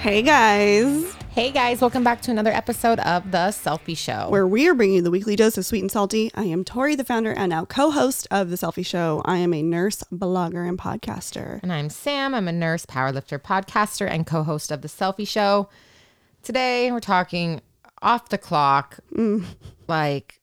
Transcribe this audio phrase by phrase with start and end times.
[0.00, 4.30] Hey guys, Hey guys, welcome back to another episode of The Cellfie Show.
[4.30, 6.30] where we are bringing you the weekly dose of sweet and salty.
[6.34, 9.20] I am Tori, the founder and now co-host of the Cellfie Show.
[9.26, 11.62] I am a nurse, blogger, and podcaster.
[11.62, 12.34] and I'm Sam.
[12.34, 15.68] I'm a nurse, powerlifter, podcaster, and co host of The Cellfie Show.
[16.42, 17.60] Today, we're talking
[18.00, 19.44] off the clock, mm.
[19.86, 20.40] like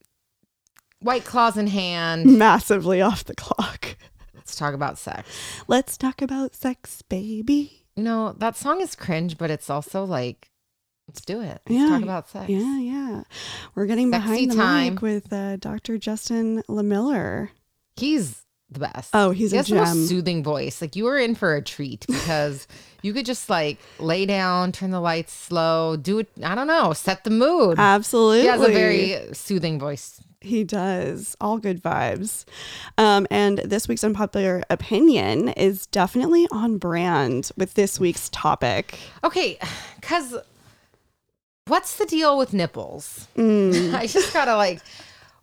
[1.00, 2.38] white claws in hand.
[2.38, 3.96] Massively off the clock.
[4.34, 5.28] Let's talk about sex.
[5.66, 7.77] Let's talk about sex, baby.
[8.02, 10.50] Know, that song is cringe, but it's also like,
[11.08, 11.60] let's do it.
[11.68, 12.48] Let's Yeah, talk about sex.
[12.48, 13.22] Yeah, yeah.
[13.74, 14.94] We're getting Sexy behind the time.
[14.94, 15.98] mic with uh, Dr.
[15.98, 17.48] Justin Lehmiller.
[17.96, 19.10] He's the best.
[19.14, 20.06] Oh, he's he a has the most gem.
[20.06, 20.80] soothing voice.
[20.80, 22.68] Like you were in for a treat because
[23.02, 26.28] you could just like lay down, turn the lights slow, do it.
[26.44, 27.78] I don't know, set the mood.
[27.78, 28.42] Absolutely.
[28.42, 30.20] he has a very soothing voice.
[30.40, 31.36] He does.
[31.40, 32.44] All good vibes.
[32.96, 38.98] Um, and this week's unpopular opinion is definitely on brand with this week's topic.
[39.24, 39.58] Okay,
[39.96, 40.36] because
[41.66, 43.28] what's the deal with nipples?
[43.36, 43.94] Mm.
[43.98, 44.80] I just gotta like,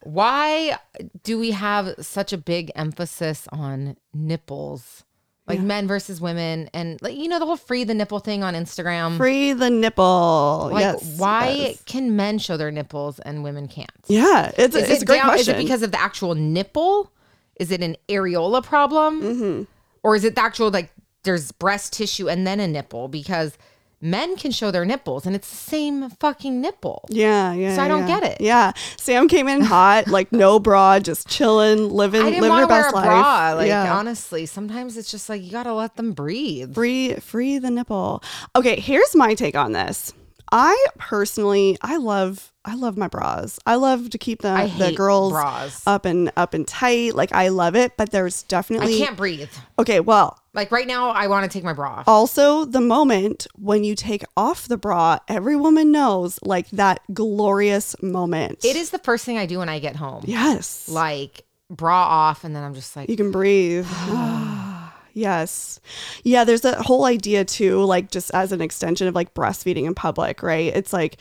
[0.01, 0.77] why
[1.23, 5.04] do we have such a big emphasis on nipples?
[5.47, 8.55] Like men versus women, and like you know the whole free the nipple thing on
[8.55, 9.15] Instagram.
[9.15, 10.69] Free the nipple.
[10.71, 11.19] like, yes.
[11.19, 11.83] why yes.
[11.85, 13.91] can men show their nipples and women can't?
[14.07, 15.55] Yeah, it's, Is it's it a great down- question.
[15.55, 17.11] Is it because of the actual nipple?
[17.59, 19.21] Is it an areola problem?
[19.21, 19.63] Mm-hmm.
[20.01, 20.91] Or is it the actual, like,
[21.23, 23.07] there's breast tissue and then a nipple?
[23.07, 23.57] Because
[24.01, 27.05] men can show their nipples and it's the same fucking nipple.
[27.09, 27.75] yeah, yeah.
[27.75, 28.19] So I don't yeah.
[28.19, 28.41] get it.
[28.41, 32.67] Yeah, Sam came in hot, like no bra, just chilling, living, I didn't living her
[32.67, 33.05] best life.
[33.05, 33.53] bra.
[33.55, 33.95] Like, yeah.
[33.95, 36.73] honestly, sometimes it's just like you got to let them breathe.
[36.73, 38.23] free free the nipple
[38.55, 40.13] okay here's my take on this
[40.51, 45.31] i personally i love i love my bras i love to keep the the girls
[45.31, 45.85] bras.
[45.87, 49.49] up and up and tight like i love it but there's definitely I can't breathe.
[49.79, 52.07] okay well Like, right now, I want to take my bra off.
[52.07, 57.95] also the moment when you take off the bra every woman knows like that glorious
[58.01, 60.23] moment It is the first thing I do when I get home.
[60.25, 63.87] yes Like, bra off, and then I'm just like, you can breathe
[65.15, 65.79] yes.
[66.23, 69.95] Yeah there's that whole idea too like just as an extension of like breastfeeding in
[69.95, 70.75] public right?
[70.75, 71.17] It's like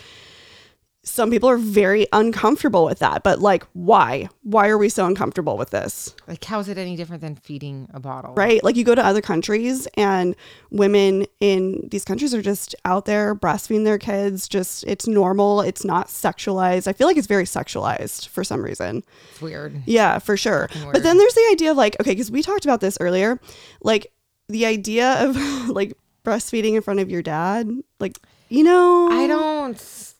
[1.06, 5.56] some people are very uncomfortable with that but like why why are we so uncomfortable
[5.58, 8.34] with this like, how is it any different than feeding a bottle?
[8.34, 10.34] right like you go to other countries and
[10.70, 15.84] women in these countries are just out there breastfeeding their kids just it's normal it's
[15.84, 19.82] not sexualized i feel like it's very sexualized for some reason It's weird.
[19.86, 20.68] yeah, for sure.
[20.92, 23.38] But then there's the idea of like, okay, because we talked about this earlier,
[23.82, 24.12] like
[24.48, 25.36] the idea of
[25.68, 25.92] like
[26.24, 30.13] breastfeeding in front of your dad, like, you know, I don't.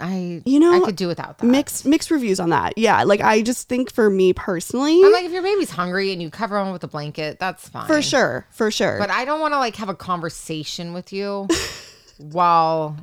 [0.00, 1.46] I You know, I could do without that.
[1.46, 2.76] mixed mixed reviews on that.
[2.76, 6.20] Yeah, like I just think for me personally, I'm like, if your baby's hungry and
[6.20, 7.86] you cover them with a blanket, that's fine.
[7.86, 8.98] for sure, for sure.
[8.98, 11.46] But I don't want to like have a conversation with you
[12.18, 12.96] while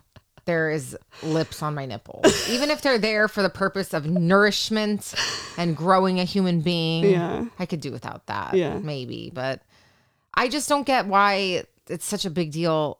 [0.45, 2.49] there is lips on my nipples.
[2.49, 5.13] Even if they're there for the purpose of nourishment
[5.57, 7.45] and growing a human being, Yeah.
[7.59, 8.55] I could do without that.
[8.55, 8.79] Yeah.
[8.79, 9.31] Maybe.
[9.33, 9.61] But
[10.33, 12.97] I just don't get why it's such a big deal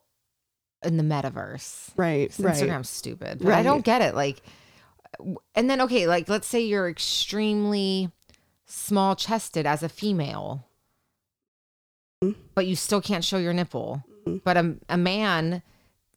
[0.83, 1.89] in the metaverse.
[1.95, 2.55] right, right.
[2.55, 3.39] Instagram's stupid.
[3.41, 4.15] But I don't get it.
[4.15, 4.41] Like,
[5.55, 8.09] and then okay, like let's say you're extremely
[8.65, 10.65] small chested as a female,
[12.23, 12.35] Mm.
[12.53, 14.03] but you still can't show your nipple.
[14.25, 14.37] Mm-hmm.
[14.43, 15.63] But a, a man,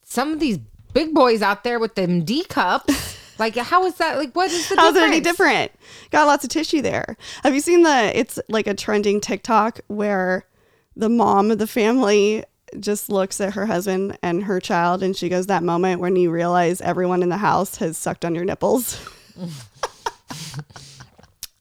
[0.02, 0.58] some of these
[0.92, 4.18] big boys out there with them D cups, like how is that?
[4.18, 5.72] Like, what is the How's it any different?
[6.10, 7.16] Got lots of tissue there.
[7.42, 8.12] Have you seen the?
[8.18, 10.44] It's like a trending TikTok where
[10.94, 12.44] the mom of the family
[12.80, 16.30] just looks at her husband and her child, and she goes, "That moment when you
[16.30, 19.00] realize everyone in the house has sucked on your nipples."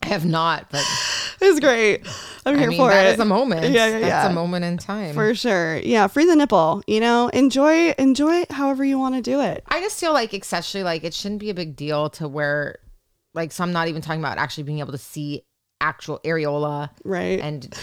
[0.02, 0.84] I have not, but
[1.42, 2.06] it's great.
[2.46, 3.14] I'm I here mean for that it.
[3.14, 3.64] is a moment.
[3.74, 4.30] Yeah, yeah, That's yeah.
[4.30, 5.14] a moment in time.
[5.14, 5.78] for sure.
[5.78, 6.84] Yeah, free the nipple.
[6.88, 9.64] You know, enjoy enjoy it however you want to do it.
[9.70, 12.80] I just feel like especially like it shouldn't be a big deal to where
[13.34, 15.44] like so I'm not even talking about actually being able to see
[15.80, 17.40] actual areola Right.
[17.40, 17.74] and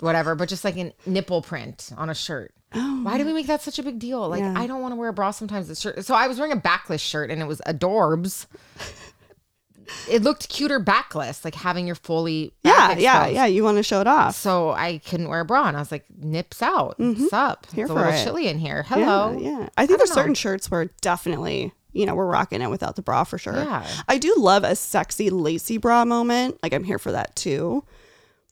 [0.00, 2.52] whatever, but just like a nipple print on a shirt.
[2.72, 4.28] Why do we make that such a big deal?
[4.28, 4.58] Like Oh, Yeah.
[4.60, 5.80] I don't want to wear a bra sometimes.
[5.80, 6.04] Shirt.
[6.04, 8.46] So I was wearing a backless shirt and it was adorbs.
[10.10, 13.34] it looked cuter backless, like having your fully yeah, back yeah, exposed.
[13.36, 13.46] yeah.
[13.46, 14.34] You want to show it off.
[14.36, 17.66] So I couldn't wear a bra, and I was like, "Nips out, what's up?
[17.66, 17.76] Mm-hmm.
[17.76, 18.22] Here it's a for little it.
[18.24, 18.82] chilly in here.
[18.82, 22.96] Hello, Yeah, I think there's certain shirts where definitely, you know, we're rocking it without
[22.96, 23.54] the bra for sure.
[23.56, 23.86] Yeah.
[24.06, 26.58] I do love a sexy lacy bra moment.
[26.62, 27.82] Like I'm here for that too.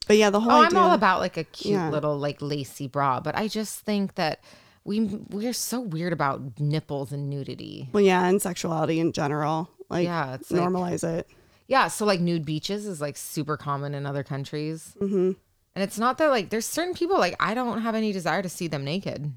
[0.07, 0.79] But yeah, the whole Oh, idea.
[0.79, 1.89] I'm all about like a cute Yeah.
[1.89, 4.39] little like lacy bra, but I just think that
[4.85, 7.89] we we're so weird about nipples and nudity.
[7.91, 9.69] well, yeah, and sexuality in general.
[9.89, 11.27] Like, Yeah, it's like- normalize it.
[11.67, 14.95] Yeah, so like nude beaches is like super common in other countries.
[15.01, 15.31] Mm-hmm.
[15.75, 18.49] And it's not that like there's certain people like I don't have any desire to
[18.49, 19.33] see them naked.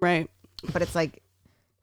[0.00, 0.28] Right.
[0.72, 1.22] but it's like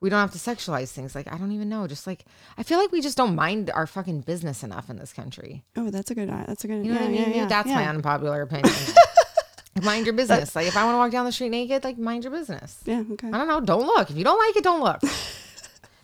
[0.01, 1.15] we don't have to sexualize things.
[1.15, 1.87] Like I don't even know.
[1.87, 2.25] Just like
[2.57, 5.63] I feel like we just don't mind our fucking business enough in this country.
[5.75, 6.29] Oh, that's a good.
[6.29, 6.85] Uh, that's a good.
[6.85, 7.29] You know yeah, what I mean?
[7.29, 8.73] Yeah, yeah, That's my unpopular opinion.
[9.83, 10.55] mind your business.
[10.55, 12.79] Like if I want to walk down the street naked, like mind your business.
[12.85, 13.03] Yeah.
[13.11, 13.27] Okay.
[13.27, 13.61] I don't know.
[13.61, 14.09] Don't look.
[14.09, 15.01] If you don't like it, don't look.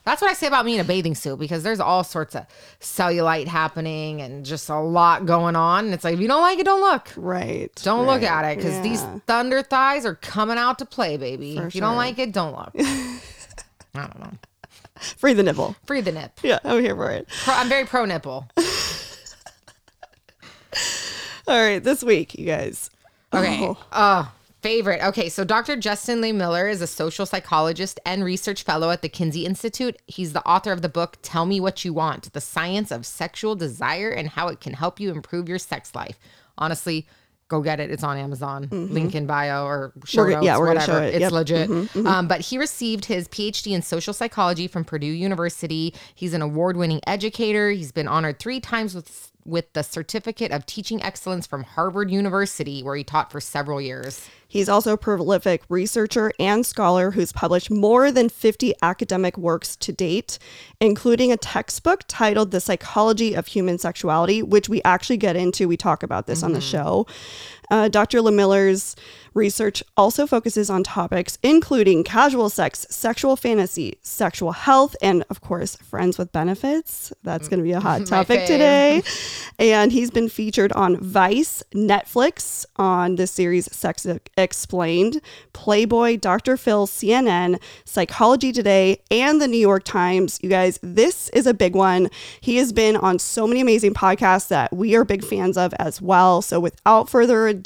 [0.03, 2.47] That's what I say about me in a bathing suit because there's all sorts of
[2.79, 5.85] cellulite happening and just a lot going on.
[5.85, 7.09] And it's like, if you don't like it, don't look.
[7.15, 7.69] Right.
[7.83, 11.55] Don't look at it because these thunder thighs are coming out to play, baby.
[11.55, 12.73] For if you don't like it, don't look.
[13.95, 14.31] I don't know.
[14.99, 15.75] free the nipple.
[15.85, 16.39] Free the nip.
[16.43, 17.27] Yeah, I'm here for it.
[17.43, 18.47] Pro, I'm very pro nipple.
[21.47, 22.89] All right, this week, you guys.
[23.33, 23.59] Okay.
[23.61, 23.77] Oh.
[23.91, 25.01] Oh, favorite.
[25.03, 25.75] Okay, so Dr.
[25.75, 29.97] Justin Lehmiller is a social psychologist and research fellow at the Kinsey Institute.
[30.05, 33.55] He's the author of the book Tell Me What You Want: The Science of Sexual
[33.55, 36.19] Desire and How It Can Help You Improve Your Sex Life.
[36.57, 37.07] Honestly,
[37.51, 37.91] go get it.
[37.91, 38.67] It's on Amazon.
[38.71, 40.29] Link in bio or show Mm-hmm.
[40.29, 40.85] We're notes, yeah, we're whatever.
[40.85, 41.13] show it.
[41.15, 41.31] It's Yep.
[41.31, 42.05] legit.
[42.07, 45.93] Um, but he received his PhD in social psychology from Purdue University.
[46.15, 47.69] He's an award-winning educator.
[47.71, 52.83] He's been honored three times with with the certificate of teaching excellence from Harvard University,
[52.83, 54.27] where he taught for several years.
[54.47, 59.93] He's also a prolific researcher and scholar who's published more than 50 academic works to
[59.93, 60.39] date,
[60.81, 65.69] including a textbook titled The Psychology of Human Sexuality, which we actually get into.
[65.69, 66.67] We talk about this on the mm-hmm.
[66.67, 67.07] show.
[67.71, 68.21] Uh, Dr.
[68.21, 68.95] Lehmiller's
[69.33, 75.77] research also focuses on topics including casual sex, sexual fantasy, sexual health, and of course,
[75.77, 77.13] friends with benefits.
[77.23, 79.01] That's going to be a hot topic today.
[79.57, 84.05] And he's been featured on Vice, Netflix on the series Sex
[84.37, 85.21] Explained,
[85.53, 86.57] Playboy, Dr.
[86.57, 90.39] Phil, CNN, Psychology Today, and the New York Times.
[90.43, 92.09] You guys, this is a big one.
[92.41, 96.01] He has been on so many amazing podcasts that we are big fans of as
[96.01, 96.41] well.
[96.41, 97.60] So without further ado,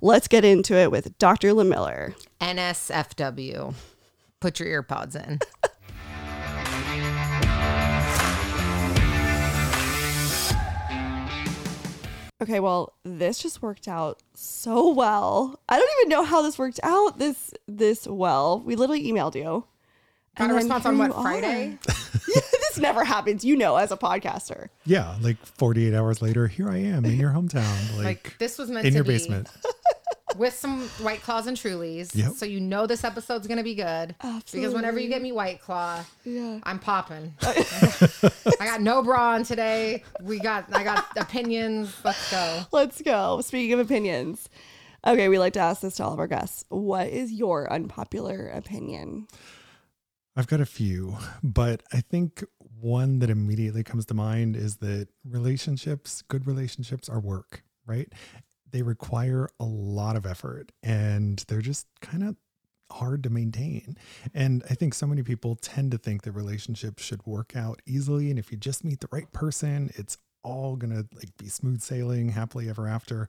[0.00, 1.48] let's get into it with Dr.
[1.50, 2.14] Lehmiller.
[2.40, 3.74] NSFW.
[4.40, 5.38] Put your ear pods in.
[12.42, 15.58] Okay, well, this just worked out so well.
[15.70, 18.60] I don't even know how this worked out this this well.
[18.60, 19.64] We literally emailed you.
[20.36, 21.14] Got And a response on what.
[21.14, 21.78] Friday?
[22.76, 24.68] this never happens, you know, as a podcaster.
[24.84, 28.70] Yeah, like 48 hours later, here I am in your hometown, like, Like this was
[28.70, 29.48] meant in to your be basement.
[30.36, 32.32] with some White Claws and Trulies, Yep.
[32.32, 34.14] so you know this episode's gonna be good.
[34.52, 36.58] Because whenever you get me White Claw, Yeah.
[36.64, 37.32] I'm popping.
[37.42, 38.30] I
[38.60, 40.02] got no bra on today.
[40.22, 41.94] We got I got opinions.
[42.04, 42.62] Let's go.
[42.72, 43.40] Let's go.
[43.40, 44.48] Speaking of opinions.
[45.06, 46.64] Okay, we like to ask this to all of our guests.
[46.68, 49.28] What is your unpopular opinion?
[50.38, 52.44] I've got a few, but I think
[52.80, 58.12] one that immediately comes to mind is that relationships, good relationships, are work, right?
[58.70, 62.36] They require a lot of effort and they're just kind of
[62.90, 63.96] hard to maintain.
[64.34, 68.30] And I think so many people tend to think that relationships should work out easily.
[68.30, 71.80] And if you just meet the right person, it's all going to like be smooth
[71.80, 73.28] sailing, happily ever after.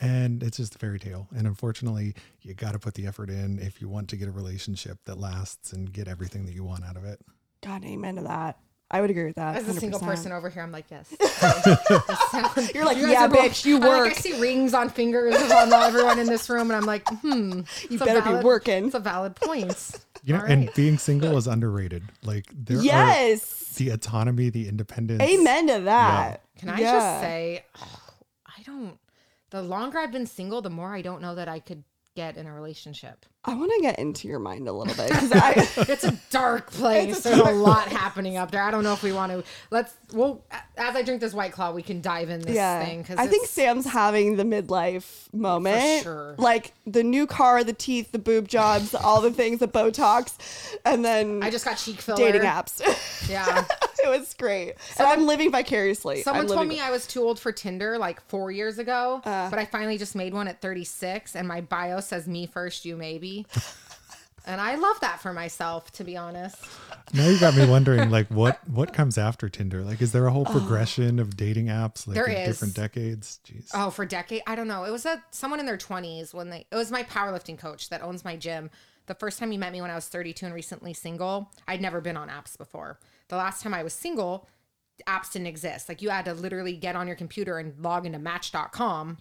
[0.00, 1.28] And it's just a fairy tale.
[1.36, 4.32] And unfortunately, you got to put the effort in if you want to get a
[4.32, 7.20] relationship that lasts and get everything that you want out of it.
[7.62, 8.58] God, amen to that.
[8.94, 9.56] I would agree with that.
[9.56, 10.06] As a single 100%.
[10.06, 11.10] person over here, I'm like, yes.
[12.72, 14.10] You're like, guys yeah, bitch, you I'm like, work.
[14.12, 17.50] I see rings on fingers on everyone in this room, and I'm like, hmm.
[17.50, 18.86] You it's a better be working.
[18.86, 19.90] It's a valid point.
[20.22, 22.04] You know, All and being single is underrated.
[22.22, 23.74] Like there are yes.
[23.74, 25.20] the autonomy, the independence.
[25.20, 26.42] Amen to that.
[26.60, 26.92] Can I Yeah.
[26.92, 27.64] just say,
[28.46, 28.96] I don't.
[29.50, 31.82] The longer I've been single, the more I don't know that I could
[32.14, 33.26] get in a relationship.
[33.44, 35.88] I want to get into your mind a little bit because.
[35.94, 37.18] It's a dark place.
[37.18, 38.62] A There's a dark lot happening up there.
[38.62, 39.44] I don't know if we want to.
[39.70, 39.94] Let's.
[40.12, 40.44] Well,
[40.76, 43.26] as I drink this white claw, we can dive in this yeah, thing because I
[43.26, 46.04] think Sam's having the midlife moment.
[46.04, 46.34] sure.
[46.38, 50.36] Like the new car, the teeth, the boob jobs, all the things, the Botox,
[50.84, 52.16] and then I just got cheek filler.
[52.16, 52.80] dating apps.
[53.28, 53.64] Yeah.
[54.14, 56.22] it was great, and I'm living vicariously.
[56.22, 59.50] Someone told me I was too old for Tinder like four years ago, Uh.
[59.50, 62.96] but I finally just made one at 36, and my bio says "me first, you
[62.96, 63.46] maybe,"
[64.46, 66.56] and I love that for myself, to be honest.
[67.12, 69.82] Now you got me wondering, like, what what comes after Tinder?
[69.84, 72.48] Like, is there a whole progression of dating apps, like There in is.
[72.48, 73.40] different decades?
[73.46, 73.70] Jeez.
[73.74, 74.84] Oh, for decade, I don't know.
[74.84, 76.66] It was a someone in their 20s when they.
[76.70, 78.70] It was my powerlifting coach that owns my gym.
[79.06, 82.00] The first time he met me when I was 32 and recently single, I'd never
[82.00, 82.98] been on apps before.
[83.34, 84.48] The last time I was single,
[85.08, 85.88] apps didn't exist.
[85.88, 89.18] Like you had to literally get on your computer and log into Match.com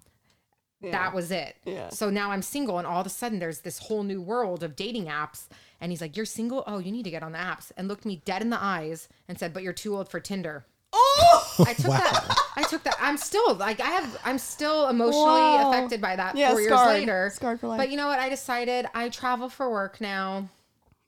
[0.92, 1.56] that was it.
[1.64, 1.88] Yeah.
[1.90, 4.76] So now I'm single, and all of a sudden there's this whole new world of
[4.76, 5.48] dating apps.
[5.80, 6.66] And he's like, "You're single?
[6.68, 9.08] Oh, you need to get on the apps." And looked me dead in the eyes
[9.30, 12.36] and said, "But you're too old for Tinder." Oh, I took that.
[12.58, 12.98] I took that.
[13.00, 14.18] I'm still like I have.
[14.26, 15.70] I'm still emotionally Wow.
[15.70, 16.90] affected by that Yeah, four years scarred.
[17.00, 17.32] later.
[17.34, 17.78] Scarred for life.
[17.78, 18.20] But you know what?
[18.20, 20.50] I decided I travel for work now.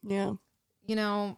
[0.02, 0.32] Yeah.
[0.86, 1.36] you know,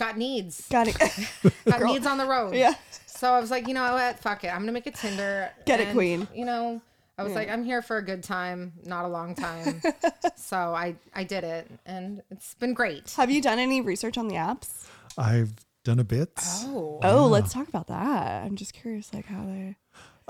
[0.00, 0.96] got needs, Got it.
[1.66, 1.92] got Girl.
[1.92, 2.54] needs on the road.
[2.54, 2.74] yeah.
[3.06, 4.18] So I was like, you know what?
[4.18, 4.48] Fuck it.
[4.48, 5.50] I'm gonna make a Tinder.
[5.66, 6.26] Get it, queen.
[6.34, 6.80] You know,
[7.18, 9.80] I was like, I'm here for a good time, not a long time.
[10.36, 13.10] so I I did it, and it's been great.
[13.12, 14.86] Have you done any research on the apps?
[15.18, 15.52] I've
[15.84, 16.30] done a bit.
[16.64, 18.42] Oh, Oh, let's talk about that.
[18.44, 19.76] I'm just curious, like how they.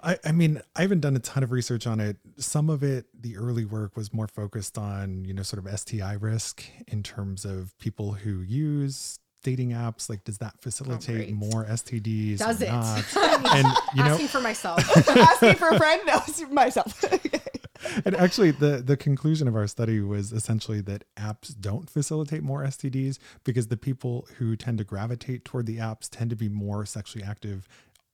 [0.02, 2.16] I, I mean, I haven't done a ton of research on it.
[2.38, 6.14] Some of it, the early work was more focused on, you know, sort of STI
[6.14, 10.08] risk in terms of people who use dating apps.
[10.08, 11.34] Like, does that facilitate great.
[11.34, 12.38] more STDs?
[12.38, 12.68] does or it?
[12.68, 13.16] not?
[13.54, 15.08] and you know, Asking for myself.
[15.08, 16.02] Asking for a friend?
[16.06, 16.20] No,
[16.50, 17.04] myself.
[18.04, 22.64] and actually the the conclusion of our study was essentially that apps don't facilitate more
[22.64, 26.84] STDs because the people who tend to gravitate toward the apps tend to be more
[26.84, 27.66] sexually active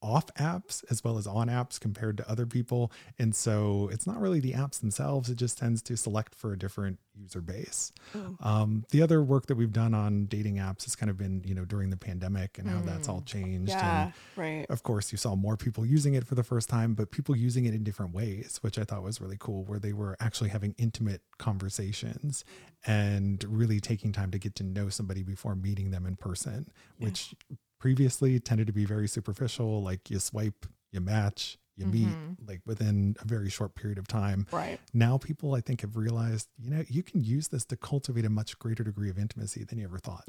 [0.07, 2.93] off apps as well as on apps compared to other people.
[3.19, 5.29] And so it's not really the apps themselves.
[5.29, 7.93] It just tends to select for a different user base.
[8.41, 11.55] Um, the other work that we've done on dating apps has kind of been you
[11.55, 13.71] know during the pandemic and how that's all changed.
[13.71, 14.67] Yeah, and right.
[14.69, 17.65] of course, you saw more people using it for the first time, but people using
[17.65, 20.75] it in different ways, which I thought was really cool, where they were actually having
[20.79, 22.45] intimate conversations
[22.87, 27.35] and really taking time to get to know somebody before meeting them in person, which
[27.79, 29.83] previously tended to be very superficial.
[29.83, 32.47] Like you swipe, you match, you meet, mm-hmm.
[32.49, 34.47] like within a very short period of time.
[34.51, 34.81] Right.
[34.95, 38.31] Now, people I think have realized, you know, you can use this to cultivate a
[38.31, 40.25] much greater degree of intimacy than you ever thought.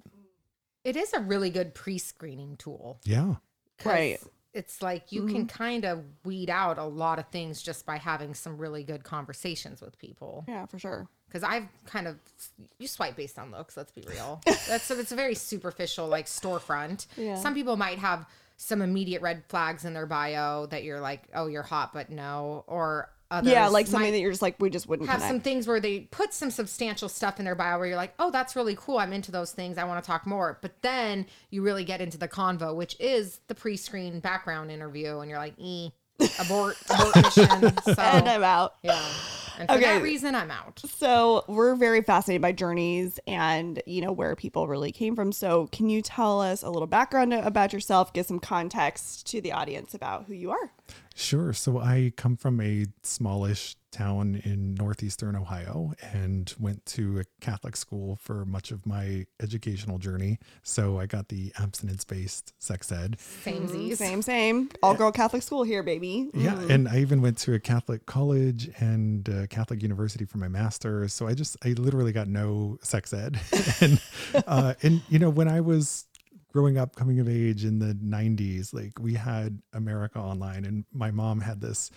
[0.84, 3.00] it is a really good pre-screening tool.
[3.04, 3.36] yeah
[3.86, 4.20] Right.
[4.58, 5.64] It's like you can mm-hmm.
[5.64, 9.82] kind of weed out a lot of things just by having some really good conversations
[9.82, 10.46] with people.
[10.48, 11.08] Yeah, for sure.
[11.28, 12.18] Because I've kind of
[12.80, 13.78] you swipe based on looks.
[13.78, 14.42] Let's be real.
[14.68, 17.06] That's it's a very superficial like storefront.
[17.16, 17.36] Yeah.
[17.36, 18.26] Some people might have
[18.58, 22.64] some immediate red flags in their bio that you're like, oh, you're hot, but no,
[22.66, 25.32] or others yeah, like something that you're just like, we just wouldn't have connect.
[25.34, 28.32] some things where they put some substantial stuff in their bio where you're like, oh,
[28.32, 28.98] that's really cool.
[29.00, 29.78] I'm into those things.
[29.78, 30.58] I want to talk more.
[30.62, 35.30] But then you really get into the convo, which is the pre-screen background interview, and
[35.30, 35.92] you're like, e
[36.40, 37.78] abort, abort mission.
[37.84, 38.76] So and I'm out.
[38.84, 39.00] yeah,
[39.60, 39.86] and for Okay.
[39.86, 40.82] that reason, I'm out.
[40.98, 45.32] So we're very fascinated by journeys and you know where people really came from.
[45.32, 49.52] So can you tell us a little background about yourself, give some context to the
[49.52, 50.72] audience about who you are?
[51.18, 51.52] Sure.
[51.52, 57.76] So I come from a smallish town in northeastern Ohio and went to a Catholic
[57.76, 60.38] school for much of my educational journey.
[60.62, 63.20] So I got the abstinence based sex ed.
[63.20, 63.98] Same Z's.
[63.98, 64.70] Same, same.
[64.84, 66.30] All girl Catholic school here, baby.
[66.36, 66.60] Yeah.
[66.70, 71.14] And I even went to a Catholic college and a Catholic university for my master's.
[71.14, 73.40] So I just, I literally got no sex ed.
[73.82, 74.00] and,
[74.46, 76.06] uh, and, you know, when I was
[76.58, 81.12] growing up, coming of age in the 90s, like we had America Online, and my
[81.12, 81.92] mom had this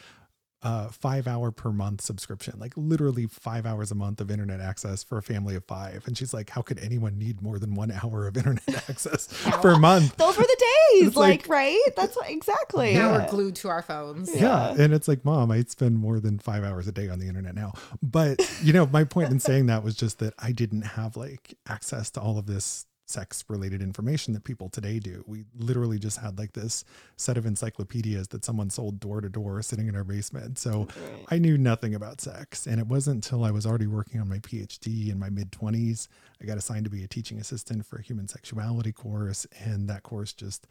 [0.62, 5.02] uh, five hour per month subscription, like literally five hours a month of internet access
[5.02, 6.06] for a family of five.
[6.06, 9.28] And she's like, how could anyone need more than one hour of internet access
[9.62, 10.14] per month?
[10.18, 11.80] Those were the days, like, like- right?
[11.96, 12.92] That's what, exactly.
[12.92, 14.30] Now we're glued to our phones.
[14.38, 14.74] Yeah.
[14.78, 17.54] And it's like, mom, I spend more than five hours a day on the internet
[17.54, 17.72] now.
[18.02, 21.56] But, you know, my point in saying that was just that I didn't have like
[21.66, 25.24] access to all of this sex related information that people today do.
[25.26, 26.84] We literally just had like this
[27.16, 30.58] set of encyclopedias that someone sold door to door sitting in our basement.
[30.58, 30.88] So
[31.30, 32.66] I knew nothing about sex.
[32.66, 36.08] And it wasn't until I was already working on my PhD in my mid 20s,
[36.40, 39.46] I got assigned to be a teaching assistant for a human sexuality course.
[39.64, 40.66] And that course just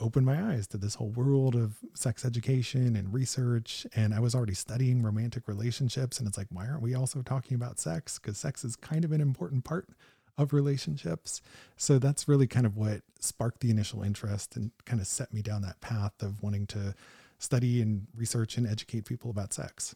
[0.00, 3.86] opened my eyes to this whole world of sex education and research.
[3.94, 6.18] And I was already studying romantic relationships.
[6.18, 8.18] And it's like, why aren't we also talking about sex?
[8.18, 9.88] Because sex is kind of an important part
[10.36, 11.40] of relationships.
[11.76, 15.42] So that's really kind of what sparked the initial interest and kind of set me
[15.42, 16.94] down that path of wanting to
[17.38, 19.94] study and research and educate people about sex.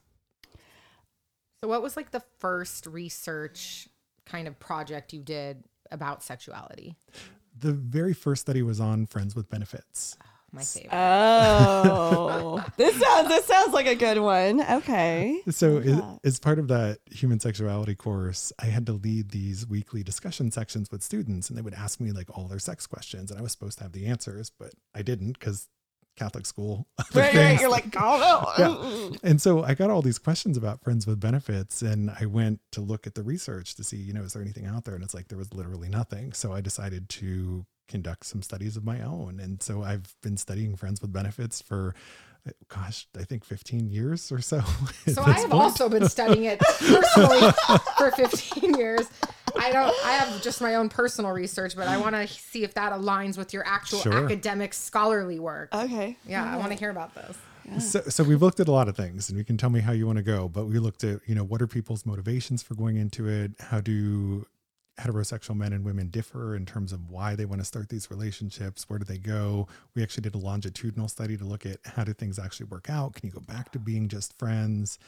[1.62, 3.88] So, what was like the first research
[4.26, 6.96] kind of project you did about sexuality?
[7.58, 10.16] The very first study was on friends with benefits.
[10.22, 10.37] Oh.
[10.52, 10.90] My favorite.
[10.92, 14.62] Oh, this sounds this sounds like a good one.
[14.62, 15.42] Okay.
[15.50, 20.02] So, as, as part of that human sexuality course, I had to lead these weekly
[20.02, 23.38] discussion sections with students, and they would ask me like all their sex questions, and
[23.38, 25.68] I was supposed to have the answers, but I didn't because
[26.18, 26.86] Catholic school.
[27.14, 27.60] Right, right.
[27.60, 29.16] You're like, oh no.
[29.22, 32.80] And so I got all these questions about friends with benefits, and I went to
[32.80, 34.94] look at the research to see, you know, is there anything out there?
[34.94, 36.32] And it's like there was literally nothing.
[36.32, 39.40] So I decided to conduct some studies of my own.
[39.40, 41.94] And so I've been studying friends with benefits for,
[42.46, 44.60] uh, gosh, I think 15 years or so.
[45.08, 45.52] So I have point.
[45.62, 47.50] also been studying it personally
[47.98, 49.06] for 15 years.
[49.58, 52.74] I don't I have just my own personal research, but I want to see if
[52.74, 54.24] that aligns with your actual Sure.
[54.24, 55.74] academic scholarly work.
[55.74, 56.16] Okay.
[56.26, 57.36] yeah, I want to hear about this.
[57.80, 59.92] So, so we've looked at a lot of things and you can tell me how
[59.92, 62.74] you want to go, but we looked at, you know, what are people's motivations for
[62.74, 63.52] going into it?
[63.60, 64.46] How do
[64.98, 68.84] heterosexual men and women differ in terms of why they want to start these relationships.
[68.88, 69.68] Where do they go?
[69.94, 73.14] We actually did a longitudinal study to look at how do things actually work out.
[73.14, 74.98] Can you go back to being just friends?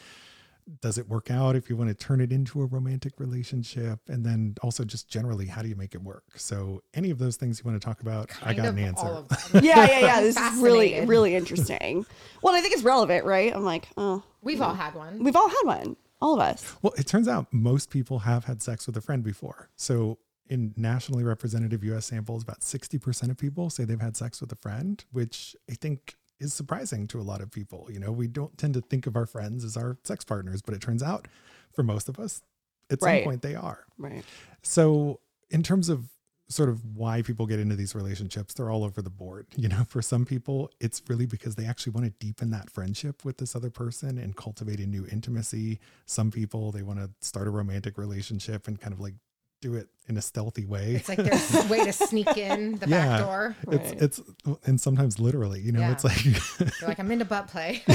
[0.82, 3.98] Does it work out if you want to turn it into a romantic relationship?
[4.08, 6.22] And then also just generally, how do you make it work?
[6.36, 9.04] So any of those things you want to talk about, I got an answer.
[9.06, 9.38] all of them.
[9.64, 10.20] yeah, yeah, yeah.
[10.20, 12.06] This is really, really interesting.
[12.42, 13.52] Well, I think it's relevant, right?
[13.52, 15.24] I'm like, oh, We've all had one.
[15.24, 16.74] we've all had one, all of us.
[16.82, 19.70] Well, it turns out most people have had sex with a friend before.
[19.76, 24.50] So, in nationally representative US samples, about 60% of people say they've had sex with
[24.50, 27.86] a friend, which I think is surprising to a lot of people.
[27.90, 30.74] You know, we don't tend to think of our friends as our sex partners, but
[30.74, 31.28] it turns out
[31.72, 32.42] for most of us,
[32.90, 33.22] at Right.
[33.22, 33.84] some point they are.
[33.96, 34.24] Right.
[34.62, 36.08] So, in terms of
[36.50, 39.46] sort of why people get into these relationships, they're all over the board.
[39.56, 43.24] You know, for some people, it's really because they actually want to deepen that friendship
[43.24, 45.78] with this other person and cultivate a new intimacy.
[46.06, 49.14] Some people, they want to start a romantic relationship and kind of like
[49.62, 50.94] do it in a stealthy way.
[50.94, 53.06] It's like there's a way to sneak in the Yeah.
[53.06, 53.56] back door.
[53.66, 53.80] Right.
[54.00, 55.92] It's it's and sometimes literally, you know, Yeah.
[55.92, 57.82] it's like You're like, I'm into butt play.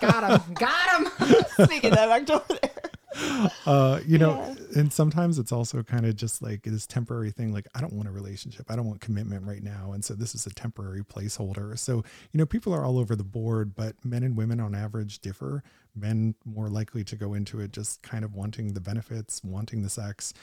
[0.00, 0.54] got him.
[0.54, 1.44] Got him.
[1.66, 2.70] Speaking that back door there.
[3.66, 7.66] uh you know and sometimes it's also kind of just like this temporary thing like
[7.74, 8.66] i don't want a relationship.
[8.70, 9.92] I don't want commitment right now.
[9.92, 11.78] And so this is a temporary placeholder.
[11.78, 15.18] So you know people are all over the board but men and women on average
[15.20, 15.62] differ.
[15.94, 19.90] Men more likely to go into it just kind of wanting the benefits wanting the
[19.90, 20.34] sex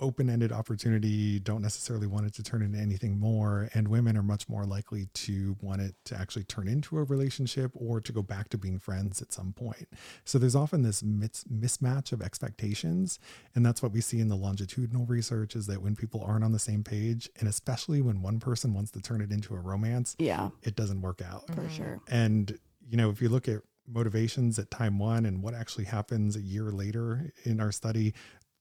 [0.00, 4.48] open-ended opportunity don't necessarily want it to turn into anything more and women are much
[4.48, 8.48] more likely to want it to actually turn into a relationship or to go back
[8.48, 9.88] to being friends at some point.
[10.24, 13.18] So there's often this mis- mismatch of expectations
[13.54, 16.52] and that's what we see in the longitudinal research is that when people aren't on
[16.52, 20.16] the same page and especially when one person wants to turn it into a romance
[20.18, 21.46] Yeah, it doesn't work out.
[21.54, 22.00] For sure.
[22.08, 26.36] and, you know, if you look at motivations at time one and what actually happens
[26.36, 28.14] a year later in our study,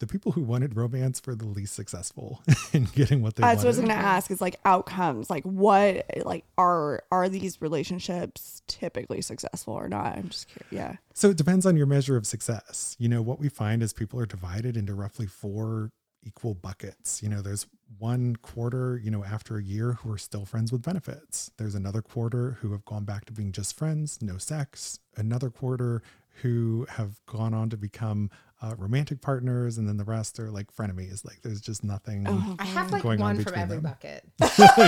[0.03, 2.41] the people who wanted romance were the least successful
[2.73, 4.29] in getting what they That's what I was gonna ask.
[4.29, 5.29] Is like outcomes.
[5.29, 6.05] Like what?
[6.25, 10.17] Like are are these relationships typically successful or not?
[10.17, 10.67] I'm just curious.
[10.71, 10.97] Yeah.
[11.13, 12.97] So it depends on your measure of success.
[12.99, 15.91] You know, what we find is people are divided into roughly four
[16.25, 17.23] equal buckets.
[17.23, 17.65] You know, there's
[17.97, 21.49] one quarter, you know, after a year who are still friends with benefits.
[21.57, 24.99] There's another quarter who have gone back to being just friends, no sex.
[25.15, 26.01] Another quarter
[26.41, 28.31] who have gone on to become
[28.63, 29.77] uh, romantic partners.
[29.77, 31.25] And then the rest are like frenemies.
[31.25, 32.25] Like there's just nothing.
[32.27, 33.83] Oh, I have like Going on from between every them.
[33.83, 34.23] bucket.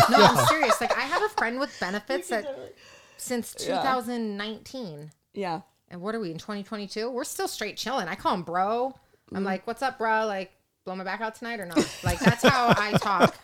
[0.10, 0.80] no, I'm serious.
[0.80, 2.74] Like I have a friend with benefits that
[3.18, 5.12] since 2019.
[5.34, 5.62] Yeah.
[5.90, 7.10] And what are we in 2022?
[7.12, 8.08] We're still straight chilling.
[8.08, 8.96] I call him bro.
[9.34, 10.26] I'm like, what's up, bro?
[10.26, 10.52] Like,
[10.86, 11.78] blow my back out tonight or not?
[12.04, 13.36] Like, that's how I talk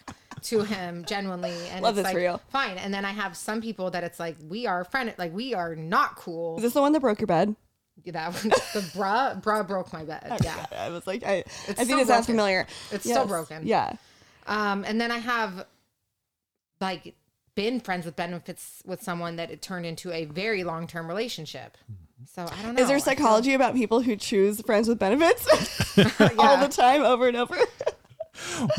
[0.44, 1.54] to him genuinely.
[1.72, 2.40] And Love it's this like, for you.
[2.50, 2.78] fine.
[2.78, 5.76] And then I have some people that it's like, we are friend, like, we are
[5.76, 6.58] not cool.
[6.58, 7.56] Is this the one that broke your bed?
[8.06, 10.40] That one, the bra bruh broke my bed.
[10.44, 10.66] Yeah.
[10.78, 12.68] I was like, I, I It's think still it sounds familiar.
[12.92, 13.66] It's still broken.
[13.66, 13.94] Yeah.
[14.48, 15.66] Um, and then I have
[16.80, 17.14] like
[17.56, 21.78] been friends with benefits with someone that it turned into a very long term relationship.
[22.34, 22.82] So I don't know.
[22.82, 25.48] Is there I feel- psychology about people who choose friends with benefits
[26.38, 27.58] all the time, over and over?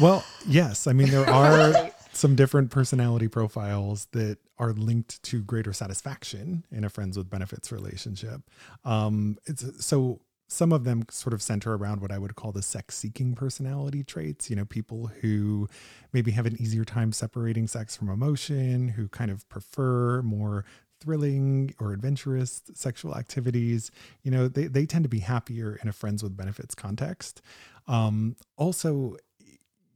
[0.00, 0.86] Well, yes.
[0.86, 6.84] I mean, there are some different personality profiles that are linked to greater satisfaction in
[6.84, 8.42] a friends with benefits relationship.
[8.84, 12.62] Um, it's so some of them sort of center around what I would call the
[12.62, 14.48] sex seeking personality traits.
[14.48, 15.68] You know, people who
[16.12, 20.64] maybe have an easier time separating sex from emotion, who kind of prefer more
[21.00, 23.90] thrilling or adventurous sexual activities
[24.22, 27.42] you know they, they tend to be happier in a friends with benefits context
[27.88, 29.16] um also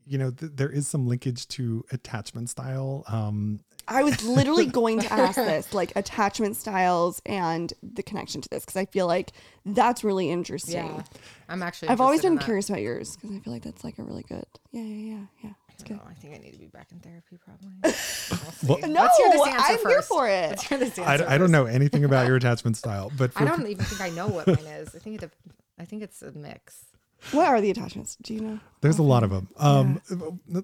[0.06, 3.04] you know, th- there is some linkage to attachment style.
[3.08, 8.48] Um, I was literally going to ask this, like attachment styles and the connection to
[8.48, 9.32] this, because I feel like
[9.64, 10.86] that's really interesting.
[10.86, 11.02] Yeah.
[11.48, 11.88] I'm actually.
[11.88, 12.44] I've always interested in been that.
[12.44, 14.44] curious about yours because I feel like that's like a really good.
[14.72, 15.50] Yeah, yeah, yeah, yeah.
[15.72, 15.96] It's I good.
[15.98, 17.68] know, I think I need to be back in therapy probably.
[18.66, 18.78] We'll.
[18.80, 20.48] Well- No, Let's hear I'm here for it.
[20.50, 23.44] Let's hear this I, I don't know anything about your attachment style, but for I
[23.44, 24.94] don't even think I know what mine is.
[24.94, 25.30] I think it.
[25.78, 26.86] I think it's a mix.
[27.32, 28.16] What are the attachments?
[28.22, 28.60] Do you know?
[28.80, 29.48] There's a lot of them.
[29.56, 30.00] Um,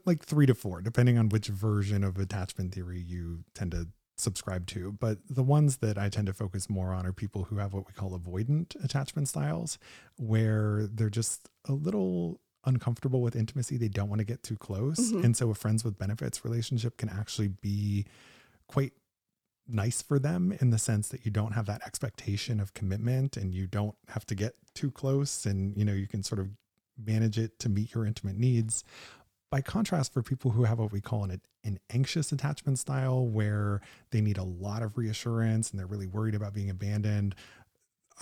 [0.05, 4.67] like three to four, depending on which version of attachment theory you tend to subscribe
[4.69, 4.93] to.
[4.93, 7.87] But the ones that I tend to focus more on are people who have what
[7.87, 9.79] we call avoidant attachment styles,
[10.17, 13.77] where they're just a little uncomfortable with intimacy.
[13.77, 15.11] They don't want to get too close.
[15.11, 18.07] And so a friends with benefits relationship can actually be
[18.69, 18.93] quite
[19.69, 23.55] nice for them in the sense that you don't have that expectation of commitment and
[23.55, 26.49] you don't have to get too close and you know you can sort of
[27.03, 28.85] manage it to meet your intimate needs.
[29.51, 33.83] By contrast for people who have what we call an, an anxious attachment style where
[34.11, 37.35] they need a lot of reassurance and they're really worried about being abandoned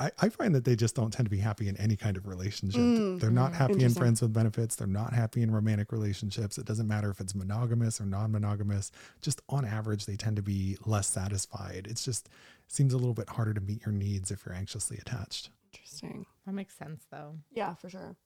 [0.01, 2.27] I, I find that they just don't tend to be happy in any kind of
[2.27, 2.81] relationship.
[2.81, 4.75] Mm, they're not mm, happy in friends with benefits.
[4.75, 6.57] They're not happy in romantic relationships.
[6.57, 8.91] It doesn't matter if it's monogamous or non monogamous.
[9.21, 11.87] Just on average, they tend to be less satisfied.
[11.91, 12.31] It's just
[12.67, 15.51] seems a little bit harder to meet your needs if you're anxiously attached.
[15.73, 16.25] Interesting.
[16.47, 17.35] That makes sense though.
[17.53, 18.17] Yeah, for sure.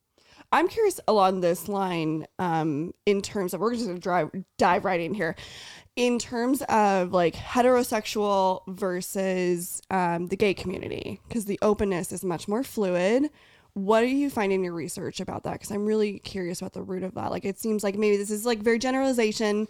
[0.53, 5.01] I'm curious along this line, um, in terms of we're just gonna drive dive right
[5.01, 5.37] in here.
[5.97, 12.49] In terms of like heterosexual versus um, the gay community, because the openness is much
[12.49, 13.31] more fluid.
[13.75, 15.55] What do you find in your research about that?
[15.55, 17.33] Because I'm really curious about the root of that.
[17.33, 19.67] Like, it seems like maybe this is like very generalization,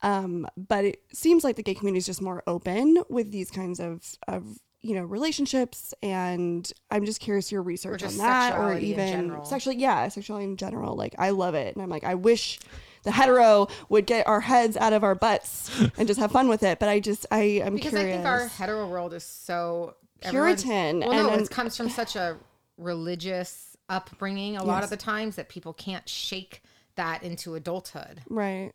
[0.00, 3.78] um, but it seems like the gay community is just more open with these kinds
[3.78, 5.94] of of you know relationships.
[6.02, 10.96] And I'm just curious your research on that, or even sexually, yeah, sexuality in general.
[10.96, 12.58] Like, I love it, and I'm like, I wish
[13.04, 16.62] the hetero would get our heads out of our butts and just have fun with
[16.62, 16.78] it.
[16.78, 18.12] But I just, I am Because curious.
[18.12, 21.88] I think our hetero world is so Puritan, Well, and no, then- it comes from
[21.90, 22.36] such a
[22.78, 24.56] religious upbringing.
[24.56, 26.62] A lot of the times that people can't shake
[26.94, 28.22] that into adulthood.
[28.28, 28.70] right.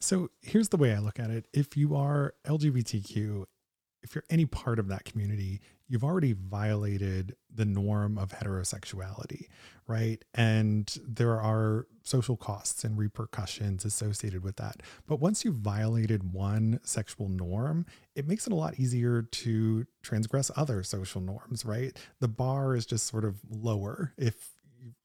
[0.00, 1.46] So here's the way I look at it.
[1.54, 3.46] If you are LGBTQ,
[4.06, 9.46] if you're any part of that community, you've already violated the norm of heterosexuality,
[9.86, 10.24] right?
[10.34, 14.82] And there are social costs and repercussions associated with that.
[15.06, 20.50] But once you've violated one sexual norm, it makes it a lot easier to transgress
[20.56, 21.96] other social norms, right?
[22.20, 24.55] The bar is just sort of lower if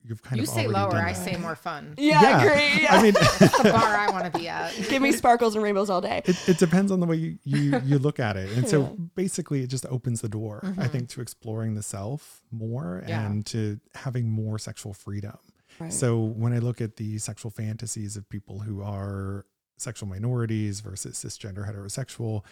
[0.03, 1.95] you've kind you of say lower, done I say more fun.
[1.97, 2.81] Yeah, I agree.
[2.83, 2.95] Yeah.
[2.95, 4.75] I mean, That's the bar I want to be at.
[4.89, 6.21] Give me sparkles and rainbows all day.
[6.25, 8.55] it, it depends on the way you, you, you look at it.
[8.57, 8.89] And so Yeah.
[9.15, 10.87] basically it just opens the door, I mm-hmm.
[10.87, 13.25] think, to exploring the self more Yeah.
[13.25, 15.37] and to having more sexual freedom.
[15.79, 15.93] Right.
[15.93, 19.45] So when I look at the sexual fantasies of people who are
[19.77, 22.43] sexual minorities versus cisgender heterosexual,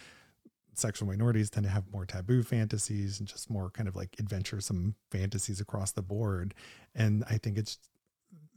[0.80, 4.94] sexual minorities tend to have more taboo fantasies and just more kind of like adventuresome
[5.10, 6.54] fantasies across the board.
[6.94, 7.78] And I think it's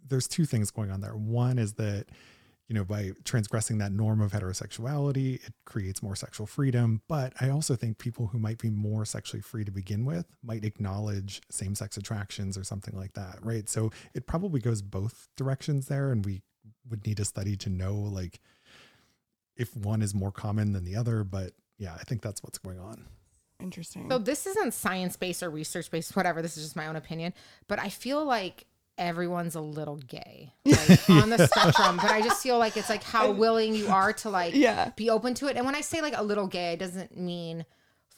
[0.07, 1.15] there's two things going on there.
[1.15, 2.07] One is that
[2.69, 7.01] you know by transgressing that norm of heterosexuality, it creates more sexual freedom.
[7.07, 10.63] But I also think people who might be more sexually free to begin with might
[10.63, 13.69] acknowledge same-sex attractions or something like that, right?
[13.69, 16.41] So it probably goes both directions there, and we
[16.89, 18.39] would need a study to know like
[19.55, 21.23] if one is more common than the other.
[21.23, 21.51] But
[21.83, 23.05] yeah, I think that's what's going on.
[23.59, 24.09] Interesting.
[24.09, 26.41] So this isn't science based or research based, whatever.
[26.41, 27.33] This is just my own opinion.
[27.67, 28.65] But I feel like
[28.97, 31.97] everyone's a little gay like, on the spectrum.
[31.97, 34.91] But I just feel like it's like how willing you are to like Yeah.
[34.95, 35.55] be open to it.
[35.57, 37.65] And when I say like a little gay, it doesn't mean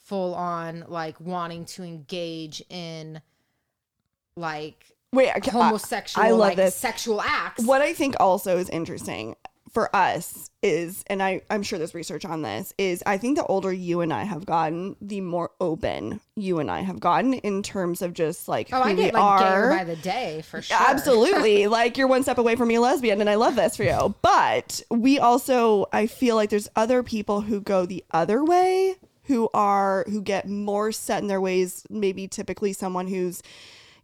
[0.05, 3.21] full on like wanting to engage in
[4.35, 6.75] like Wait, I, ca- I- homosexual I love like this.
[6.75, 7.63] sexual acts.
[7.65, 9.35] what I think also is interesting
[9.75, 13.43] for us is, and I, I'm sure there's research on this, is I think the
[13.45, 17.61] older you and I have gotten, the more open you and I have gotten in
[17.61, 19.69] terms of just like Oh, who I we get like gayer are.
[19.69, 20.77] by the day for sure.
[20.79, 21.67] Absolutely.
[21.79, 24.15] like you're one step away from being a lesbian, and I love this for you.
[24.21, 29.49] But we also, I feel like there's other people who go the other way, who
[29.53, 33.43] are, who get more set in their ways, maybe typically someone who's,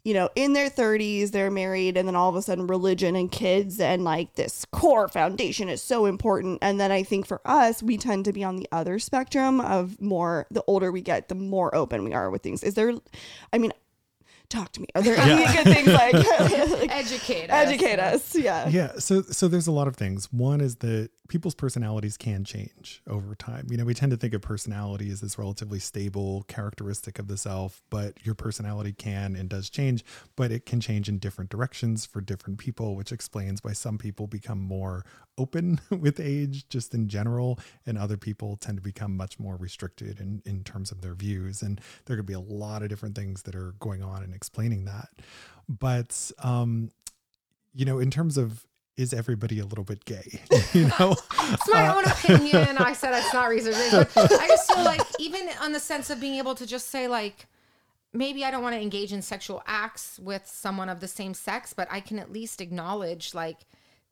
[0.03, 3.31] you know, in their 30s, they're married, and then all of a sudden, religion and
[3.31, 6.59] kids and like this core foundation is so important.
[6.61, 10.01] And then I think for us, we tend to be on the other spectrum of
[10.01, 12.63] more, the older we get, the more open we are with things.
[12.63, 12.93] Is there,
[13.53, 13.73] I mean,
[14.51, 14.87] talk to me.
[14.95, 17.67] Are there any good things like, like Educate us.
[17.67, 18.35] educate us?
[18.35, 18.67] Yeah.
[18.67, 20.31] Yeah, so so there's a lot of things.
[20.31, 23.67] One is that people's personalities can change over time.
[23.69, 27.37] You know, we tend to think of personality as this relatively stable characteristic of the
[27.37, 30.03] self, but your personality can and does change,
[30.35, 34.27] but it can change in different directions for different people, which explains why some people
[34.27, 35.05] become more
[35.37, 40.19] open with age just in general and other people tend to become much more restricted
[40.19, 43.43] in in terms of their views and there could be a lot of different things
[43.43, 45.09] that are going on and explaining that.
[45.67, 46.91] But um
[47.73, 48.65] you know, in terms of
[48.97, 50.41] is everybody a little bit gay?
[50.73, 51.15] You know,
[51.53, 52.77] It's my own opinion.
[52.77, 53.75] I said it's not research,
[54.13, 57.07] but I just feel like even on the sense of being able to just say
[57.07, 57.47] like,
[58.13, 61.73] maybe I don't want to engage in sexual acts with someone of the same sex,
[61.73, 63.65] but I can at least acknowledge like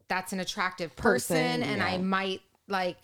[0.10, 1.86] that's an attractive person, Person, and yeah.
[1.86, 2.98] I might like.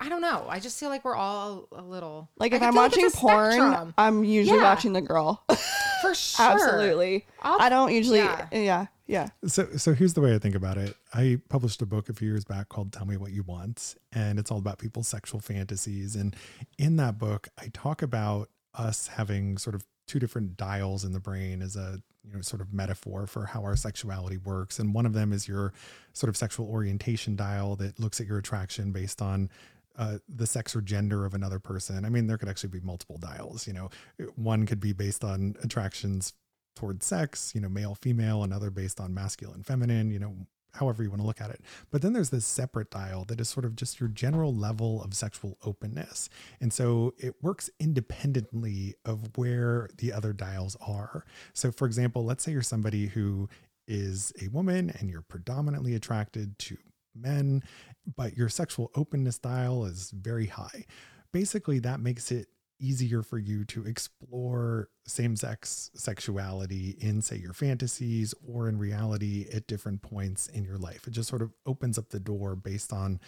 [0.00, 0.44] I don't know.
[0.48, 3.52] I just feel like we're all a little Like if I'm feel like watching porn,
[3.52, 4.64] spectrum, I'm usually Yeah.
[4.64, 5.44] watching the girl.
[6.02, 6.44] for sure.
[6.46, 7.24] Absolutely.
[7.42, 8.18] I'll- I don't usually.
[8.18, 8.48] yeah.
[8.50, 8.86] Yeah.
[9.06, 9.28] Yeah.
[9.46, 10.96] so so here's the way I think about it.
[11.12, 14.38] I published a book a few years back called Tell Me What You Want, and
[14.38, 16.16] it's all about people's sexual fantasies.
[16.16, 16.34] And
[16.78, 21.20] in that book, I talk about us having sort of two different dials in the
[21.20, 24.78] brain as a you know sort of metaphor for how our sexuality works.
[24.78, 25.72] And one of them is your
[26.12, 29.50] sort of sexual orientation dial that looks at your attraction based on
[29.96, 32.04] uh, the sex or gender of another person.
[32.04, 33.66] I mean, there could actually be multiple dials.
[33.66, 33.90] You know,
[34.34, 36.32] one could be based on attractions
[36.74, 40.34] towards sex, you know, male, female, another based on masculine, feminine, you know,
[40.74, 41.60] however you want to look at it.
[41.90, 45.14] But then there's this separate dial that is sort of just your general level of
[45.14, 46.28] sexual openness.
[46.60, 51.24] And so it works independently of where the other dials are.
[51.52, 53.48] So, for example, let's say you're somebody who
[53.86, 56.76] is a woman and you're predominantly attracted to
[57.14, 57.62] men,
[58.16, 60.84] but your sexual openness dial is very high.
[61.32, 62.48] Basically, that makes it
[62.84, 69.46] easier for you to explore same sex sexuality in, say, your fantasies or in reality
[69.52, 71.06] at different points in your life.
[71.06, 73.20] It just sort of opens up the door based on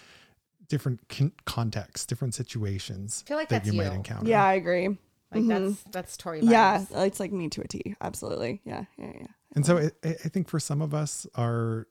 [0.69, 3.79] different con- contexts, different situations I feel like that you you.
[3.83, 4.29] might encounter.
[4.29, 4.89] Yeah, I agree.
[4.89, 5.49] Like Mhm.
[5.49, 6.41] that's that's Tori.
[6.43, 7.97] Yeah, it's like me to a T.
[8.01, 8.61] Absolutely.
[8.65, 9.27] Yeah, yeah, yeah.
[9.55, 11.87] And so I, I I think for some of us, our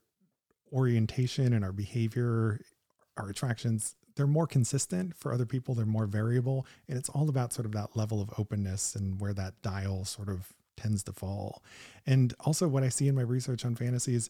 [0.72, 2.60] orientation and our behavior,
[3.16, 5.14] our attractions, they're more consistent.
[5.16, 6.66] For other people, they're more variable.
[6.88, 10.28] And it's all about sort of that level of openness and where that dial sort
[10.28, 11.62] of tends to fall.
[12.06, 14.28] And also, what I see in my research on fantasies,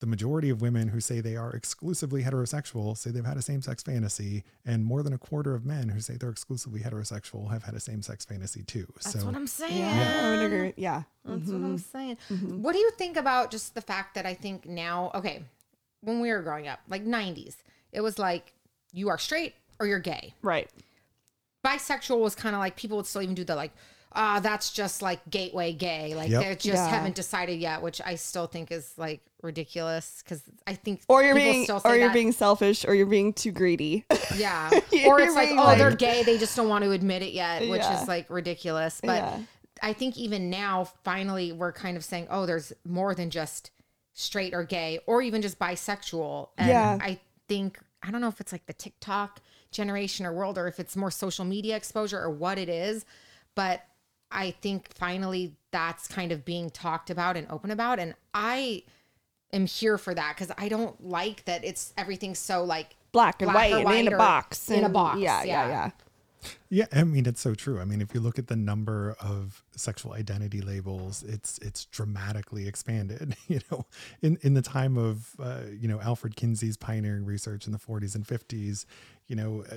[0.00, 3.60] the majority of women who say they are exclusively heterosexual say they've had a same
[3.60, 7.62] sex fantasy, and more than a quarter of men who say they're exclusively heterosexual have
[7.64, 8.86] had a same sex fantasy too.
[8.94, 9.76] That's so what I'm saying.
[9.78, 10.72] Yeah, I would agree.
[10.76, 11.02] Yeah.
[11.24, 11.64] That's what Mhm.
[11.64, 12.16] I'm saying.
[12.30, 12.60] Mhm.
[12.60, 15.44] What do you think about just the fact that I think now, okay,
[16.00, 17.56] when we were growing up, like 90s,
[17.92, 18.54] it was like
[18.92, 20.34] you are straight or you're gay.
[20.42, 20.68] Right.
[21.64, 23.72] Bisexual was kind of like people would still even do the like,
[24.14, 26.14] ah, that's just like gateway gay.
[26.14, 26.42] Like Yep.
[26.42, 26.88] they just Yeah.
[26.88, 31.34] haven't decided yet, which I still think is like ridiculous because I think Or you're
[31.34, 32.14] people being, still or you're that.
[32.14, 34.04] being selfish, or you're being too greedy.
[34.36, 34.70] yeah.
[34.90, 36.22] You're or it's like, being oh, like- they're gay.
[36.22, 38.00] They just don't want to admit it yet, which Yeah.
[38.02, 39.00] is like ridiculous.
[39.02, 39.38] But Yeah.
[39.82, 43.70] I think even now, finally, we're kind of saying, oh, there's more than just
[44.14, 46.48] straight or gay, or even just bisexual.
[46.58, 46.98] And Yeah.
[47.00, 50.80] I think I don't know if it's like the TikTok generation or world, or if
[50.80, 53.04] it's more social media exposure or what it is,
[53.54, 53.84] but
[54.30, 58.84] I think finally that's kind of being talked about and open about, and I
[59.52, 63.50] am here for that because I don't like that it's everything so like Black and
[63.50, 64.70] Black white and in a box.
[64.70, 65.68] in a box, Yeah, yeah.
[65.68, 65.90] yeah,
[66.68, 66.86] yeah.
[66.92, 67.80] I mean it's so true.
[67.80, 72.66] I mean, if you look at the number of sexual identity labels, it's it's dramatically
[72.68, 73.36] expanded.
[73.48, 73.86] You know,
[74.22, 78.14] in in the time of uh, you know Alfred Kinsey's pioneering research in the 40s
[78.14, 78.84] and 50s,
[79.26, 79.76] you know, uh,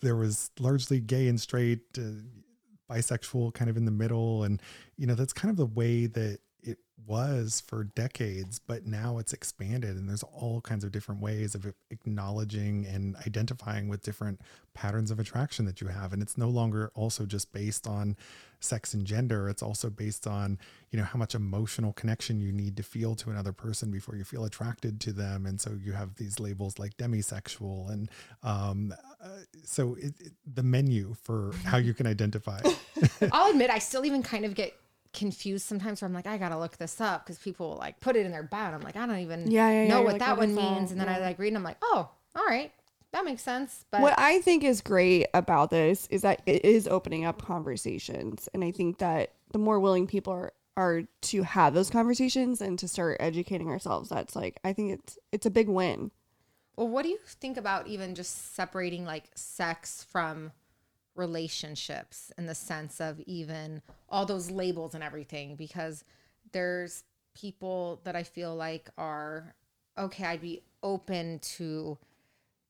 [0.00, 2.02] there was largely gay and straight, uh,
[2.90, 4.60] bisexual, kind of in the middle, and
[4.96, 6.40] you know that's kind of the way that
[7.06, 11.72] was for decades, but now it's expanded and there's all kinds of different ways of
[11.90, 14.40] acknowledging and identifying with different
[14.74, 16.12] patterns of attraction that you have.
[16.12, 18.16] And it's no longer also just based on
[18.60, 19.48] sex and gender.
[19.48, 20.58] It's also based on,
[20.90, 24.24] you know, how much emotional connection you need to feel to another person before you
[24.24, 25.46] feel attracted to them.
[25.46, 27.90] And so you have these labels like demisexual.
[27.90, 28.10] And
[28.42, 29.28] um, uh,
[29.64, 32.60] so it, it, the menu for how you can identify.
[33.32, 34.74] I'll admit I still even kind of get
[35.18, 38.16] confused sometimes where I'm like, I gotta look this up because people will, like put
[38.16, 38.72] it in their bio.
[38.72, 39.88] I'm like, I don't even Yeah, yeah, yeah.
[39.88, 40.62] know You're what like, that what one is that?
[40.62, 40.90] means.
[40.92, 42.72] And then I like read and I'm like, oh, all right,
[43.12, 43.84] that makes sense.
[43.90, 48.48] But what I think is great about this is that it is opening up conversations,
[48.54, 52.78] and I think that the more willing people are are to have those conversations and
[52.78, 56.12] to start educating ourselves, that's like I think it's it's a big win.
[56.76, 60.52] well, what do you think about even just separating like sex from
[61.18, 65.56] relationships in the sense of even all those labels and everything?
[65.56, 66.04] Because
[66.52, 67.04] there's
[67.34, 69.54] people that I feel like are
[69.98, 71.98] okay, I'd be open to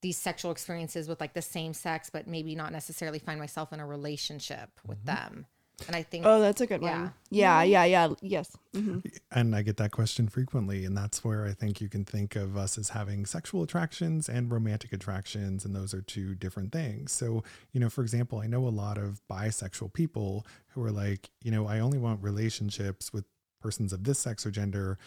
[0.01, 3.79] these sexual experiences with like the same sex, but maybe not necessarily find myself in
[3.79, 5.15] a relationship with mm-hmm.
[5.15, 5.45] them.
[5.87, 7.01] And I think Oh, that's a good Yeah.
[7.01, 7.13] one.
[7.29, 8.13] Yeah, yeah, yeah.
[8.21, 8.55] Yes.
[8.73, 8.99] hmm
[9.31, 10.85] And I get that question frequently.
[10.85, 14.51] And that's where I think you can think of us as having sexual attractions and
[14.51, 15.65] romantic attractions.
[15.65, 17.11] And those are two different things.
[17.11, 21.29] So, you know, for example, I know a lot of bisexual people who are like,
[21.43, 23.25] you know, I only want relationships with
[23.61, 24.97] persons of this sex or gender,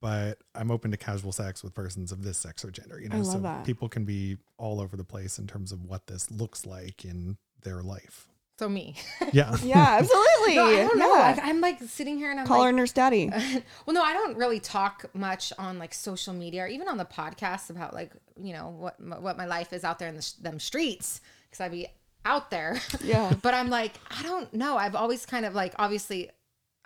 [0.00, 3.00] but I'm open to casual sex with persons of this sex or gender.
[3.00, 3.64] You know, I love so that.
[3.64, 7.36] people can be all over the place in terms of what this looks like in
[7.62, 8.28] their life.
[8.58, 8.96] So me.
[9.32, 9.56] Yeah.
[9.64, 10.54] Yeah, absolutely.
[10.56, 11.14] no, I don't know.
[11.14, 11.20] Yeah.
[11.36, 13.28] Like, I'm like sitting here and I'm Call like, her nurse daddy.
[13.86, 17.04] well, no, I don't really talk much on like social media or even on the
[17.04, 20.22] podcast about like you know what my, what my life is out there in the,
[20.22, 21.88] sh- them streets because I'd be
[22.24, 22.80] out there.
[23.02, 23.32] Yeah.
[23.42, 24.76] but I'm like I don't know.
[24.76, 26.30] I've always kind of like obviously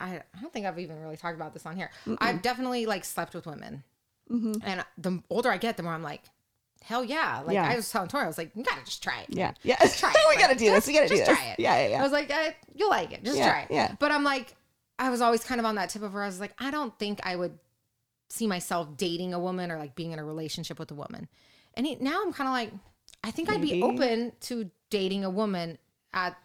[0.01, 1.91] I I don't think I've even really talked about this on here.
[2.19, 3.83] I've definitely like slept with women,
[4.31, 4.55] Mm-hmm.
[4.63, 6.23] and the older I get, the more I'm like.
[6.85, 7.43] Hell yeah!
[7.45, 7.69] Like Yeah.
[7.69, 9.53] I was telling Tori, I was like, "You gotta just try it." Yeah.
[9.63, 9.77] Yeah.
[9.77, 10.17] try it.
[10.29, 10.87] we gotta Like, do this.
[10.87, 11.37] We gotta do just this.
[11.39, 11.61] try it.
[11.61, 12.01] Yeah, yeah, yeah.
[12.01, 13.25] I was like, eh, you'll like it.
[13.25, 13.69] Just Yeah, try it.
[13.71, 13.95] yeah.
[13.99, 14.55] But I'm like,
[14.99, 16.97] I was always kind of on that tip of where I was like, I don't
[16.99, 17.59] think I would
[18.31, 21.29] see myself dating a woman or like being in a relationship with a woman.
[21.75, 22.73] And he, now I'm kind of like,
[23.25, 25.79] I think I'd be open to dating a woman
[26.13, 26.37] at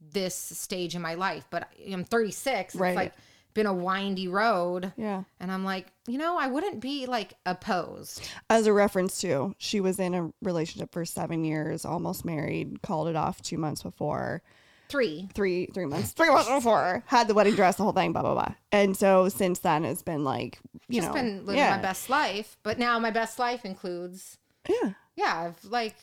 [0.00, 2.74] this stage in my life, but I'm 36.
[2.74, 2.88] Right.
[2.90, 3.12] It's like
[3.54, 4.92] been a windy road.
[4.96, 5.24] Yeah.
[5.40, 8.28] And I'm like, you know, I wouldn't be like opposed.
[8.50, 13.08] As a reference to, she was in a relationship for seven years, almost married, called
[13.08, 14.42] it off two months before,
[14.88, 15.28] Three.
[15.34, 18.34] three three months, three months before, had the wedding dress, the whole thing, blah blah
[18.34, 18.54] blah.
[18.72, 22.10] And so since then, it's been like you Just know, been living yeah, my best
[22.10, 22.58] life.
[22.62, 24.36] But now my best life includes,
[24.68, 24.92] yeah.
[25.16, 25.94] yeah, I've like,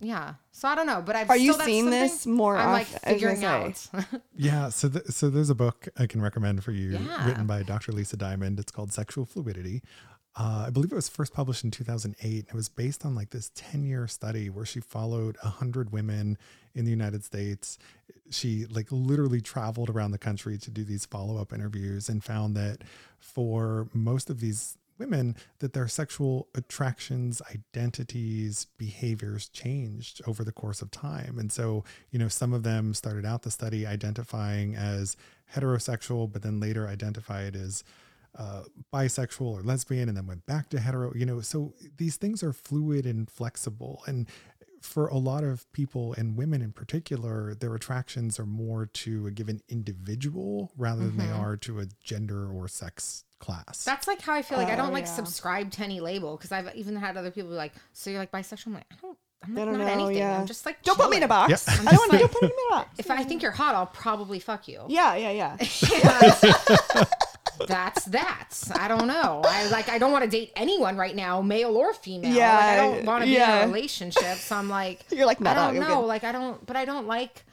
[0.00, 0.34] yeah.
[0.52, 2.56] So I don't know, but I've Are you still, that's seeing this more?
[2.56, 3.86] I'm like I figuring out.
[4.36, 7.26] Yeah, so th- so there's a book I can recommend for you, Yeah.
[7.26, 7.92] written by Dr.
[7.92, 8.58] Lisa Diamond.
[8.60, 9.82] It's called Sexual Fluidity.
[10.38, 12.46] Uh, I believe it was first published in 2008.
[12.48, 16.36] It was based on like this 10 year study where she followed 100 women
[16.74, 17.78] in the United States.
[18.30, 22.54] She like literally traveled around the country to do these follow up interviews and found
[22.56, 22.82] that
[23.18, 30.82] for most of these women that their sexual attractions identities behaviors changed over the course
[30.82, 31.38] of time.
[31.38, 35.16] And so you know some of them started out the study identifying as
[35.54, 37.84] heterosexual but then later identified as
[38.38, 41.40] uh, bisexual or lesbian and then went back to hetero you know.
[41.40, 44.02] So these things are fluid and flexible.
[44.06, 44.28] And
[44.80, 49.30] for a lot of people and women in particular their attractions are more to a
[49.30, 51.40] given individual rather than they mm-hmm.
[51.40, 54.76] are to a gender or sex class That's like how I feel like I Oh,
[54.76, 55.12] don't like yeah.
[55.12, 58.32] subscribe to any label because I've even had other people be like, "So you're like
[58.32, 60.16] bisexual?" I'm like, "I don't, I'm I don't not know, anything.
[60.16, 60.40] yeah.
[60.40, 61.66] I'm just like, Don't put me in a box.
[61.68, 61.74] Yeah.
[61.86, 62.18] I don't want to.
[62.18, 62.88] Don't put me in a box.
[62.98, 64.84] If I think you're hot, I'll probably fuck you.
[64.88, 67.04] yeah, yeah, yeah.
[67.66, 68.50] That's that.
[68.74, 69.42] I don't know.
[69.44, 69.88] I like.
[69.88, 72.34] I don't want to date anyone right now, male or female.
[72.34, 73.62] Yeah, like, I don't want to be yeah.
[73.62, 74.36] in a relationship.
[74.38, 76.02] So I'm like, You're like, I don't know.
[76.02, 77.44] Like I don't, but I don't like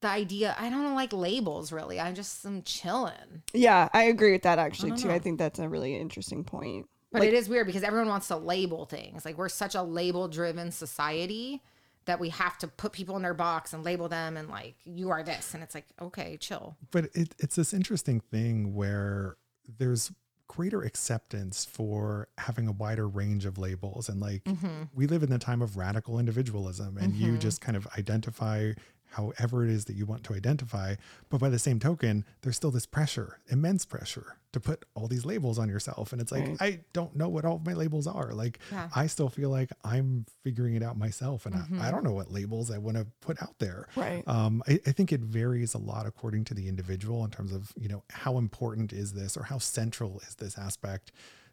[0.00, 0.54] the idea.
[0.58, 1.98] I don't like labels really.
[2.00, 3.42] I'm just am chilling.
[3.52, 5.08] Yeah, I agree with that actually don't too.
[5.08, 5.14] know.
[5.14, 6.88] I think that's a really interesting point.
[7.12, 9.24] But Like- it is weird because everyone wants to label things.
[9.24, 11.62] Like we're such a label driven society
[12.06, 15.10] that we have to put people in their box and label them and like you
[15.10, 15.54] are this.
[15.54, 16.76] And it's like okay, chill.
[16.90, 19.36] but it, it's this interesting thing where
[19.78, 20.12] there's
[20.48, 24.08] greater acceptance for having a wider range of labels.
[24.08, 24.84] And like mm-hmm.
[24.94, 27.40] we live in the time of radical individualism and you mm-hmm.
[27.40, 28.72] just kind of identify
[29.10, 30.94] however it is that you want to identify.
[31.30, 35.24] But by the same token there's still this pressure immense pressure to put all these
[35.24, 36.12] labels on yourself.
[36.12, 36.56] And it's like Right.
[36.60, 38.32] i don't know what all of my labels are.
[38.32, 38.88] Like Yeah.
[38.94, 41.46] i still feel like i'm figuring it out myself.
[41.46, 43.86] And I, I don't know what labels i want to put out there.
[43.96, 44.22] Right.
[44.26, 47.72] um, I, I think it varies a lot according to the individual in terms of
[47.78, 51.12] you know how important is this or how central is this aspect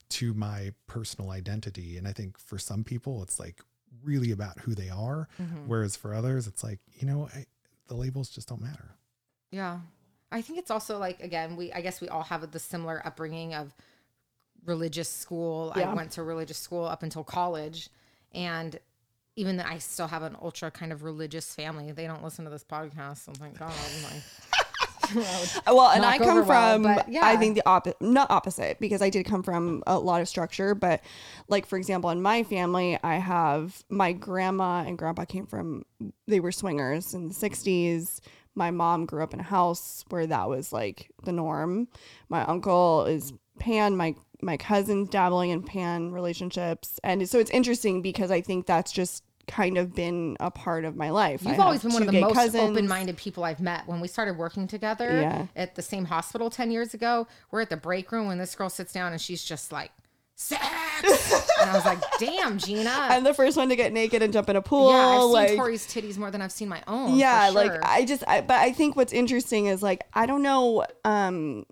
[0.09, 1.97] to my personal identity.
[1.97, 3.61] And i think for some people it's like
[4.03, 5.27] really about who they are.
[5.67, 7.45] Whereas for others it's like you know I,
[7.87, 8.95] the labels just don't matter.
[9.51, 9.79] Yeah.
[10.33, 13.53] I think it's also like again, we I guess we all have the similar upbringing
[13.53, 13.73] of
[14.65, 15.73] religious school.
[15.75, 15.91] Yeah.
[15.91, 17.89] I went to religious school up until college
[18.33, 18.79] and
[19.35, 21.91] even though I still have an ultra kind of religious family.
[21.91, 23.71] They don't listen to this podcast, so thank God.
[23.71, 24.23] I'm like
[25.67, 27.25] Well, and I come over well, from, yeah.
[27.25, 30.73] I think the opposite, not opposite, because I did come from a lot of structure.
[30.73, 31.01] But,
[31.47, 35.83] like, for example, in my family, I have my grandma and grandpa came from,
[36.27, 38.21] they were swingers in the 60s.
[38.55, 41.87] My mom grew up in a house where that was like the norm.
[42.29, 46.99] My uncle is pan, my my cousin's dabbling in pan relationships.
[47.03, 50.95] And so it's interesting because I think that's just kind of been a part of
[50.95, 51.43] my life.
[51.43, 52.69] You've always been one of the most cousins.
[52.71, 53.87] open-minded people I've met.
[53.87, 55.47] When we started working together Yeah.
[55.55, 58.69] at the same hospital 10 years ago, we're at the break room when this girl
[58.69, 59.91] sits down and she's just like,
[60.35, 60.61] sex.
[61.61, 62.89] and I was like, damn, Gina.
[62.91, 64.91] I'm the first one to get naked and jump in a pool.
[64.91, 67.17] yeah, I've seen like, Tori's titties more than I've seen my own.
[67.17, 67.71] yeah, for like.
[67.83, 70.85] I just, I, but I think what's interesting is like I don't know.
[71.03, 71.65] Um,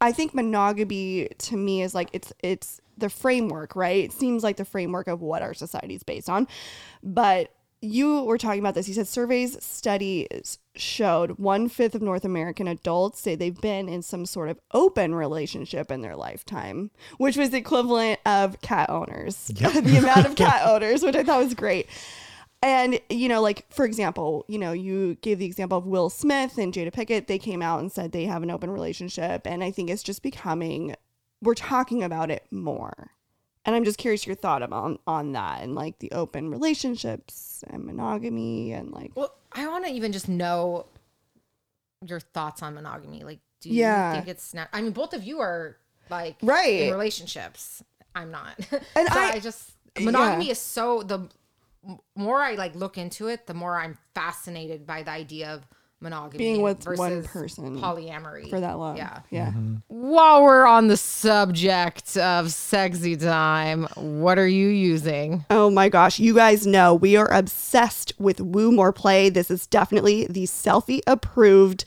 [0.00, 4.04] I think monogamy to me is like it's it's the framework, right?
[4.04, 6.46] It seems like the framework of what our society is based on,
[7.02, 7.50] but
[7.84, 8.88] you were talking about this.
[8.88, 14.02] You said surveys studies showed one fifth of North American adults say they've been in
[14.02, 19.46] some sort of open relationship in their lifetime, which was equivalent of cat owners.
[19.48, 21.88] the amount of cat owners, which I thought was great.
[22.62, 26.56] And, you know, like, for example, you know, you gave the example of Will Smith
[26.56, 27.26] and Jada Pinkett.
[27.26, 29.46] They came out and said they have an open relationship.
[29.46, 30.96] And I think it's just becoming,
[31.42, 33.10] we're talking about it more.
[33.66, 37.84] And I'm just curious your thought about on that and like the open relationships and
[37.84, 40.86] monogamy and like, well, I want to even just know
[42.04, 43.24] your thoughts on monogamy.
[43.24, 44.12] Like, do you Yeah.
[44.12, 44.68] think it's not?
[44.72, 45.76] I mean, both of you are
[46.10, 46.82] like Right.
[46.82, 47.82] in relationships.
[48.14, 48.58] I'm not.
[48.94, 50.52] And So I- I, just monogamy yeah.
[50.52, 51.28] is so the
[52.14, 55.66] more I like look into it, the more I'm fascinated by the idea of
[56.00, 58.96] monogamy Being with versus one person polyamory for that long.
[58.96, 59.20] Yeah.
[59.30, 59.48] Yeah.
[59.48, 59.76] Mm-hmm.
[59.88, 65.44] While we're on the subject of sexy time, what are you using?
[65.50, 69.30] Oh my gosh, you guys know we are obsessed with Woo More Play.
[69.30, 71.84] This is definitely the Cellfie approved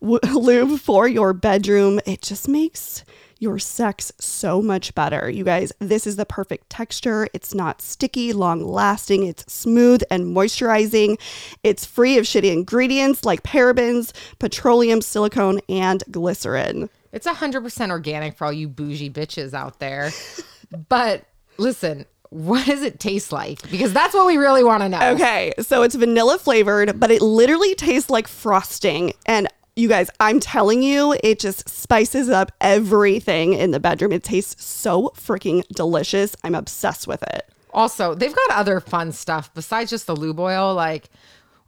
[0.00, 2.00] w- lube for your bedroom.
[2.06, 3.04] It just makes
[3.40, 5.28] your sex so much better.
[5.28, 7.26] You guys, this is the perfect texture.
[7.32, 11.18] It's not sticky, long lasting, it's smooth and moisturizing.
[11.64, 16.90] It's free of shitty ingredients like parabens, petroleum, silicone, and glycerin.
[17.12, 20.12] It's 100% organic for all you bougie bitches out there.
[20.88, 21.24] but
[21.56, 23.68] listen, what does it taste like?
[23.70, 25.10] Because that's what we really want to know.
[25.14, 29.12] Okay, so it's vanilla flavored, but it literally tastes like frosting.
[29.26, 29.48] And
[29.80, 34.12] you guys, I'm telling you, it just spices up everything in the bedroom.
[34.12, 36.36] It tastes so freaking delicious.
[36.44, 37.48] I'm obsessed with it.
[37.72, 40.74] Also, they've got other fun stuff besides just the lube oil.
[40.74, 41.08] Like,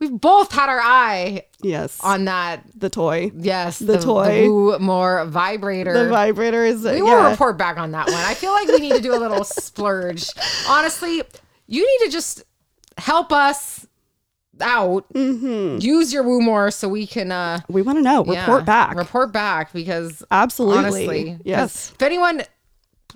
[0.01, 1.99] we've both had our eye Yes.
[2.03, 2.65] on that.
[2.75, 3.31] the toy.
[3.37, 4.43] Yes, The toy.
[4.73, 5.93] the more vibrator.
[5.93, 7.31] The vibrator is we will yeah.
[7.31, 8.17] report back on that one.
[8.17, 10.27] I feel like we need to do a little splurge.
[10.69, 11.23] Honestly,
[11.69, 12.43] you need to just
[12.99, 13.87] help us
[14.63, 15.05] out.
[15.13, 15.79] Mm-hmm.
[15.81, 18.25] Use your Woo more so we can uh We want to know.
[18.27, 18.97] yeah, Report back.
[18.97, 20.79] Report back because Absolutely.
[20.79, 21.91] honestly, Yes.
[21.93, 22.43] If anyone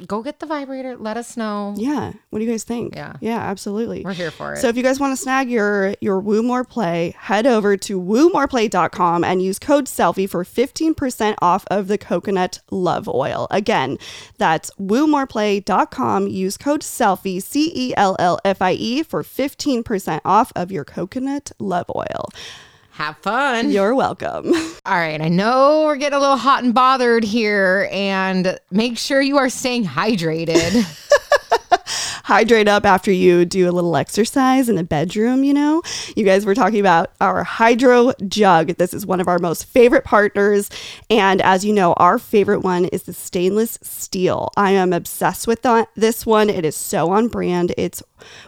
[0.07, 1.74] go get the vibrator, let us know.
[1.76, 2.12] Yeah.
[2.30, 2.94] What do you guys think?
[2.94, 3.14] Yeah.
[3.20, 4.03] Yeah, absolutely.
[4.03, 4.59] We're here for it.
[4.59, 8.01] So if you guys want to snag your your Woo More Play, head over to
[8.01, 13.47] woomoreplay.com and use code Cellfie for 15% off of the coconut love oil.
[13.51, 13.99] Again,
[14.38, 16.28] that's woomoreplay.com.
[16.28, 20.84] Use code Cellfie C E L L F I E for 15% off of your
[20.84, 22.28] coconut love oil.
[22.97, 23.70] Have fun.
[23.70, 24.47] You're welcome.
[24.86, 29.20] All right, I know we're getting a little hot and bothered here, and make sure
[29.20, 30.82] you are staying hydrated.
[32.27, 35.81] hydrate up after you do a little exercise in the bedroom, you know?
[36.16, 38.74] You guys were talking about our Hydro Jug.
[38.79, 40.68] This is one of our most favorite partners.
[41.09, 44.51] And as you know, our favorite one is the stainless steel.
[44.57, 46.51] I am obsessed with that, this one.
[46.51, 47.72] It is so on brand.
[47.79, 48.03] It's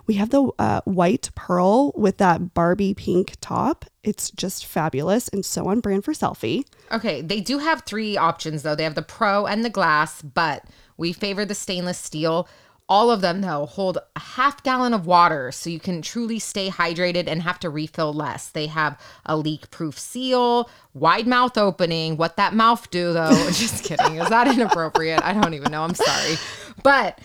[0.08, 3.84] we have the uh, white pearl with that Barbie pink top.
[4.02, 6.64] It's just fabulous and so on brand for Cellfie.
[6.90, 8.74] okay, they do have three options though.
[8.74, 10.64] They have the pro and the glass, but
[10.96, 12.48] we favor the stainless steel.
[12.90, 16.70] All of them, though, hold a half gallon of water so you can truly stay
[16.70, 18.48] hydrated and have to refill less.
[18.48, 22.16] They have a leak proof seal, wide mouth opening.
[22.16, 23.30] What that mouth do, though?
[23.52, 24.16] Just kidding.
[24.16, 25.22] Is that inappropriate?
[25.22, 25.82] I don't even know.
[25.82, 26.36] I'm sorry.
[26.82, 27.20] But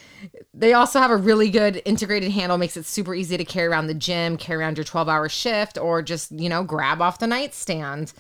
[0.53, 3.88] they also have a really good integrated handle, makes it super easy to carry around
[3.88, 7.28] the gym, carry around your 12 hour shift, or just, you know, grab off the
[7.28, 8.11] nightstand.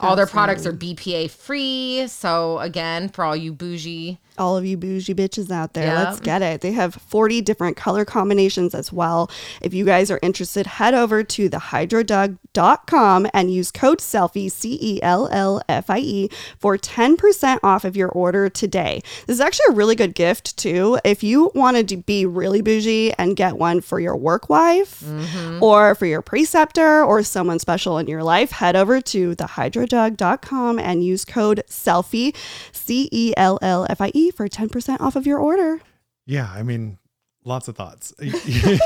[0.00, 2.06] All their products are BPA free.
[2.08, 5.86] So, again, for all you bougie all of you bougie bitches out there.
[5.86, 6.04] Yep.
[6.04, 6.60] Let's get it.
[6.60, 9.30] They have 40 different color combinations as well.
[9.60, 15.02] If you guys are interested, head over to thehydrojug.com and use code Cellfie, C E
[15.02, 16.28] L L F I E,
[16.58, 19.02] for 10% off of your order today.
[19.26, 20.98] This is actually a really good gift, too.
[21.04, 25.62] If you wanted to be really bougie and get one for your work wife mm-hmm.
[25.62, 31.04] or for your preceptor or someone special in your life, head over to thehydrojug.com and
[31.04, 32.34] use code Cellfie,
[32.72, 35.80] C E L L F I E, for 10% off of your order.
[36.26, 36.98] Yeah, I mean,
[37.44, 38.14] lots of thoughts.
[38.20, 38.78] you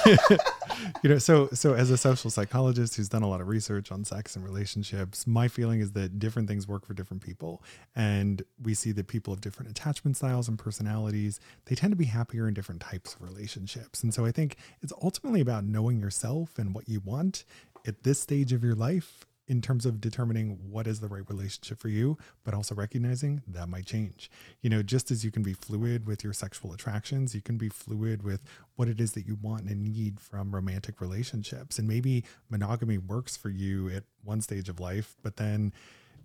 [1.04, 4.36] know, so so as a social psychologist who's done a lot of research on sex
[4.36, 7.62] and relationships, my feeling is that different things work for different people,
[7.94, 12.06] and we see that people of different attachment styles and personalities, they tend to be
[12.06, 14.02] happier in different types of relationships.
[14.02, 17.44] And so I think it's ultimately about knowing yourself and what you want
[17.86, 21.78] at this stage of your life in terms of determining what is the right relationship
[21.78, 24.30] for you, but also recognizing that might change.
[24.60, 27.68] You know, just as you can be fluid with your sexual attractions, you can be
[27.68, 28.40] fluid with
[28.74, 31.78] what it is that you want and need from romantic relationships.
[31.78, 35.72] And maybe monogamy works for you at one stage of life, but then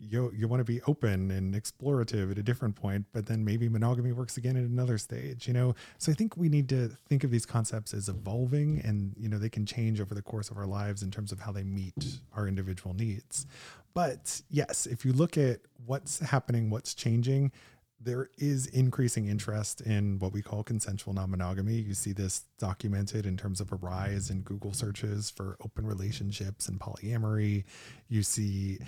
[0.02, 3.70] you you want to be open and explorative at a different point but then maybe
[3.70, 7.24] monogamy works again at another stage you know so i think we need to think
[7.24, 10.58] of these concepts as evolving and you know they can change over the course of
[10.58, 13.46] our lives in terms of how they meet our individual needs
[13.94, 17.52] but yes if you look at what's happening what's changing
[18.04, 21.76] there is increasing interest in what we call consensual non-monogamy.
[21.76, 26.68] You see this documented in terms of a rise in Google searches for open relationships
[26.68, 27.64] and polyamory.
[28.10, 28.80] You see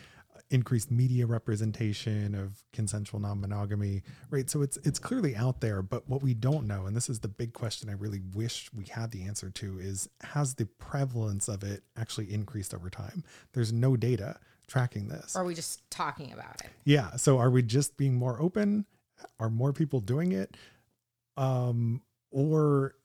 [0.53, 4.49] increased media representation of consensual non-monogamy right?
[4.51, 7.27] So it's it's clearly out there but what we don't know and this is the
[7.27, 11.63] big question i really wish we had the answer to is has the prevalence of
[11.63, 13.23] it actually increased over time?
[13.53, 15.35] There's no data tracking this.
[15.35, 16.69] Or are we just talking about it?
[16.85, 18.85] yeah so are we just being more open?
[19.39, 20.55] Are more people doing it?
[21.35, 22.95] Um or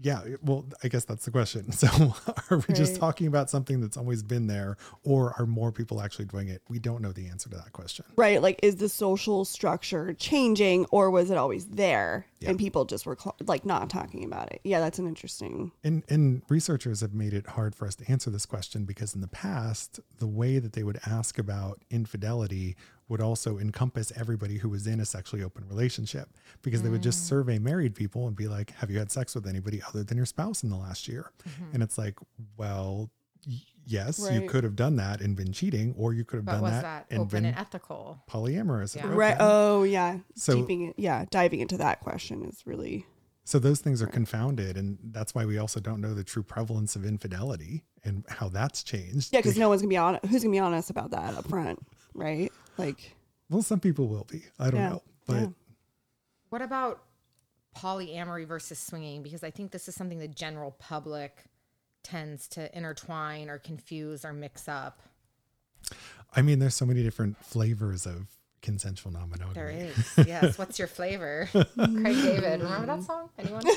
[0.00, 1.72] yeah, well, I guess that's the question.
[1.76, 2.14] So,
[2.50, 6.24] are we just talking about something that's always been there, or are more people actually
[6.24, 6.62] doing it?
[6.68, 8.04] We don't know the answer to that question.
[8.16, 8.40] Right.
[8.40, 12.50] Like, is the social structure changing or was it always there Yeah.
[12.50, 14.60] and people just were cl- like not talking about it?
[14.62, 15.72] Yeah, that's an interesting.
[15.82, 19.20] And, and researchers have made it hard for us to answer this question because in
[19.20, 22.76] the past, the way that they would ask about infidelity
[23.08, 26.28] would also encompass everybody who was in a sexually open relationship
[26.62, 27.28] because they would just mm.
[27.28, 30.26] survey married people and be like, Have you had sex with anybody other than your
[30.26, 31.30] spouse in the last year?
[31.48, 31.74] Mm-hmm.
[31.74, 32.14] And it's like,
[32.56, 33.10] Well,
[33.46, 33.54] y-
[33.86, 36.62] yes, you could have done that and been cheating, or you could have But done
[36.62, 38.22] was that, that and open been and ethical?
[38.28, 38.96] polyamorous.
[38.96, 39.16] and Yeah.
[39.16, 39.36] Right.
[39.40, 40.18] Oh, yeah.
[40.34, 40.94] So- Deeping.
[40.96, 41.24] Yeah.
[41.30, 43.06] Diving into that question is really.
[43.44, 46.96] So those things are confounded, and that's why we also don't know the true prevalence
[46.96, 49.32] of infidelity and how that's changed.
[49.32, 50.18] Yeah, because no one's gonna be on.
[50.28, 51.78] Who's gonna be honest about that up front,
[52.12, 52.50] right?
[52.76, 53.14] Like,
[53.48, 54.42] well, some people will be.
[54.58, 55.46] I don't Yeah, know, but yeah.
[56.48, 57.02] What about
[57.76, 59.22] polyamory versus swinging?
[59.22, 61.44] Because I think this is something the general public
[62.06, 65.00] tends to intertwine or confuse or mix up.
[66.34, 68.28] I mean, there's so many different flavors of
[68.62, 69.54] consensual non-monogamy.
[69.54, 69.68] There
[70.18, 70.26] is.
[70.26, 70.56] Yes.
[70.58, 71.48] What's your flavor?
[71.52, 72.60] Craig David.
[72.62, 73.28] Remember that song?
[73.38, 73.64] Anyone?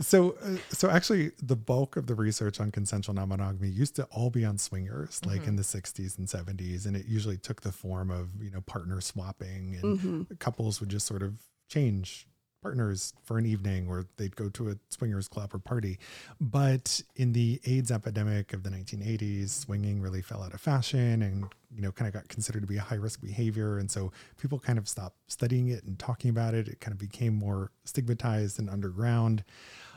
[0.00, 4.30] So, uh, so actually, the bulk of the research on consensual non-monogamy used to all
[4.30, 5.48] be on swingers, like Mm-hmm.
[5.48, 9.00] in the '60s and '70s, and it usually took the form of you know partner
[9.00, 10.34] swapping, and Mm-hmm.
[10.38, 12.28] couples would just sort of change
[12.68, 15.98] partners for an evening, or they'd go to a swingers club or party.
[16.38, 21.46] But in the AIDS epidemic of the 1980s, swinging really fell out of fashion, and
[21.74, 24.58] you know kind of got considered to be a high risk behavior, and so people
[24.58, 26.68] kind of stopped studying it and talking about it.
[26.68, 29.44] It kind of became more stigmatized and underground.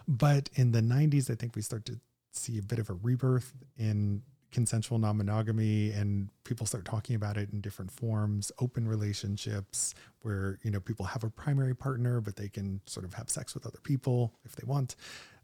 [0.07, 1.99] But in the 90s, I think we start to
[2.31, 4.21] see a bit of a rebirth in
[4.51, 10.59] consensual non monogamy, and people start talking about it in different forms open relationships where,
[10.63, 13.65] you know, people have a primary partner, but they can sort of have sex with
[13.65, 14.95] other people if they want.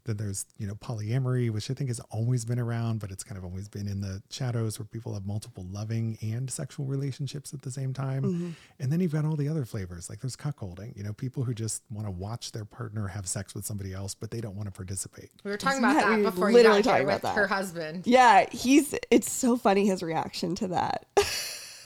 [0.04, 3.36] Then there's, you know, polyamory, which I think has always been around, but it's kind
[3.36, 7.60] of always been in the shadows where people have multiple loving and sexual relationships at
[7.62, 8.22] the same time.
[8.22, 8.50] Mm-hmm.
[8.80, 11.52] And then you've got all the other flavors, like there's cuckolding, you know, people who
[11.52, 14.66] just want to watch their partner have sex with somebody else, but they don't want
[14.66, 15.30] to participate.
[15.44, 17.22] We were talking Isn't about that- that before literally you got talking here about with
[17.22, 17.36] that.
[17.36, 18.06] her husband.
[18.06, 18.94] yeah, he's.
[19.10, 21.06] It's so funny his reaction to that.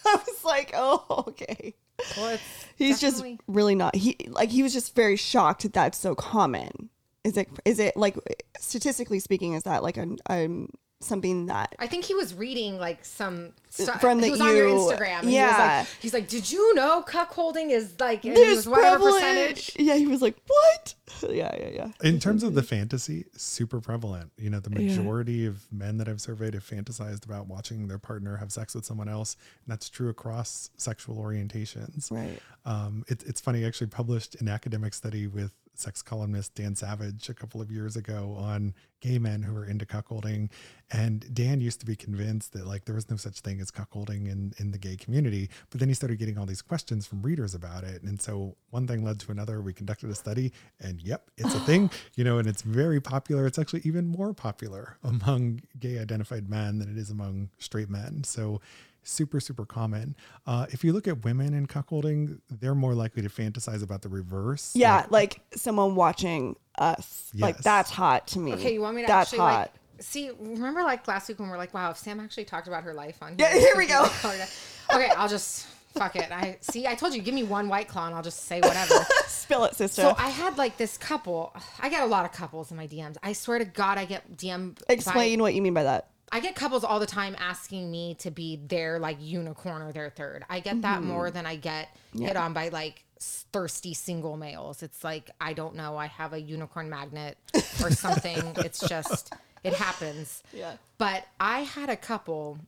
[0.04, 1.74] I was like, oh, okay.
[2.16, 2.42] Well, it's
[2.76, 3.94] He's definitely- just really not.
[3.94, 6.88] He like he was just very shocked that that's so common.
[7.24, 7.48] Is it?
[7.64, 8.16] Is it like
[8.58, 9.54] statistically speaking?
[9.54, 10.68] Is that like a um
[11.00, 14.40] something that I think he was reading like some stuff From the he the was
[14.40, 15.22] on your you- Instagram.
[15.22, 15.42] And yeah.
[15.42, 18.96] He was, like, he's like, Did you know cuckolding is like it this was whatever
[18.98, 19.22] prevalent?
[19.56, 19.72] percentage?
[19.78, 20.94] Yeah, he was like, what?
[21.28, 21.88] Yeah, yeah, yeah.
[22.02, 24.32] In terms of the fantasy, super prevalent.
[24.38, 28.36] You know, the majority of men that I've surveyed have fantasized about watching their partner
[28.38, 29.36] have sex with someone else.
[29.64, 32.10] And that's true across sexual orientations.
[32.10, 32.38] Right.
[32.64, 35.52] Um, it, it's funny, I actually published an academic study with
[35.82, 39.84] sex columnist Dan Savage a couple of years ago on gay men who are into
[39.84, 40.48] cuckolding.
[40.90, 44.30] And Dan used to be convinced that like there was no such thing as cuckolding
[44.30, 45.50] in, in the gay community.
[45.70, 48.02] But then he started getting all these questions from readers about it.
[48.02, 49.60] And so one thing led to another.
[49.60, 53.46] We conducted a study and yep, it's a thing, you know, and it's very popular.
[53.46, 58.22] It's actually even more popular among gay identified men than it is among straight men.
[58.24, 58.60] So
[59.04, 60.14] super super common
[60.46, 64.08] uh, if you look at women in cuckolding they're more likely to fantasize about the
[64.08, 67.30] reverse Yeah, like someone watching us.
[67.34, 68.54] Like that's hot to me.
[68.54, 69.60] Okay, you want me to That's actually hot.
[69.98, 70.30] like see?
[70.40, 72.94] Remember like last week when we are like, wow, if Sam actually talked about her
[72.94, 74.04] life on Yeah, here, here we go.
[74.94, 76.30] okay, I'll just fuck it.
[76.32, 76.86] I see.
[76.86, 78.94] I told you, give me one white claw and I'll just say whatever.
[79.26, 80.00] Spill it, sister.
[80.02, 81.54] So I had like this couple.
[81.80, 83.16] I get a lot of couples in my DMs.
[83.22, 84.74] I swear to God, I get DM.
[84.88, 86.08] by- Explain what you mean by that.
[86.32, 90.08] I get couples all the time asking me to be their like unicorn or their
[90.08, 90.44] third.
[90.48, 91.08] I get that mm-hmm.
[91.08, 94.82] more than I get hit on by like thirsty single males.
[94.82, 95.98] It's like I don't know.
[95.98, 97.36] I have a unicorn magnet
[97.82, 98.54] or something.
[98.56, 100.42] it's just it happens.
[100.54, 100.76] Yeah.
[100.96, 102.58] But I had a couple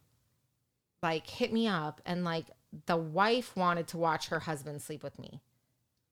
[1.03, 2.47] like hit me up and like
[2.85, 5.41] the wife wanted to watch her husband sleep with me.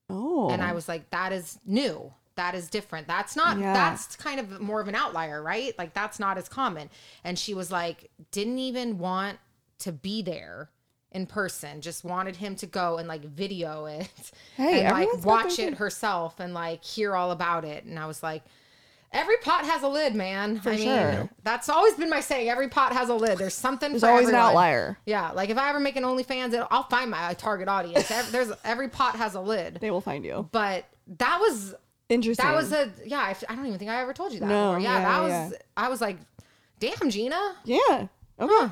[0.09, 0.49] Oh.
[0.49, 2.13] And I was like, that is new.
[2.35, 3.07] That is different.
[3.07, 3.73] That's not, Yeah.
[3.73, 5.77] that's kind of more of an outlier, right?
[5.77, 6.89] Like, that's not as common.
[7.23, 9.37] And she was like, didn't even want
[9.79, 10.69] to be there
[11.11, 14.09] in person, just wanted him to go and like video it
[14.57, 17.83] Hey, and like watch it herself and like hear all about it.
[17.83, 18.41] And I was like,
[19.11, 20.59] every pot has a lid, man.
[20.59, 21.29] For I mean, sure.
[21.43, 22.49] that's always been my saying.
[22.49, 23.37] Every pot has a lid.
[23.37, 24.97] There's something There's for always an outlier.
[25.05, 28.09] Yeah, like if I ever make an OnlyFans, it- I'll find my target audience.
[28.09, 29.77] Ev- There's every pot has a lid.
[29.81, 30.49] They will find you.
[30.51, 30.85] But
[31.19, 31.75] that was
[32.09, 32.45] Interesting.
[32.45, 33.33] that was a yeah.
[33.49, 34.45] I don't even think I ever told you that.
[34.47, 34.79] No, before.
[34.81, 35.31] yeah, yeah, that was.
[35.31, 35.57] yeah.
[35.77, 36.17] I was like,
[36.79, 37.55] damn, Gina.
[37.65, 37.77] yeah.
[38.39, 38.53] Okay.
[38.53, 38.69] Huh.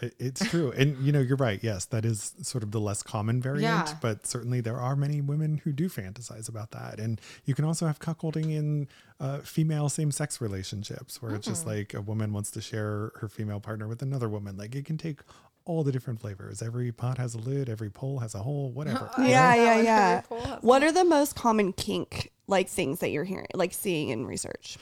[0.00, 0.72] It- It's true.
[0.72, 1.60] And you know, you're right.
[1.62, 3.94] Yes, that is sort of the less common variant, Yeah.
[4.00, 6.98] but certainly there are many women who do fantasize about that.
[6.98, 8.88] And you can also have cuckolding in
[9.20, 11.52] uh, female same sex relationships where it's Hmm.
[11.52, 14.56] just like a woman wants to share her female partner with another woman.
[14.56, 15.20] Like it can take
[15.64, 16.60] all the different flavors.
[16.62, 19.10] Every pot has a lid, every pole has a hole, whatever.
[19.16, 20.22] I Yeah, yeah, yeah.
[20.60, 24.76] What are the most common kink like things that you're hearing, like seeing in research?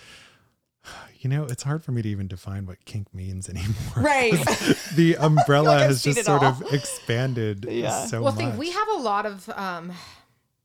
[1.18, 3.74] You know, it's hard for me to even define what kink means anymore.
[3.96, 4.32] Right.
[4.96, 6.48] the umbrella I've has just sort all.
[6.48, 8.06] of expanded Yeah.
[8.06, 8.38] so well, much.
[8.40, 9.92] think we have a lot of um,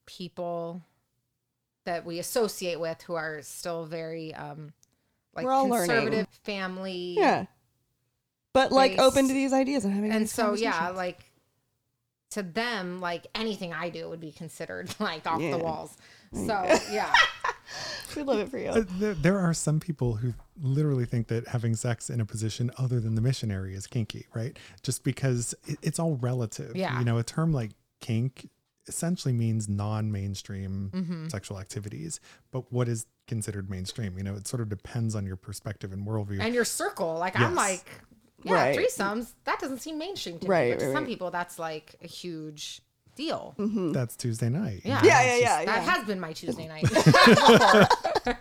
[0.06, 0.82] people
[1.84, 4.72] that we associate with who are still very um,
[5.36, 5.90] like We're all learning.
[5.90, 7.16] conservative family.
[7.20, 7.46] yeah.
[8.56, 11.20] But like Based- open to these ideas and having and these so yeah, like
[12.32, 15.52] to them, like anything I do would be considered like off Yeah.
[15.52, 15.96] the walls.
[16.34, 16.48] So
[16.92, 17.14] yeah,
[18.16, 18.70] we love it for you.
[18.70, 22.72] Uh, there, there are some people who literally think that having sex in a position
[22.78, 24.58] other than the missionary is kinky, right?
[24.84, 26.76] Just because it, it's all relative.
[26.76, 26.98] Yeah.
[27.00, 28.50] You know, a term like kink
[28.88, 31.28] essentially means non-mainstream Mm-hmm.
[31.30, 32.20] sexual activities.
[32.52, 34.18] But what is considered mainstream?
[34.18, 36.40] You know, it sort of depends on your perspective and worldview.
[36.40, 37.84] and your circle, like I'm like,
[38.46, 38.78] yeah, Right.
[38.80, 39.34] threesomes.
[39.44, 41.10] That doesn't seem mainstream to Right, me, but to right, some right.
[41.10, 42.82] people, that's like a huge
[43.16, 43.56] deal.
[43.58, 43.92] Mm-hmm.
[43.92, 44.82] That's Tuesday night.
[44.86, 45.02] you Yeah.
[45.04, 46.86] Yeah, yeah, just- yeah, That has been my Tuesday night.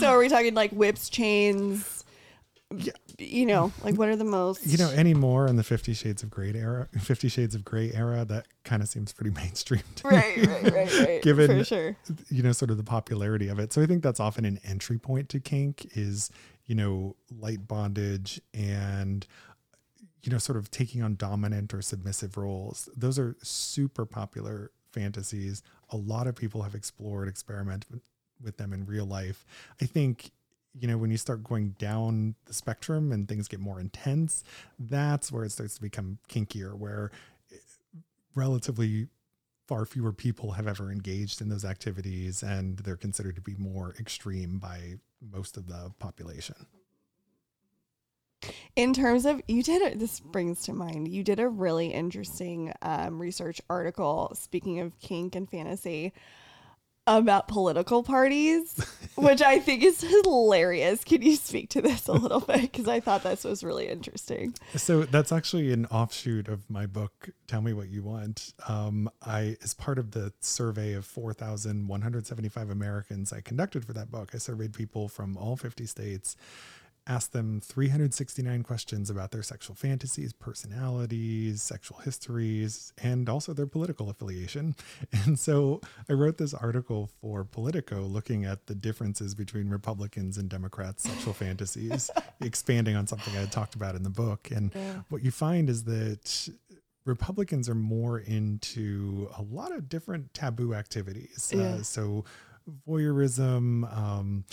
[0.00, 2.04] So are we talking like whips, chains?
[3.18, 4.66] You know, like what are the most?
[4.66, 8.24] You know, anymore in the Fifty Shades of Grey era, Fifty Shades of Grey era,
[8.24, 10.16] that kind of seems pretty mainstream to me.
[10.16, 11.22] right, right, right, right.
[11.22, 11.96] Given for sure.
[12.28, 14.98] you know sort of the popularity of it so i think that's often an entry
[14.98, 16.28] point to kink is
[16.66, 19.26] you know light bondage and
[20.22, 22.88] you know sort of taking on dominant or submissive roles.
[22.96, 25.62] Those are super popular fantasies.
[25.90, 28.02] A lot of people have explored experimented with-
[28.58, 29.46] them in real life.
[29.80, 30.30] I think
[30.78, 34.42] you know when you start going down the spectrum and things get more intense
[34.78, 37.10] that's where it starts to become kinkier where
[37.52, 37.56] eh,
[38.34, 39.06] relatively
[39.66, 43.94] far fewer people have ever engaged in those activities and they're considered to be more
[43.98, 44.94] extreme by
[45.32, 46.66] most of the population.
[48.76, 53.20] In terms of, you did this brings to mind, you did a really interesting um,
[53.20, 56.12] research article, speaking of kink and fantasy,
[57.06, 58.74] about political parties,
[59.16, 61.04] which I think is hilarious.
[61.04, 62.62] Can you speak to this a little bit?
[62.62, 64.54] Because I thought this was really interesting.
[64.76, 68.54] So that's actually an offshoot of my book, Tell Me What You Want.
[68.68, 74.30] Um, I, as part of the survey of 4,175 Americans I conducted for that book,
[74.34, 76.36] I surveyed people from all 50 states,
[77.06, 84.10] asked them 369 questions about their sexual fantasies, personalities, sexual histories, and also their political
[84.10, 84.74] affiliation.
[85.26, 90.48] And so I wrote this article for Politico looking at the differences between Republicans and
[90.48, 94.50] Democrats' sexual fantasies, expanding on something I had talked about in the book.
[94.50, 94.72] And
[95.08, 96.48] what you find is that
[97.06, 101.52] Republicans are more into a lot of different taboo activities.
[101.54, 101.62] Yeah.
[101.62, 102.24] Uh, so
[102.88, 104.44] voyeurism, um,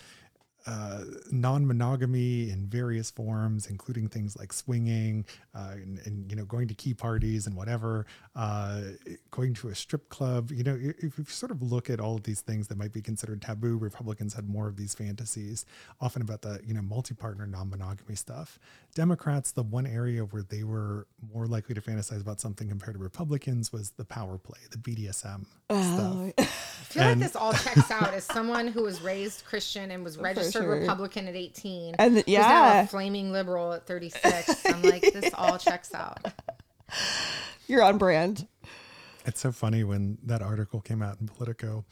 [0.68, 6.68] uh, non-monogamy in various forms, including things like swinging uh, and, and you know going
[6.68, 8.06] to key parties and whatever,
[8.36, 8.82] uh,
[9.32, 10.52] going to a strip club.
[10.52, 13.02] You know, if you sort of look at all of these things that might be
[13.02, 15.66] considered taboo, Republicans had more of these fantasies,
[16.00, 18.60] often about the you know multi-partner non-monogamy stuff.
[18.94, 23.00] Democrats, the one area where they were more likely to fantasize about something compared to
[23.00, 26.34] Republicans was the power play, the BDSM Oh, stuff.
[26.38, 26.44] I
[26.94, 30.18] feel And- like this all checks out as someone who was raised Christian and was
[30.18, 30.80] registered sure.
[30.80, 31.96] Republican at 18.
[31.98, 32.82] And th- who's now yeah.
[32.84, 34.66] a flaming liberal at 36.
[34.66, 36.26] I'm like, this all checks out.
[37.68, 38.48] you're on brand.
[39.26, 41.86] It's so funny when that article came out in Politico,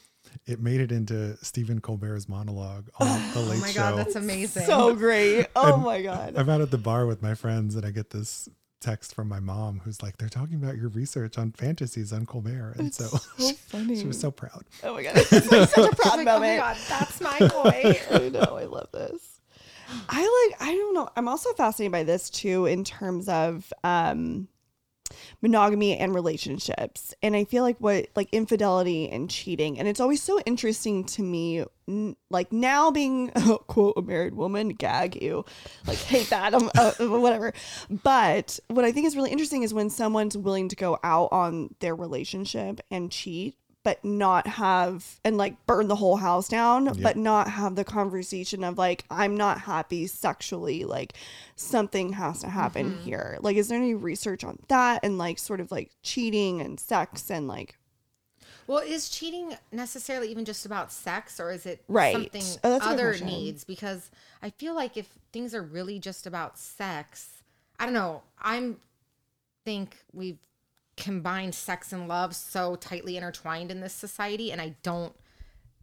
[0.46, 3.56] it made it into Stephen Colbert's monologue on The Late Show.
[3.58, 3.80] Oh my Show.
[3.80, 4.66] God, that's amazing.
[4.66, 5.48] So great.
[5.56, 6.34] Oh my God.
[6.36, 8.50] I'm out at the bar with my friends and I get this
[8.80, 12.76] text from my mom who's like, they're talking about your research on fantasies on Colbert.
[12.78, 14.00] And so, so funny.
[14.00, 14.66] she was so proud.
[14.84, 15.14] Oh my God.
[15.16, 16.58] It's like such a proud I'm like, oh my.
[16.58, 18.00] God, that's my boy.
[18.12, 18.58] I know.
[18.58, 19.40] I love this.
[20.08, 21.10] I like, I don't know.
[21.16, 24.48] I'm also fascinated by this too, in terms of um,
[25.42, 27.14] monogamy and relationships.
[27.22, 29.80] And I feel like what, like infidelity and cheating.
[29.80, 33.30] And it's always so interesting to me, n- like now being,
[33.68, 35.46] quote, a married woman, gag you,
[35.88, 37.54] like hate that, um, uh, whatever.
[37.90, 41.76] But what I think is really interesting is when someone's willing to go out on
[41.80, 43.56] their relationship and cheat
[43.90, 48.64] but not have and like burn the whole house down but not have the conversation
[48.64, 51.14] of like i'm not happy sexually like
[51.56, 53.04] something has to happen mm-hmm.
[53.04, 56.80] here like is there any research on that and like sort of like cheating and
[56.80, 57.78] sex and like
[58.68, 62.14] Well, is cheating necessarily even just about sex or is it Right.
[62.14, 63.64] something Oh, that's a good other needs?
[63.64, 64.12] Because
[64.44, 67.42] I feel like if things are really just about sex,
[67.80, 68.22] I don't know.
[68.40, 68.78] I'm
[69.66, 70.38] think we've
[71.00, 75.14] combined sex and love so tightly intertwined in this society, and I don't.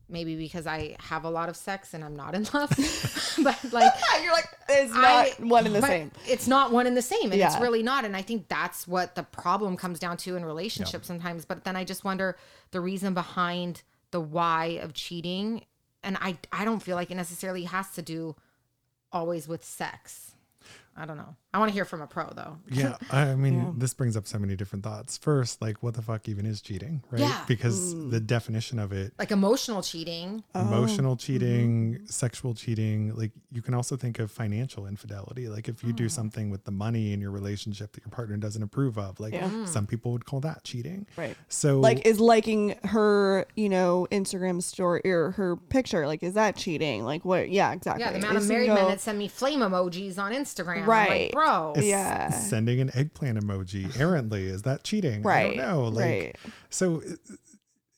[0.09, 2.71] Maybe because I have a lot of sex and I'm not in love,
[3.43, 3.93] but like
[4.23, 6.13] You're like, it's not I- one in the same.
[6.29, 8.05] It's not one in the same, and it's really not.
[8.05, 11.45] And I think that's what the problem comes down to in relationships sometimes.
[11.45, 12.37] But then I just wonder
[12.71, 15.65] the reason behind the why of cheating,
[16.05, 18.37] and I I don't feel like it necessarily has to do
[19.11, 20.33] always with sex.
[20.97, 21.35] I don't know.
[21.57, 22.59] I want to hear from a pro though.
[22.71, 23.71] Yeah, I mean, Yeah.
[23.79, 25.17] this brings up so many different thoughts.
[25.17, 27.23] First, like, what the fuck even is cheating, right?
[27.23, 27.45] Yeah.
[27.49, 30.45] Because the definition of it, Like emotional cheating.
[30.55, 31.17] emotional Oh.
[31.17, 32.07] cheating, Mm-hmm.
[32.09, 35.49] sexual cheating, like, you can also think of financial infidelity.
[35.49, 38.63] Like, if you do something with the money in your relationship that your partner doesn't
[38.63, 39.65] approve of, like, Yeah.
[39.65, 41.07] some people would call that cheating.
[41.17, 41.39] Right.
[41.49, 46.57] So, Like, is liking her, you know, Instagram story or her picture, like, is that
[46.57, 47.05] cheating?
[47.05, 47.49] Like, what?
[47.49, 48.05] Yeah, exactly.
[48.05, 50.83] Yeah, the amount of Is married go- men that send me flame emojis on Instagram.
[50.83, 51.33] I'm Right.
[51.47, 51.75] Like, bro.
[51.77, 52.31] s- yeah.
[52.31, 55.23] sending an eggplant emoji errantly, is that cheating?
[55.23, 55.85] Right, I don't know.
[55.85, 56.37] Like, right.
[56.71, 57.35] So uh,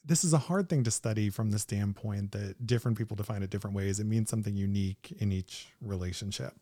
[0.05, 3.51] this is a hard thing to study from the standpoint that different people define it
[3.51, 4.01] different ways.
[4.01, 6.55] It means something unique in each relationship.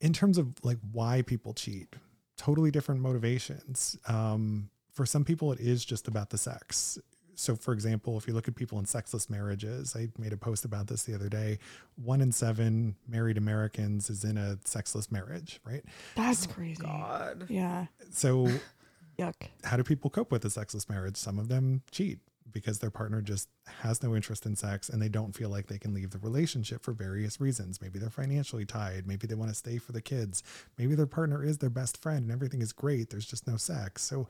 [0.00, 1.94] In terms of like why people cheat,
[2.36, 3.96] totally different motivations.
[4.06, 6.98] Um, for some people, it is just about the sex.
[7.36, 10.64] So, for example, if you look at people in sexless marriages, I made a post
[10.64, 11.58] about this the other day.
[12.02, 15.84] One in seven married Americans is in a sexless marriage, right?
[16.14, 16.82] That's oh crazy.
[16.82, 17.46] God.
[17.48, 17.86] Yeah.
[18.10, 18.48] So,
[19.18, 19.34] Yuck.
[19.64, 21.16] how do people cope with a sexless marriage?
[21.16, 22.18] Some of them cheat
[22.52, 23.50] because their partner just
[23.82, 26.82] has no interest in sex and they don't feel like they can leave the relationship
[26.82, 27.82] for various reasons.
[27.82, 29.06] Maybe they're financially tied.
[29.06, 30.42] Maybe they want to stay for the kids.
[30.78, 33.10] Maybe their partner is their best friend and everything is great.
[33.10, 34.02] There's just no sex.
[34.02, 34.26] So,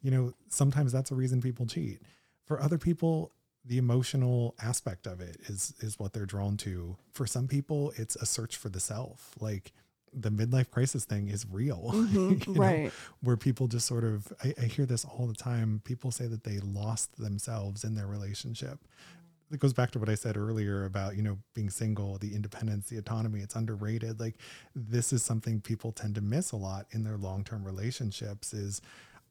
[0.00, 2.00] you know, sometimes that's a reason people cheat.
[2.46, 3.32] For other people,
[3.64, 6.96] the emotional aspect of it is is what they're drawn to.
[7.12, 9.32] For some people, it's a search for the self.
[9.40, 9.72] Like
[10.12, 11.90] the midlife crisis thing is real.
[11.92, 12.60] Mhm, you know?
[12.60, 12.92] right.
[13.20, 16.44] where people just sort of I, I hear this all the time people say that
[16.44, 18.78] they lost themselves in their relationship
[19.52, 22.88] it goes back to what i said earlier about you know being single the independence
[22.88, 24.36] the autonomy it's underrated like
[24.74, 28.80] this is something people tend to miss a lot in their long-term relationships is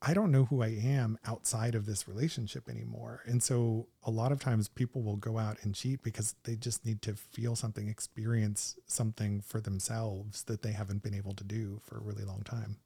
[0.05, 4.31] i don't know who i am outside of this relationship anymore and so a lot
[4.31, 7.89] of times people will go out and cheat because they just need to feel something
[7.89, 12.41] experience something for themselves that they haven't been able to do for a really long
[12.43, 12.77] time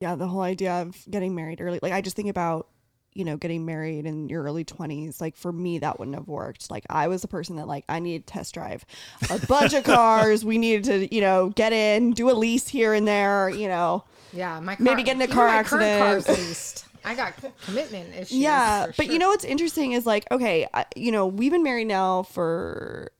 [0.00, 1.78] Yeah, the whole idea of getting married early.
[1.80, 2.68] Like, I just think about,
[3.16, 5.20] you know, getting married in your early 20s.
[5.20, 6.70] Like, for me, that wouldn't have worked.
[6.70, 8.84] Like, I was the person that, like, I needed to test drive
[9.30, 10.44] a bunch of cars.
[10.44, 14.04] We needed to, you know, get in, do a lease here and there, you know.
[14.32, 16.28] Yeah, my car, Maybe get in a car accident.
[16.28, 16.84] leased.
[17.04, 18.32] I got commitment issues.
[18.32, 18.88] yeah.
[18.96, 22.24] But you know what's interesting is, like, okay, I, you know, we've been married now
[22.24, 23.10] for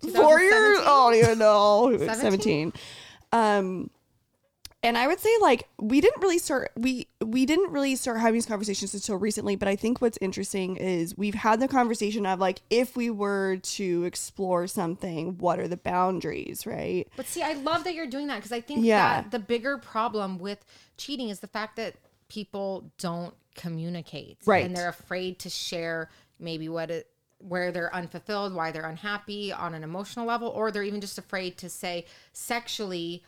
[0.00, 0.78] four years.
[0.82, 1.90] Oh, I don't even know.
[1.96, 2.20] 17?
[2.20, 2.72] 17.
[3.32, 3.90] Um,
[4.82, 8.34] and I would say like we didn't really start we we didn't really start having
[8.34, 9.56] these conversations until recently.
[9.56, 13.56] But I think what's interesting is we've had the conversation of like if we were
[13.56, 17.06] to explore something, what are the boundaries, right?
[17.16, 19.22] But see, I love that you're doing that because I think Yeah.
[19.22, 20.64] that the bigger problem with
[20.96, 21.96] cheating is the fact that
[22.28, 24.38] people don't communicate.
[24.46, 24.64] Right.
[24.64, 26.08] And they're afraid to share
[26.38, 27.06] maybe what it
[27.38, 31.56] where they're unfulfilled, why they're unhappy on an emotional level, or they're even just afraid
[31.56, 32.04] to say
[32.34, 33.22] sexually,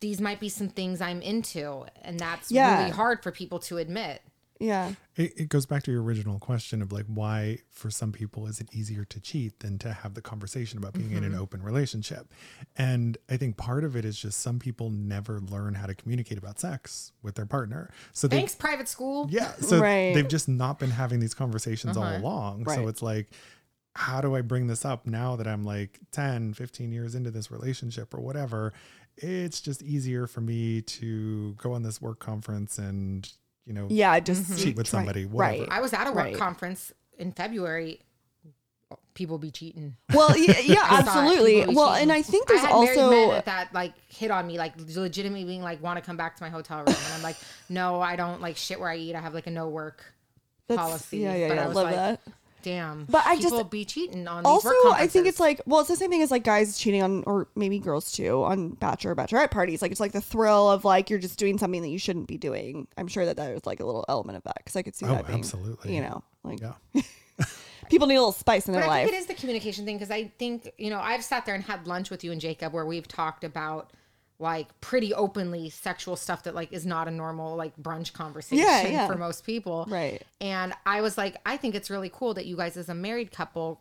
[0.00, 1.84] these might be some things I'm into.
[2.02, 2.78] And that's Yeah.
[2.80, 4.22] really hard for people to admit.
[4.58, 4.92] Yeah.
[5.16, 8.60] It, it goes back to your original question of like why for some people is
[8.60, 11.40] it easier to cheat than to have the conversation about being in an mm-hmm.
[11.42, 12.32] open relationship
[12.76, 16.38] and i think part of it is just some people never learn how to communicate
[16.38, 19.26] about sex with their partner so they Thanks, private school.
[19.30, 20.14] yeah so Right.
[20.14, 22.18] they've just not been having these conversations all uh-huh.
[22.18, 22.76] along Right.
[22.76, 23.28] so it's like
[23.94, 27.50] how do i bring this up now that i'm like 10 15 years into this
[27.50, 28.72] relationship or whatever
[29.18, 33.30] it's just easier for me to go on this work conference and
[33.64, 34.18] you know Yeah.
[34.20, 34.56] Just mm-hmm.
[34.62, 35.68] cheat with somebody whatever Right.
[35.70, 36.36] I was at a work Right.
[36.36, 38.00] conference in February.
[39.14, 39.96] People be cheating.
[40.12, 41.74] Well, yeah, yeah absolutely.
[41.74, 42.02] Well, cheating.
[42.02, 45.62] and I think there's I also men that like hit on me, like legitimately being
[45.62, 47.36] like, want to come back to my hotel room, and I'm like,
[47.70, 49.14] no, I don't like shit where I eat.
[49.16, 50.04] I have like a no work
[50.68, 51.18] That's- policy.
[51.18, 51.64] Yeah, yeah, But yeah.
[51.64, 52.20] I was Love like, that.
[52.66, 55.60] Damn, But I just- people be cheating on these also work i think it's like
[55.66, 58.70] well it's the same thing as like guys cheating on or maybe girls too on
[58.70, 59.80] bachelor or bachelorette parties.
[59.82, 62.36] Like it's like the thrill of like you're just doing something that you shouldn't be
[62.38, 62.88] doing.
[62.98, 65.10] I'm sure that there's like a little element of that because i could see Oh,
[65.10, 65.94] that being absolutely.
[65.94, 66.72] you know like yeah.
[67.88, 69.04] people need a little spice in But their I life.
[69.06, 71.62] think it is the communication thing because I think you know I've sat there and
[71.62, 73.92] had lunch with you and Jacob where we've talked about
[74.38, 78.86] like pretty openly sexual stuff that like is not a normal like brunch conversation Yeah,
[78.86, 79.06] yeah.
[79.06, 79.86] for most people.
[79.88, 80.22] Right.
[80.40, 83.32] And I was like, I think it's really cool that you guys as a married
[83.32, 83.80] couple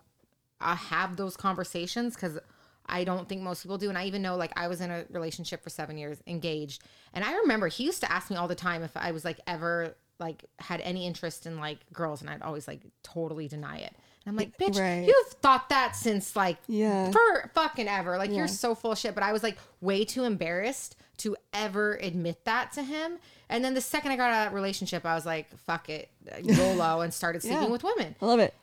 [0.62, 2.40] uh, have those conversations because
[2.86, 3.90] I don't think most people do.
[3.90, 6.84] And I even know, like, I was in a relationship for seven years, engaged.
[7.14, 9.40] And I remember he used to ask me all the time if I was like
[9.48, 13.96] ever like had any interest in like girls, and I'd always like totally deny it.
[14.26, 15.06] And I'm like, bitch, Right.
[15.08, 17.12] you've thought that since like Yeah.
[17.12, 18.18] for fucking ever.
[18.18, 18.38] Like Yeah.
[18.38, 19.14] you're so full of shit.
[19.14, 23.20] But I was like way too embarrassed to ever admit that to him.
[23.50, 26.10] And then the second I got out of that relationship, I was like, fuck it,
[26.32, 27.70] uh, YOLO, and started sleeping Yeah.
[27.70, 28.16] with women.
[28.22, 28.54] I love it.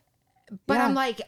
[0.67, 0.79] But.
[0.79, 1.21] I'm like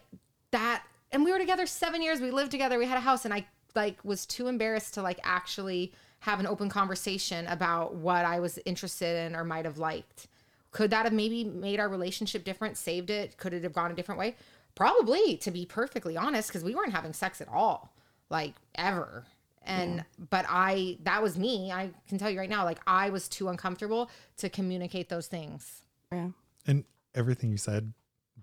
[0.51, 0.83] that,
[1.13, 2.21] and we were together seven years.
[2.21, 2.79] We lived together.
[2.79, 6.47] We had a house, and I like was too embarrassed to like actually have an
[6.47, 10.27] open conversation about what I was interested in or might have liked.
[10.75, 12.77] Could that have maybe made our relationship different?
[12.77, 13.39] Saved it?
[13.39, 14.35] Could it have gone a different way?
[14.75, 17.95] Probably, to be perfectly honest, because we weren't having sex at all,
[18.29, 19.25] like ever.
[19.65, 21.71] And but I, that was me.
[21.71, 25.85] I can tell you right now, like I was too uncomfortable to communicate those things.
[26.11, 26.31] Yeah.
[26.67, 26.83] And
[27.15, 27.93] everything you said,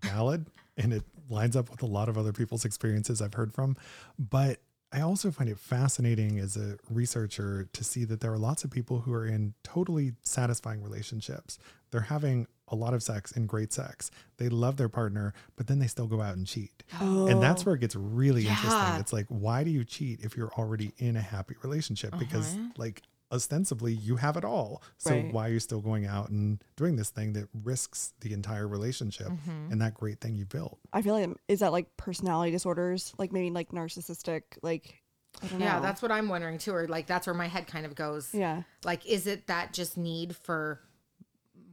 [0.02, 0.46] valid,
[0.78, 3.76] and it lines up with a lot of other people's experiences I've heard from.
[4.18, 4.62] But
[4.94, 8.72] I also find it fascinating as a researcher to see that there are lots of
[8.72, 11.60] people who are in totally satisfying relationships.
[11.92, 14.10] They're having a lot of sex and great sex.
[14.38, 16.84] They love their partner, but then they still go out and cheat.
[17.02, 17.28] Oh.
[17.28, 18.52] And that's where it gets really Yeah.
[18.52, 19.00] interesting.
[19.02, 22.18] It's like, why do you cheat if you're already in a happy relationship?
[22.18, 24.82] Because, like, ostensibly you have it all.
[24.98, 25.34] So Right.
[25.34, 29.28] why are you still going out and doing this thing that risks the entire relationship
[29.28, 29.72] Mm-hmm.
[29.72, 30.80] and that great thing you built?
[30.94, 35.02] I feel like is that like personality disorders, like maybe like narcissistic, like
[35.42, 35.66] I know.
[35.66, 36.74] Yeah, that's what I'm wondering too.
[36.74, 38.34] Or like that's where my head kind of goes.
[38.34, 38.64] yeah.
[38.84, 40.82] Like, is it that just need for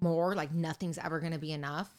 [0.03, 0.35] more?
[0.35, 1.91] Like nothing's ever going to be enough.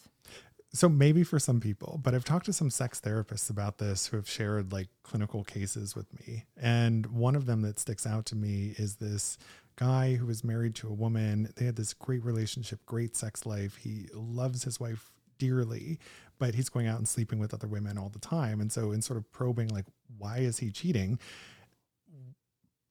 [0.71, 4.17] So maybe for some people, but I've talked to some sex therapists about this who
[4.17, 6.45] have shared like clinical cases with me.
[6.61, 9.39] And one of them that sticks out to me is this
[9.77, 11.51] guy who was married to a woman.
[11.55, 13.77] They had this great relationship, great sex life.
[13.77, 15.97] He loves his wife dearly,
[16.37, 18.61] but he's going out and sleeping with other women all the time.
[18.61, 19.85] And so in sort of probing like
[20.19, 21.17] why is he cheating?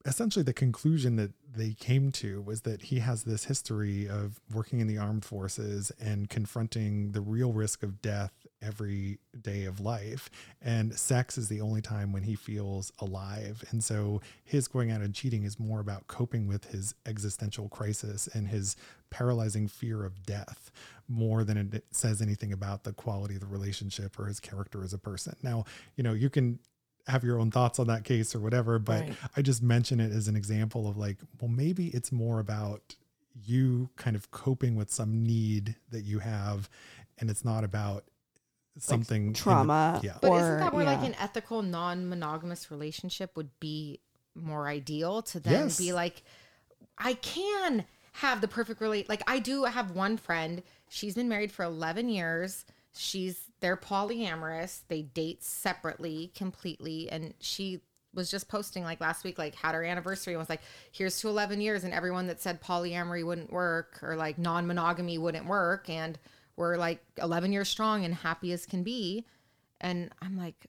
[0.08, 4.80] Essentially the conclusion that they came to was that he has this history of working
[4.80, 8.32] in the armed forces and confronting the real risk of death
[8.62, 10.30] every day of life.
[10.62, 13.64] And sex is the only time when he feels alive.
[13.70, 18.28] And so his going out and cheating is more about coping with his existential crisis
[18.32, 18.76] and his
[19.10, 20.70] paralyzing fear of death
[21.08, 24.92] more than it says anything about the quality of the relationship or his character as
[24.92, 25.34] a person.
[25.42, 25.64] Now
[25.96, 26.58] you know you can
[27.08, 29.16] have your own thoughts on that case or whatever but Right.
[29.36, 32.94] i just mention it as an example of like well maybe it's more about
[33.44, 36.68] you kind of coping with some need that you have
[37.18, 38.04] and it's not about
[38.78, 40.00] something in the- trauma.
[40.04, 44.00] yeah But Or, isn't that where like an ethical, non-monogamous relationship would be
[44.34, 45.78] more ideal to then Yes.
[45.78, 46.22] be like,
[46.96, 49.08] I can have the perfect relate.
[49.08, 50.62] Like I do have one friend.
[50.88, 52.64] She's been married for eleven years.
[52.98, 54.80] She's they're polyamorous.
[54.88, 57.80] They date separately completely, and she
[58.12, 61.28] was just posting like last week, like had her anniversary and was like, "Here's to
[61.28, 66.18] 11 years," and everyone that said polyamory wouldn't work or like non-monogamy wouldn't work, and
[66.56, 69.24] we're like 11 years strong and happy as can be.
[69.80, 70.66] And I'm like,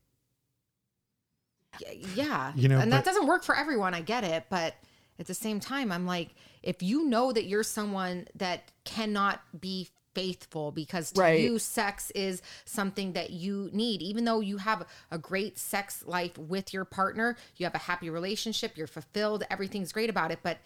[2.14, 3.96] yeah, You know, and that doesn't work for everyone.
[3.96, 4.76] I get it, but
[5.18, 6.30] at the same time, I'm like,
[6.62, 9.88] if you know that you're someone that cannot be
[10.20, 11.40] faithful because to Right.
[11.40, 16.38] you sex is something that you need even though you have a great sex life
[16.38, 20.58] with your partner you have a happy relationship you're fulfilled everything's great about it but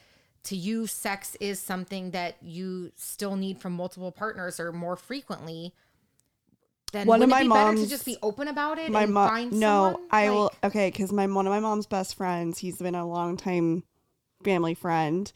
[0.44, 5.74] to you sex is something that you still need from multiple partners or more frequently
[6.92, 9.50] then One of my it be better to just be open about it my mom
[9.52, 9.96] no someone?
[10.12, 13.38] i will okay because my one of my mom's best friends he's been a long
[13.38, 13.84] time
[14.44, 15.32] family friend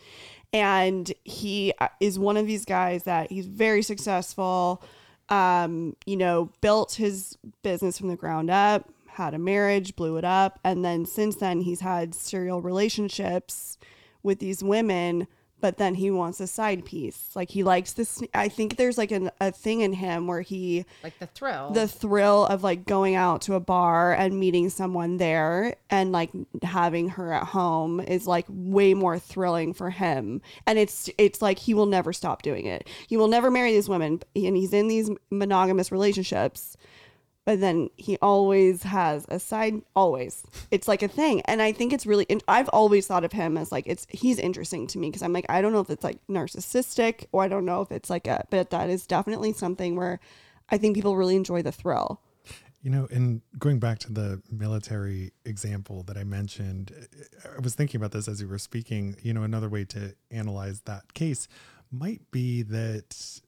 [0.53, 4.81] and he uh, is one of these guys that he's very successful
[5.29, 10.23] um you know built his business from the ground up had a marriage blew it
[10.23, 10.59] up.
[10.63, 13.77] And then since then he's had serial relationships
[14.23, 15.27] with these women
[15.59, 17.29] but then he wants a side piece.
[17.35, 20.85] Like he likes this i think there's like an, a thing in him where he
[21.03, 21.71] like the thrill.
[21.71, 26.31] the thrill of like going out to a bar and meeting someone there and like
[26.63, 30.41] having her at home is like way more thrilling for him.
[30.65, 32.87] And it's it's like he will never stop doing it.
[33.07, 34.21] He will never marry these women.
[34.35, 36.77] And he's in these monogamous relationships
[37.47, 40.43] but then he always has a side always.
[40.69, 41.39] It's like a thing.
[41.45, 44.37] And i think it's really and i've always thought of him as like it's he's
[44.37, 47.47] interesting to me because i'm like i don't know if it's like narcissistic or i
[47.47, 50.19] don't know if it's like a but that is definitely something where
[50.69, 52.19] i think people really enjoy the thrill.
[52.83, 56.93] You know, and going back to the military example that I mentioned,
[57.43, 59.17] I was thinking about this as you were speaking.
[59.23, 61.47] You know, another way to analyze that case
[61.91, 63.41] might be that,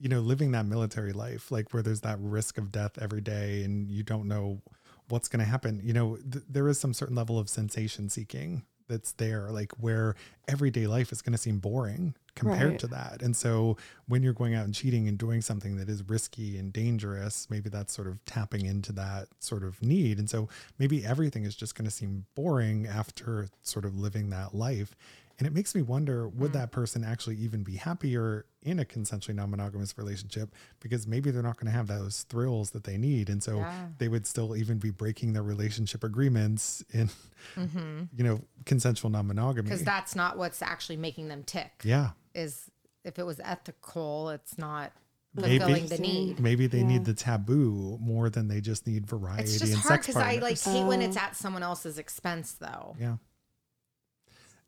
[0.00, 3.62] you know, living that military life, like where there's that risk of death every day
[3.62, 4.60] and you don't know
[5.08, 5.80] what's going to happen.
[5.84, 10.16] You know, th- there is some certain level of sensation seeking that's there, like where
[10.48, 12.78] everyday life is going to seem boring compared Right.
[12.80, 13.22] to that.
[13.22, 13.76] And so
[14.08, 17.68] when you're going out and cheating and doing something that is risky and dangerous, maybe
[17.68, 20.18] that's sort of tapping into that sort of need.
[20.18, 20.48] And so
[20.78, 24.96] maybe everything is just going to seem boring after sort of living that life.
[25.40, 26.54] And it makes me wonder would mm.
[26.54, 30.54] that person actually even be happier in a consensually non monogamous relationship?
[30.80, 33.30] Because maybe they're not going to have those thrills that they need.
[33.30, 33.86] And so Yeah.
[33.96, 37.08] they would still even be breaking their relationship agreements in,
[37.56, 38.02] mm-hmm.
[38.14, 39.70] you know, consensual non monogamy.
[39.70, 41.72] Because that's not what's actually making them tick.
[41.84, 42.10] Yeah.
[42.34, 42.70] Is
[43.02, 44.92] if it was ethical, it's not
[45.34, 45.58] Maybe.
[45.58, 46.38] fulfilling the need.
[46.38, 46.86] Maybe they Yeah.
[46.86, 50.36] need the taboo more than they just need variety It's just and hard because I
[50.36, 51.06] like hate when Oh.
[51.06, 52.94] it's at someone else's expense, though.
[53.00, 53.16] yeah.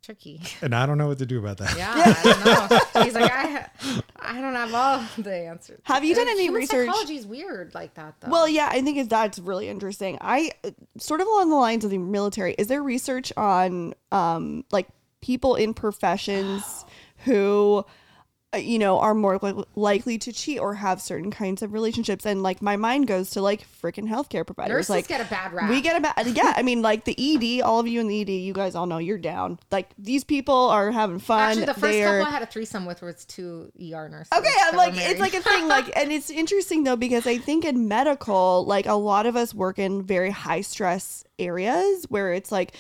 [0.03, 0.41] Tricky.
[0.63, 1.77] And I don't know what to do about that.
[1.77, 3.03] Yeah, I don't know.
[3.05, 3.67] He's like, I,
[4.19, 5.81] I don't have all the answers.
[5.85, 8.29] Have you done And any human research- Psychology is weird like that, though.
[8.31, 10.19] Well, yeah, I think it- that's really interesting.
[10.21, 10.53] I
[10.99, 12.55] sort of along the lines of the military.
[12.59, 14.89] Is there research on um like
[15.21, 16.85] people in professions
[17.19, 17.85] who
[18.55, 22.43] you know are more li- likely to cheat or have certain kinds of relationships and
[22.43, 25.71] like my mind goes to like freaking healthcare providers nurses like get a bad rap.
[25.71, 28.21] we get a bad yeah i mean like the ed all of you in the
[28.21, 31.75] ed you guys all know you're down like these people are having fun Actually, the
[31.75, 34.31] first couple I had a threesome with was two ER nurses.
[34.37, 37.65] Okay, I'm like it's like a thing like and it's interesting though because I think
[37.65, 42.53] in medical like a lot of us work in very high stress areas where it's
[42.53, 42.75] like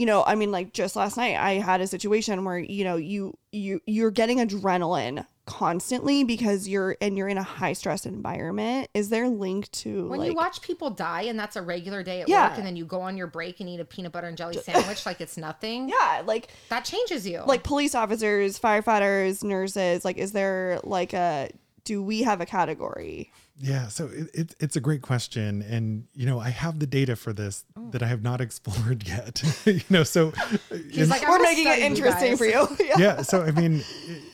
[0.00, 2.96] you know, I mean like just last night I had a situation where you know
[2.96, 8.88] you you you're getting adrenaline constantly because you're and you're in a high stress environment.
[8.94, 12.22] Is there link to when like you watch people die and that's a regular day
[12.22, 12.48] at Yeah.
[12.48, 14.56] work, and then you go on your break and eat a peanut butter and jelly
[14.62, 17.42] sandwich like it's nothing, yeah, like that changes you.
[17.46, 21.50] like police officers, firefighters, nurses, like is there like a
[21.84, 23.30] do we have a category?
[23.62, 27.14] Yeah, so it, it, it's a great question, and you know I have the data
[27.14, 27.90] for this Oh.
[27.90, 29.42] that I have not explored yet.
[29.66, 32.66] you know, so uh, He's in- like, We're making it study you interesting for you.
[32.80, 32.94] yeah.
[32.98, 33.82] yeah, so I mean,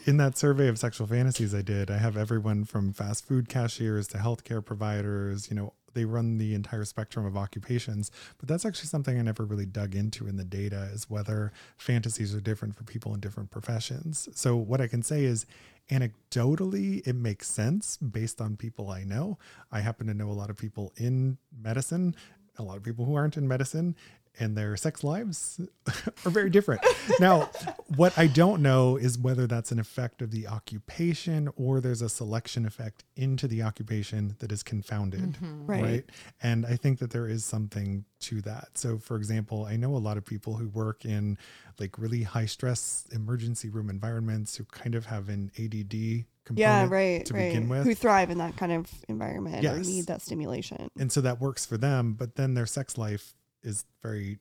[0.04, 4.06] in that survey of sexual fantasies I did, I have everyone from fast food cashiers
[4.08, 5.48] to healthcare providers.
[5.50, 8.12] You know, they run the entire spectrum of occupations.
[8.38, 12.32] But that's actually something I never really dug into in the data is whether fantasies
[12.34, 14.28] are different for people in different professions.
[14.34, 15.46] So what I can say is.
[15.90, 19.38] Anecdotally, it makes sense based on people I know.
[19.70, 22.16] I happen to know a lot of people in medicine,
[22.58, 23.94] a lot of people who aren't in medicine,
[24.38, 25.60] and their sex lives
[26.24, 26.80] are very different.
[27.20, 27.50] now,
[27.96, 32.08] what I don't know is whether that's an effect of the occupation or there's a
[32.08, 35.32] selection effect into the occupation that is confounded.
[35.32, 35.66] Mm-hmm.
[35.66, 35.82] Right.
[35.82, 36.04] Right.
[36.42, 38.68] And I think that there is something to that.
[38.74, 41.38] So, for example, I know a lot of people who work in
[41.78, 46.86] like really high stress emergency room environments who kind of have an ADD component Yeah,
[46.88, 47.48] right, to right.
[47.52, 47.84] begin with.
[47.84, 50.88] Who thrive in that kind of environment or need that stimulation.
[50.98, 53.34] and so that works for them but then their sex life
[53.66, 54.38] is very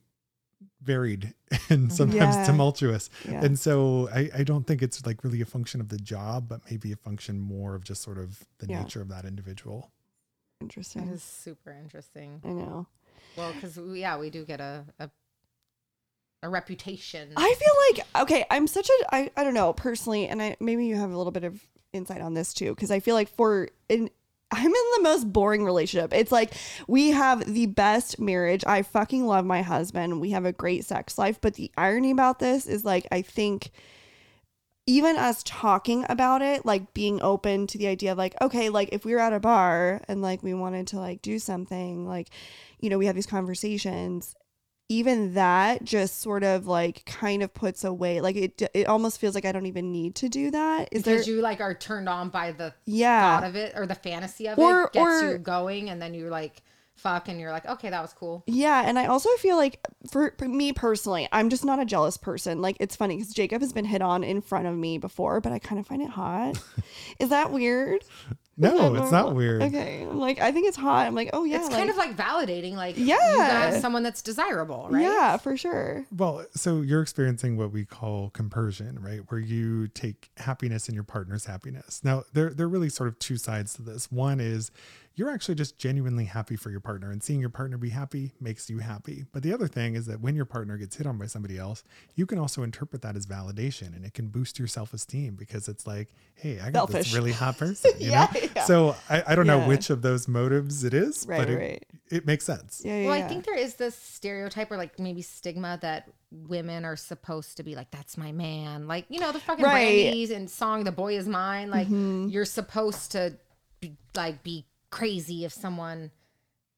[0.81, 1.33] varied
[1.69, 2.45] and sometimes Yeah.
[2.45, 3.43] tumultuous Yeah.
[3.43, 6.61] and so I, I don't think it's like really a function of the job but
[6.71, 8.79] maybe a function more of just sort of the Yeah.
[8.83, 9.91] nature of that individual
[10.61, 11.03] Interesting.
[11.09, 12.41] is super interesting.
[12.45, 12.87] I know.
[13.37, 15.09] Well, because yeah, we do get a, a
[16.43, 17.29] a reputation.
[17.35, 20.85] I feel like okay, I'm such a I, I don't know personally, and I maybe
[20.85, 21.61] you have a little bit of
[21.91, 24.09] insight on this too, because I feel like for in
[24.51, 26.13] I'm in the most boring relationship.
[26.13, 26.53] It's like
[26.87, 28.63] we have the best marriage.
[28.65, 30.21] I fucking love my husband.
[30.21, 33.71] We have a great sex life, but the irony about this is like I think
[34.87, 38.89] even us talking about it, like being open to the idea of like, okay, like
[38.91, 42.29] if we were at a bar and like we wanted to like do something, like,
[42.79, 44.35] you know, we have these conversations,
[44.87, 49.33] even that just sort of like kind of puts away, like it, it almost feels
[49.33, 50.89] like I don't even need to do that.
[50.91, 53.39] Is there, because you like are turned on by the yeah.
[53.39, 56.13] thought of it or the fantasy of Or- it gets or- you going, and then
[56.13, 56.61] you're like,
[56.95, 58.43] fuck, and you're like, okay, that was cool.
[58.47, 59.79] Yeah, and I also feel like
[60.09, 62.61] for, for me personally, I'm just not a jealous person.
[62.61, 65.51] Like it's funny because Jacob has been hit on in front of me before, but
[65.51, 66.61] I kind of find it hot.
[67.19, 68.03] Is that weird?
[68.57, 71.07] Is that no it's not weird Okay, I'm like I think it's hot.
[71.07, 73.71] I'm like, oh yeah, it's kind of like validating, like you Yeah.
[73.71, 75.01] got someone that's desirable, right?
[75.01, 76.05] yeah, for sure.
[76.15, 81.03] well so you're experiencing what we call compersion right where you take happiness in your
[81.03, 84.71] partner's happiness now there, there are really sort of two sides to this one is
[85.17, 88.69] you're actually just genuinely happy for your partner and seeing your partner be happy makes
[88.69, 89.25] you happy.
[89.31, 91.83] But the other thing is that when your partner gets hit on by somebody else,
[92.15, 95.67] you can also interpret that as validation and it can boost your self esteem because
[95.69, 97.05] it's like, hey, I got Selfish.
[97.07, 97.91] this really hot person.
[97.97, 98.41] You Yeah, know?
[98.55, 98.63] yeah.
[98.65, 101.85] So I, I don't know which of those motives it is, Right, but it, right.
[102.11, 102.81] it makes sense.
[102.83, 103.05] Yeah, yeah.
[103.09, 107.55] Well, I think there is this stereotype or like maybe stigma that women are supposed
[107.57, 108.87] to be like, that's my man.
[108.87, 109.87] Like, you know, the fucking Right.
[109.87, 110.01] Mm-hmm.
[110.03, 111.69] Brandy's and song The Boy Is Mine.
[111.69, 113.37] Like, you're supposed to
[113.79, 116.09] be, like be crazy if someone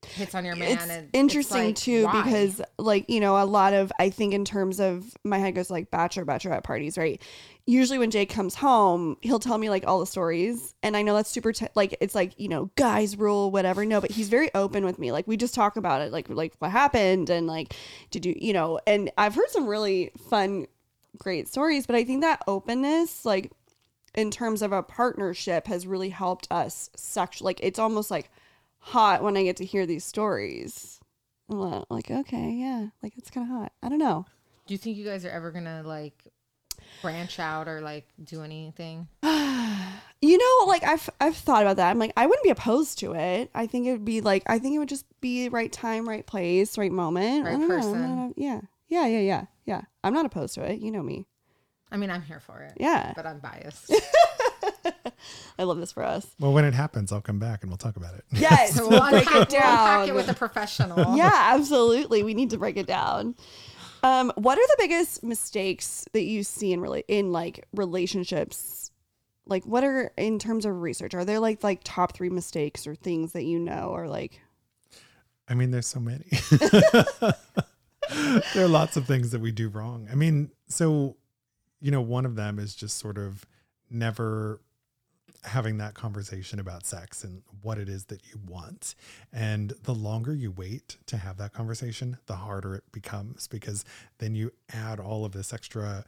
[0.05, 0.71] hits on your man.
[0.71, 2.23] it's and interesting like, too why?
[2.23, 5.69] because like you know a lot of i think in terms of my head goes
[5.69, 7.21] like bachelor bachelorette parties right
[7.65, 11.15] usually when jake comes home he'll tell me like all the stories and i know
[11.15, 14.53] that's super t- like it's like you know guys rule whatever no but he's very
[14.55, 17.73] open with me like we just talk about it like like what happened and like
[18.11, 20.65] did you you know and i've heard some really fun
[21.17, 23.51] great stories but i think that openness like
[24.17, 28.29] in terms of a partnership has really helped us sex like it's almost like
[28.79, 30.99] hot when I get to hear these stories.
[31.49, 33.71] I'm like, okay, yeah, like it's kind of hot.
[33.81, 34.25] I don't know.
[34.65, 36.21] do you think you guys are ever gonna like
[37.01, 39.07] branch out or like do anything?
[40.19, 41.91] You know, like I've I've thought about that.
[41.91, 43.51] I'm like, I wouldn't be opposed to it.
[43.53, 46.25] I think it would be like, I think it would just be right time, right
[46.25, 47.45] place, right moment.
[47.45, 47.67] Right don't know.
[47.67, 48.33] Person.
[48.35, 49.81] yeah, yeah, yeah, yeah, yeah.
[50.03, 50.79] I'm not opposed to it.
[50.79, 51.27] You know me.
[51.91, 52.73] I mean, I'm here for it.
[52.77, 53.93] Yeah, But I'm biased.
[55.59, 56.27] I love this for us.
[56.39, 58.25] Well, when it happens, I'll come back and we'll talk about it.
[58.31, 60.97] Yes, So we'll break unpack, it we'll unpack it with a professional.
[61.17, 62.23] yeah, absolutely.
[62.23, 63.35] We need to break it down.
[64.03, 68.91] Um, what are the biggest mistakes that you see in really in like relationships?
[69.47, 71.13] Like, what are in terms of research?
[71.13, 74.41] Are there like like top three mistakes or things that you know or like?
[75.49, 76.25] I mean, there's so many.
[78.53, 80.07] there are lots of things that we do wrong.
[80.11, 81.15] I mean, so,
[81.79, 83.45] you know, one of them is just sort of
[83.89, 84.61] never
[85.43, 88.95] having that conversation about sex and what it is that you want.
[89.31, 93.85] And the longer you wait to have that conversation, the harder it becomes because
[94.17, 96.03] then you add all of this extra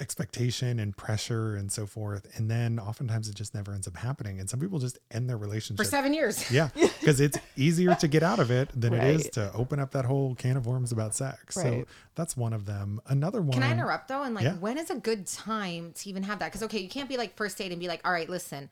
[0.00, 2.26] expectation and pressure and so forth.
[2.36, 4.40] And then oftentimes it just never ends up happening.
[4.40, 6.50] And some people just end their relationship For seven years.
[6.50, 9.92] Yeah, because it's easier to get out of it than it is to open up
[9.92, 11.54] that whole can of worms about sex.
[11.54, 11.84] So
[12.14, 13.00] that's one of them.
[13.06, 13.52] Another one.
[13.52, 14.22] Can I interrupt though?
[14.22, 14.54] And like, Yeah.
[14.54, 16.46] when is a good time to even have that?
[16.46, 18.70] Because okay, you can't be like first date and be like, all right, listen,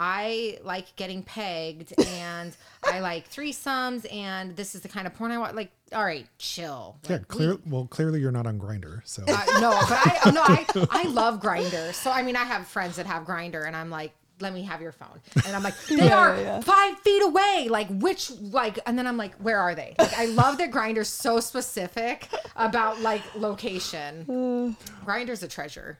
[0.00, 5.32] I like getting pegged and I like threesomes and this is the kind of porn
[5.32, 5.56] I want.
[5.56, 6.96] Like, all right, chill.
[7.04, 7.58] Yeah, Like, we- clear.
[7.66, 11.02] Well, clearly you're not on Grindr, so uh, no, but I oh, no, I I
[11.08, 11.92] love Grindr.
[11.92, 14.12] So I mean, I have friends that have Grindr, and I'm like.
[14.40, 16.60] Let me have your phone, and I'm like, they Yeah, are yeah.
[16.60, 17.66] five feet away.
[17.68, 19.96] Like which, like, and then I'm like, where are they?
[19.98, 24.76] Like, I love that Grindr's so specific about like location.
[25.04, 25.98] Grindr's a treasure.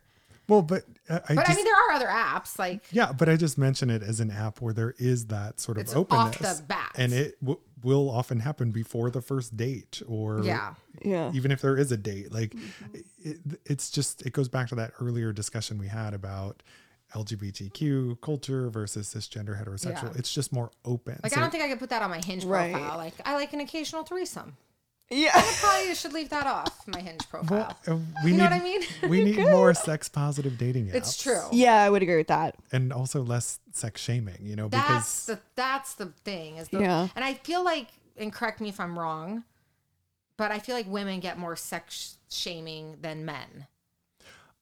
[0.49, 3.29] Well, but uh, I But just I mean, there are other apps like yeah, but
[3.29, 6.07] I just mention it as an app where there is that sort of It's off
[6.11, 6.93] openness, the bat.
[6.97, 10.75] and it w- will often happen before the first date, or yeah,
[11.05, 12.55] Yeah, even if there is a date like
[13.23, 16.63] it, it's just it goes back to that earlier discussion we had about
[17.15, 20.19] lgbtq culture versus cisgender heterosexual Yeah.
[20.19, 22.21] it's just more open like So- I don't think I could put that on my
[22.25, 22.73] Hinge Right.
[22.73, 22.99] profile.
[22.99, 24.57] Like I like an occasional threesome.
[25.11, 25.31] Yeah.
[25.35, 27.77] I probably should leave that off my Hinge profile.
[27.87, 28.83] well, uh, we You need know what I mean?
[29.09, 31.43] we need more sex positive dating apps It's true.
[31.53, 32.55] yeah, I would agree with that.
[32.73, 36.81] and also less sex shaming you know That's because the that's the thing is the
[36.81, 37.09] Yeah.
[37.17, 39.45] and I feel like and correct me if I'm wrong,
[40.37, 43.67] but I feel like women get more sex shaming than men.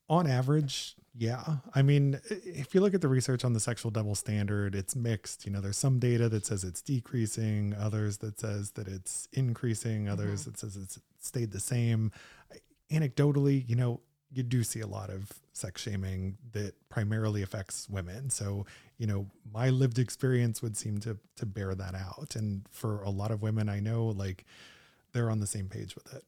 [0.09, 1.43] on average yeah
[1.75, 5.47] i mean if you look at the research on the sexual double standard it's mixed
[5.47, 10.09] you know there's some data that says it's decreasing others that says that it's increasing
[10.09, 10.51] others mm-hmm.
[10.51, 12.13] that says it's stayed the same.
[12.91, 14.01] Anecdotally you know
[14.33, 18.31] you do see a lot of sex shaming that primarily affects women.
[18.31, 18.67] So
[18.99, 22.37] you know my lived experience would seem to to bear that out.
[22.37, 24.45] And for a lot of women i know like
[25.13, 26.25] they're on the same page with it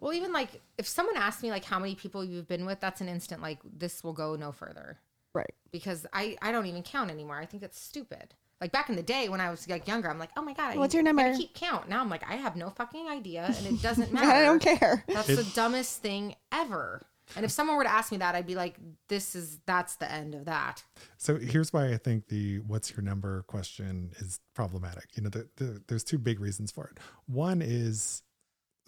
[0.00, 3.00] Well, even like if someone asked me like how many people you've been with, that's
[3.00, 4.98] an instant like this will go no further
[5.34, 5.52] Right.
[5.70, 7.36] because I I don't even count anymore.
[7.38, 8.34] I think it's stupid.
[8.60, 10.74] Like back in the day when I was like younger, I'm like, oh my god,
[10.74, 11.22] I What's your number?
[11.22, 11.38] I number?
[11.38, 11.88] Keep count.
[11.88, 14.30] Now I'm like, I have no fucking idea, and it doesn't matter.
[14.30, 15.04] I don't care.
[15.08, 17.02] That's the dumbest thing ever.
[17.36, 18.76] And if someone were to ask me that, I'd be like,
[19.08, 20.82] this is that's the end of that.
[21.16, 25.04] So here's why I think the what's your number question is problematic.
[25.14, 26.98] You know, the, the, there's two big reasons for it.
[27.26, 28.22] One is,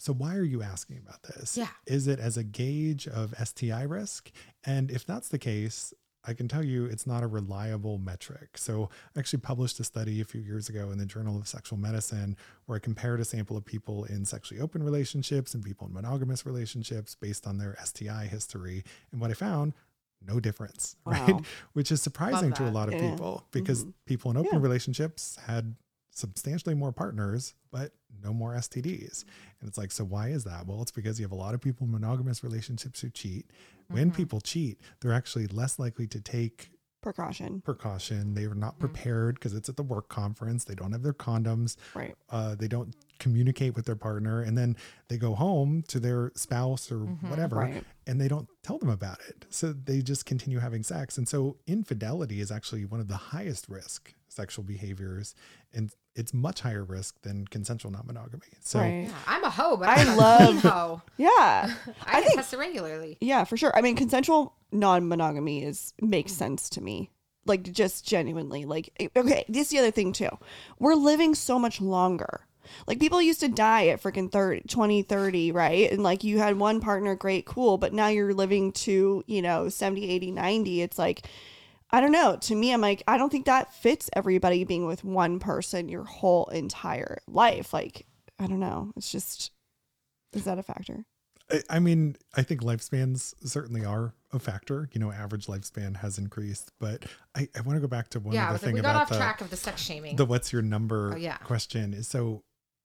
[0.03, 1.57] so why are you asking about this?
[1.57, 1.69] Yeah.
[1.87, 4.33] Is it as a gauge of STI risk?
[4.65, 8.59] And if that's the case, I can tell you it's not a reliable metric.
[8.59, 11.79] So I actually published a study a few years ago in the Journal of Sexual
[11.79, 15.93] Medicine where I compared a sample of people in sexually open relationships and people in
[15.93, 18.83] monogamous relationships based on their STI history.
[19.13, 19.73] And what I found,
[20.27, 21.37] no difference, right?
[21.75, 23.09] Which is surprising to a lot of Yeah.
[23.13, 23.91] people because mm-hmm.
[24.07, 24.63] people in open Yeah.
[24.63, 25.77] relationships had
[26.15, 29.25] substantially more partners, but no more STDs.
[29.61, 30.67] And it's like, so why is that?
[30.67, 33.51] Well, it's because you have a lot of people in monogamous relationships who cheat.
[33.89, 34.17] When mm-hmm.
[34.17, 36.71] people cheat, they're actually less likely to take
[37.03, 37.61] Precaution.
[37.63, 38.35] precaution.
[38.35, 38.87] They are not mm-hmm.
[38.87, 40.65] prepared because it's at the work conference.
[40.65, 41.77] They don't have their condoms.
[41.95, 42.15] Right.
[42.31, 44.43] Uh, they don't communicate with their partner.
[44.43, 44.77] And then
[45.09, 47.29] they go home to their spouse or mm-hmm.
[47.29, 47.85] whatever Right.
[48.07, 49.47] and they don't tell them about it.
[49.49, 51.19] So they just continue having sex.
[51.19, 55.35] And so infidelity is actually one of the highest risk sexual behaviors,
[55.73, 58.43] and it's much higher risk than consensual non-monogamy.
[58.61, 59.05] So Right.
[59.09, 61.03] Yeah, I'm a hoe, but I I'm love- clean hoe.
[61.17, 61.29] Yeah.
[62.07, 63.19] I, I get think- tested regularly.
[63.21, 63.73] Yeah, for sure.
[63.77, 67.11] I mean, consensual non-monogamy is makes sense to me.
[67.45, 68.65] Like just genuinely.
[68.67, 70.31] Like eh, okay, this is the other thing too.
[70.79, 72.47] We're living so much longer.
[72.87, 75.91] Like people used to die at freaking 30, 20, 30, right?
[75.91, 79.69] And like you had one partner, great, cool, but now you're living to, you know,
[79.69, 80.83] 70, 80, 90.
[80.83, 81.27] It's like
[81.93, 82.37] I don't know.
[82.37, 86.05] To me, I'm like, I don't think that fits everybody being with one person your
[86.05, 87.73] whole entire life.
[87.75, 88.07] Like,
[88.39, 88.93] I don't know.
[88.97, 89.51] It's just
[90.33, 91.05] is that a factor?
[91.51, 94.89] I- I mean, I think lifespans certainly are a factor.
[94.95, 97.05] You know, average lifespan has increased, but
[97.35, 98.91] I, I want to go back to one Yeah, other was like, thing we got
[98.93, 100.17] about off the, track of the sex shaming.
[100.17, 101.37] the what's your number Oh, yeah.
[101.39, 102.43] question is so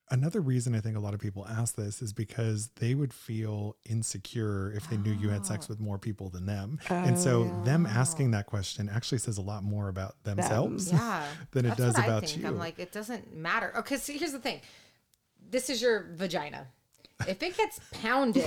[0.09, 3.75] another reason I think a lot of people ask this is because they would feel
[3.85, 5.73] insecure if they knew you had sex Oh.
[5.73, 6.79] with more people than them.
[6.89, 7.63] and so Oh.
[7.63, 11.95] them asking that question actually says a lot more about themselves yeah, than it does
[11.95, 12.41] what about I think.
[12.41, 12.47] you.
[12.47, 13.73] I'm like, it doesn't matter.
[13.77, 14.61] Okay, so here's the thing.
[15.49, 16.67] This is your vagina.
[17.27, 18.45] If it gets pounded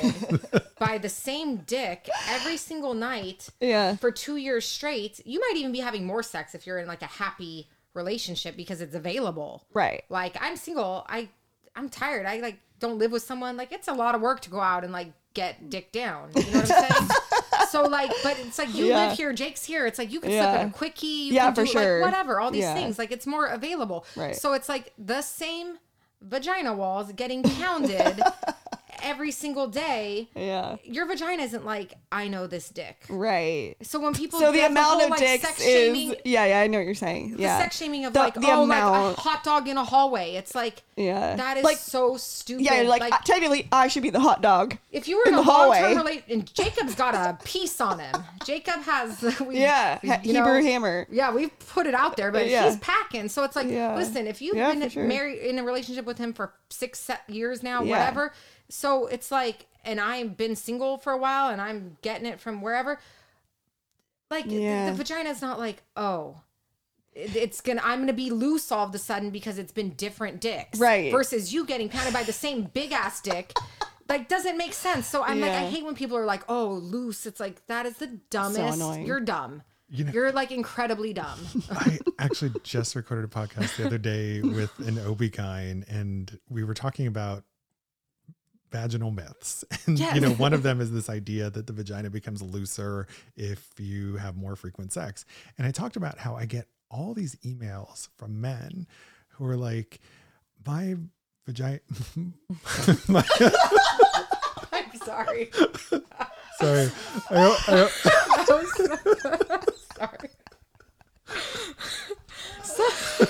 [0.78, 3.96] by the same dick every single night Yeah.
[3.96, 7.02] for two years straight, you might even be having more sex if you're in like
[7.02, 9.66] a happy relationship because it's available.
[9.74, 10.04] Right.
[10.08, 11.04] Like I'm single.
[11.08, 11.28] I
[11.76, 12.26] I'm tired.
[12.26, 13.56] I like don't live with someone.
[13.56, 16.30] Like it's a lot of work to go out and like get dick down.
[16.34, 17.08] You know what I'm saying?
[17.70, 19.06] so like, but it's like you Yeah.
[19.08, 19.86] live here, Jake's here.
[19.86, 20.50] It's like you can Yeah.
[20.52, 21.06] slip in a quickie.
[21.06, 22.00] You Yeah, can for do, sure.
[22.00, 22.40] Like, whatever.
[22.40, 22.74] All these Yeah.
[22.74, 22.98] things.
[22.98, 24.04] Like it's more available.
[24.16, 24.34] Right.
[24.34, 25.78] So it's like the same
[26.22, 28.20] vagina walls getting pounded
[29.02, 30.28] every single day.
[30.34, 30.76] Yeah.
[30.84, 33.04] Your vagina isn't like I know this dick.
[33.08, 33.76] Right.
[33.82, 36.60] So when people So the amount whole, of like, dicks sex is shaming, yeah, yeah,
[36.60, 37.36] I know what you're saying.
[37.36, 37.58] the Yeah.
[37.58, 40.34] sex shaming of The- like the oh like amount- a hot dog in a hallway.
[40.34, 41.36] It's like yeah.
[41.36, 42.64] that is like so stupid.
[42.64, 44.76] yeah, like, uh, technically I should be the hot dog.
[44.92, 46.22] if you were in, in a the hallway.
[46.28, 48.14] and Jacob's got a piece on him.
[48.44, 51.06] Jacob has, we, Yeah, we- Hebrew know, hammer.
[51.10, 52.68] Yeah, we've put it out there, but Yeah.
[52.68, 53.28] he's packing.
[53.28, 53.94] So it's like, Yeah.
[53.94, 55.04] listen, if you've Yeah, been sure.
[55.04, 58.32] married in a relationship with him for six years now, whatever.
[58.70, 62.62] So it's like, and I've been single for a while, and I'm getting it from
[62.62, 62.98] wherever.
[64.30, 64.90] Like the- Yeah.
[64.90, 66.40] the vagina's not like, oh.
[67.12, 67.80] It's gonna.
[67.84, 71.10] I'm gonna be loose all of a sudden because it's been different dicks, Right.
[71.10, 73.52] Versus you getting pounded by the same big ass dick,
[74.08, 75.08] like doesn't make sense.
[75.08, 77.94] So I'm like, I hate when people are like, "Oh, loose." It's like that is
[77.96, 78.76] the dumbest.
[78.76, 79.06] annoying.
[79.06, 79.62] You're dumb.
[79.88, 81.40] You know- You're like incredibly dumb.
[81.72, 86.74] I actually just recorded a podcast the other day with an OB-GYN and we were
[86.74, 87.42] talking about
[88.70, 89.64] vaginal myths.
[89.86, 93.06] And you know, one of them is this idea that the vagina becomes looser
[93.36, 95.24] if you have more frequent sex.
[95.58, 98.86] And I talked about how I get all these emails from men
[99.30, 100.00] who are like,
[100.66, 100.96] my
[101.46, 101.80] vagina
[103.08, 103.24] my,
[104.72, 105.50] I'm sorry.
[106.58, 106.90] sorry.
[107.30, 107.88] I, I,
[109.96, 110.30] sorry.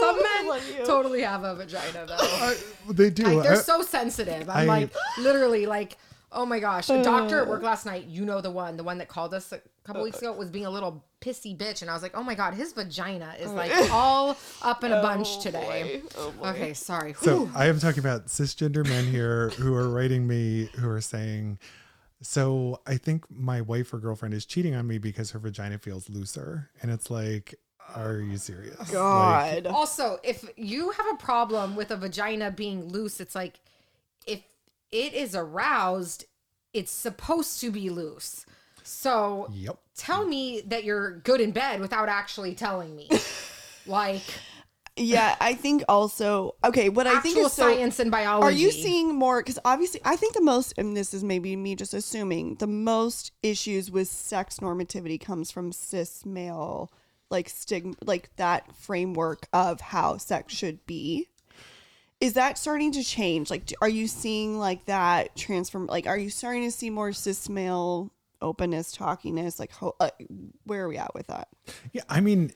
[0.00, 2.54] Some men totally have a vagina though.
[2.92, 3.24] They do.
[3.24, 4.48] Like they're I- so sensitive.
[4.48, 5.96] I'm I- like literally like,
[6.32, 6.88] oh my gosh.
[6.88, 7.02] A uh.
[7.02, 9.60] doctor at work last night, you know the one, the one that called us a
[9.84, 12.34] couple weeks ago was being a little pissy bitch, and I was like, oh my
[12.34, 16.02] god, his vagina is like all up in a bunch oh today.
[16.16, 16.48] Oh boy.
[16.48, 17.14] Okay, sorry.
[17.14, 17.50] So Whew.
[17.54, 21.58] I am talking about cisgender men here who are writing me who are saying,
[22.20, 26.08] so I think my wife or girlfriend is cheating on me because her vagina feels
[26.10, 26.70] looser.
[26.82, 27.54] And it's like,
[27.94, 28.78] are you serious?
[28.78, 29.66] Like, God.
[29.66, 33.60] Also, if you have a problem with a vagina being loose, it's like
[34.26, 34.42] if
[34.90, 36.24] it is aroused,
[36.72, 38.46] it's supposed to be loose.
[38.82, 39.78] So yep.
[39.96, 43.08] tell me that you're good in bed without actually telling me.
[43.86, 44.22] like
[44.98, 46.88] yeah, I think also okay.
[46.88, 47.62] What I think actual is so.
[47.62, 48.46] science and biology.
[48.46, 49.40] Are you seeing more?
[49.40, 53.32] Because obviously, I think the most, and this is maybe me just assuming, the most
[53.42, 56.90] issues with sex normativity comes from cis male,
[57.30, 61.28] like stigma, like that framework of how sex should be.
[62.20, 63.48] Is that starting to change?
[63.50, 65.86] Like, are you seeing like that transform?
[65.86, 68.10] Like, are you starting to see more cis male
[68.42, 69.60] openness, talkiness?
[69.60, 70.10] Like, ho- uh,
[70.64, 71.48] where are we at with that?
[71.92, 72.02] Yeah.
[72.08, 72.52] I mean,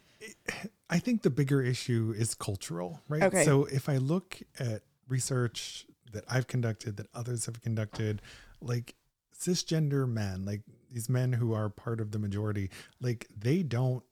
[0.91, 3.23] I think the bigger issue is cultural, right?
[3.23, 3.45] Okay.
[3.45, 8.21] So if I look at research that I've conducted, that others have conducted,
[8.61, 8.95] like
[9.39, 12.71] cisgender men, like these men who are part of the majority,
[13.01, 14.03] like they don't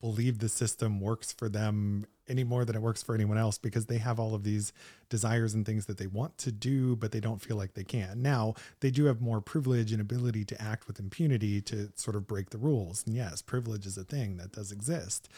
[0.00, 3.86] believe the system works for them any more than it works for anyone else because
[3.86, 4.72] they have all of these
[5.08, 8.22] desires and things that they want to do but they don't feel like they can.
[8.22, 12.26] Now they do have more privilege and ability to act with impunity to sort of
[12.26, 13.04] break the rules.
[13.06, 15.28] And yes privilege is a thing that does exist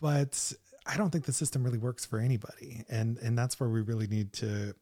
[0.00, 0.52] but
[0.86, 2.84] i don't think the system really works for anybody.
[2.88, 4.74] And and that's where we really need to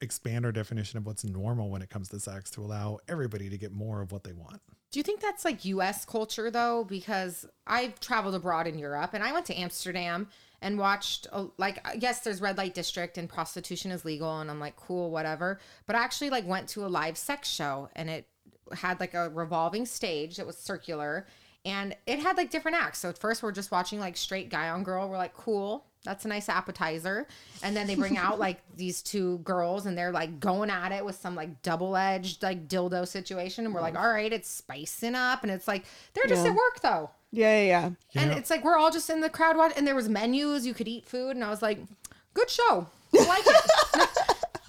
[0.00, 3.58] expand our definition of what's normal when it comes to sex to allow everybody to
[3.58, 6.84] get more of what they want Do you think that's like US culture though?
[6.84, 10.28] Because I've traveled abroad in Europe and I went to Amsterdam
[10.60, 14.40] and watched, like, yes, there's red light district and prostitution is legal.
[14.40, 15.60] And I'm like, cool, whatever.
[15.86, 18.28] But I actually like went to a live sex show and it
[18.72, 21.26] had like a revolving stage that was circular
[21.64, 22.98] and it had like different acts.
[22.98, 25.08] So at first we're just watching like straight guy on girl.
[25.08, 25.84] We're like, cool.
[26.04, 27.26] That's a nice appetizer.
[27.62, 31.04] And then they bring out like these two girls and they're like going at it
[31.04, 33.64] with some like double edged like dildo situation.
[33.64, 34.00] And we're like, mm.
[34.00, 35.42] all right, it's spicing up.
[35.42, 35.84] And it's like,
[36.14, 36.50] they're just Yeah.
[36.50, 37.10] at work though.
[37.30, 38.22] Yeah, yeah, yeah.
[38.22, 39.76] And know- it's like, we're all just in the crowd watching.
[39.78, 41.30] And there was menus, you could eat food.
[41.36, 41.78] And I was like,
[42.32, 42.86] good show.
[43.14, 44.08] I like it.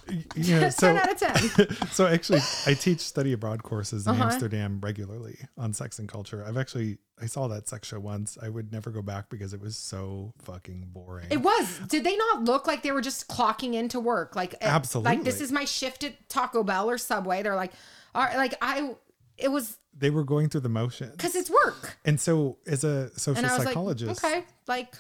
[0.36, 1.88] you know, 10 so out of 10.
[1.92, 4.24] so actually i teach study abroad courses in Uh-huh.
[4.26, 8.50] amsterdam regularly on sex and culture i've actually i saw that sex show once i
[8.50, 11.80] would never go back because it was so fucking boring It was.
[11.88, 14.36] Did they not look like they were just clocking into work?
[14.36, 15.16] Like absolutely.
[15.18, 17.44] Like this is my shift at Taco Bell or Subway.
[17.44, 17.72] They're like,
[18.16, 18.96] all right, like I.
[19.38, 23.10] It was they were going through the motions because it's work, and so as a
[23.18, 24.96] social and I was psychologist like, okay, like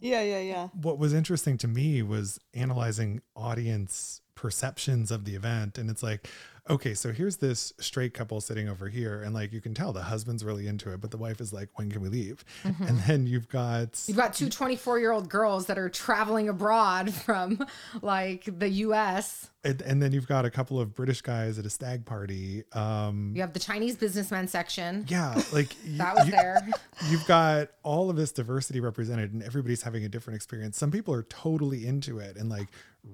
[0.00, 0.68] Yeah, yeah, yeah.
[0.80, 6.26] what was interesting to me was analyzing audience perceptions of the event and it's like
[6.70, 10.02] okay so here's this straight couple sitting over here and like you can tell the
[10.04, 13.26] husband's really into it but the wife is like when can we leave and then
[13.26, 17.58] you've got you've got two 24 year old girls that are traveling abroad from
[18.00, 19.50] like the U.S.
[19.62, 23.32] and, and then you've got a couple of british guys at a stag party um
[23.34, 25.04] You have the Chinese businessmen section.
[25.08, 26.66] yeah like That was you- there.
[27.10, 31.12] you've got all of this diversity represented and everybody's having a different experience some people
[31.12, 32.68] are totally into it and like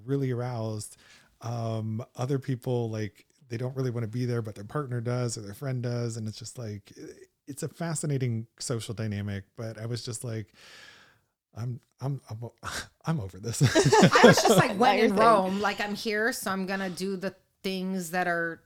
[0.04, 0.96] really aroused
[1.42, 5.36] um other people like they don't really want to be there but their partner does
[5.36, 6.92] or their friend does and it's just like
[7.46, 10.52] it's a fascinating social dynamic but i was just like
[11.56, 12.50] i'm i'm i'm,
[13.06, 15.14] I'm over this I was just like, when in.
[15.14, 18.62] Rome, like I'm here, so I'm gonna do the things that are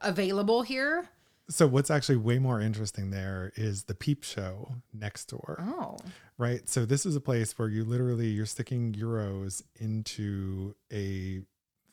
[0.00, 1.08] available here.
[1.50, 5.96] so what's actually way more interesting there is the peep show next door Oh,
[6.38, 11.40] right so this is a place where you literally you're sticking euros into a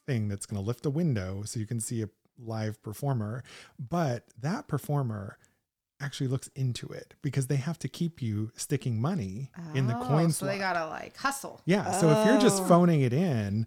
[0.06, 3.44] thing that's going to lift a window so you can see a live performer
[3.90, 5.38] but that performer
[6.02, 10.04] actually looks into it because they have to keep you sticking money in the Oh,
[10.04, 11.62] coin So they gotta like hustle.
[11.66, 12.66] yeah so if you're just Oh.
[12.68, 13.66] phoning it in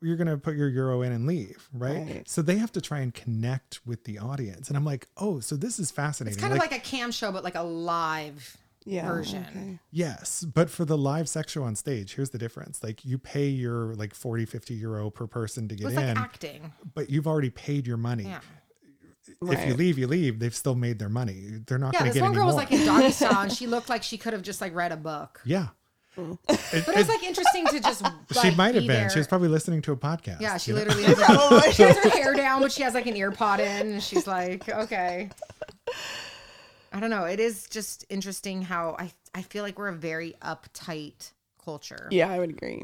[0.00, 1.98] you're going to put your euro in and leave right?
[2.06, 2.28] Right.
[2.28, 5.56] so they have to try and connect with the audience and i'm like oh so
[5.56, 8.56] this is fascinating It's kind of like a cam show, but like a live.
[8.84, 9.06] Yeah.
[9.08, 9.46] Version.
[9.50, 9.78] okay.
[9.90, 12.82] Yes, but for the live sex show on stage, here's the difference.
[12.82, 16.06] Like you pay your like 40, 50 euro per person to It get was in,
[16.14, 16.72] like acting.
[16.94, 18.24] but you've already paid your money.
[18.24, 18.40] Yeah.
[19.42, 20.38] If you leave, you leave.
[20.38, 21.60] They've still made their money.
[21.66, 23.42] They're not Yeah, going to this get one any girl was like in doggy style,
[23.42, 25.40] and she looked like she could have just like read a book.
[25.44, 25.68] yeah.
[26.16, 26.38] Mm.
[26.48, 28.02] It- But it was it- like interesting to just.
[28.40, 28.96] she might have be been.
[29.02, 29.10] there.
[29.10, 30.40] She was probably listening to a podcast.
[30.40, 33.16] Yeah, she literally has, like, she has her hair down, but she has like an
[33.16, 35.28] ear pod in, and she's like, okay.
[36.98, 37.26] I don't know.
[37.26, 41.30] It is just interesting how I I feel like we're a very uptight
[41.64, 42.08] culture.
[42.10, 42.82] Yeah, I would agree.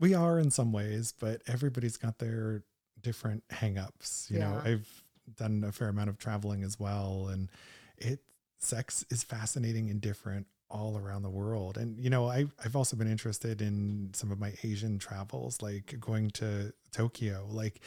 [0.00, 2.64] we are in some ways, but everybody's got their
[3.00, 4.28] different hangups.
[4.32, 5.04] You know, I've
[5.36, 7.50] done a fair amount of traveling as well, and
[7.98, 8.24] it
[8.58, 11.78] sex is fascinating and different all around the world.
[11.78, 16.00] And you know, I I've also been interested in some of my Asian travels, like
[16.00, 17.46] going to Tokyo.
[17.48, 17.80] Like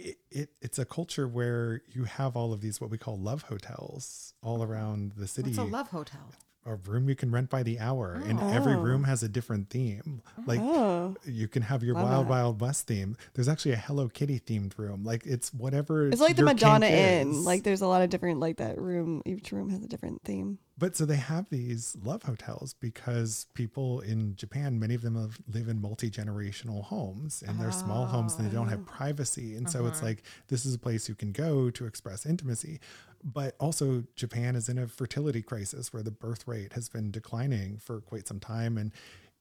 [0.00, 3.42] it, it it's a culture where you have all of these what we call love
[3.42, 6.32] hotels all around the city It's a love hotel.
[6.66, 8.80] A room you can rent by the hour and every Oh.
[8.80, 11.16] room has a different theme like Oh.
[11.24, 12.30] you can have your Love wild that.
[12.30, 16.36] wild west theme there's actually a hello kitty themed room like it's whatever It's like
[16.36, 17.44] the Madonna Inn.
[17.44, 19.22] Like there's a lot of different like that room.
[19.24, 20.58] Each room has a different theme.
[20.76, 25.38] but so they have these love hotels because people in japan many of them have,
[25.52, 28.90] live in multi-generational homes and they're small homes and they don't have ah.
[28.96, 30.06] privacy and so it's uh-huh.
[30.06, 32.80] like this is a place you can go to express intimacy
[33.22, 37.78] but also japan is in a fertility crisis where the birth rate has been declining
[37.78, 38.92] for quite some time and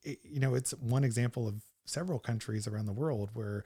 [0.04, 3.64] it, you know it's one example of several countries around the world where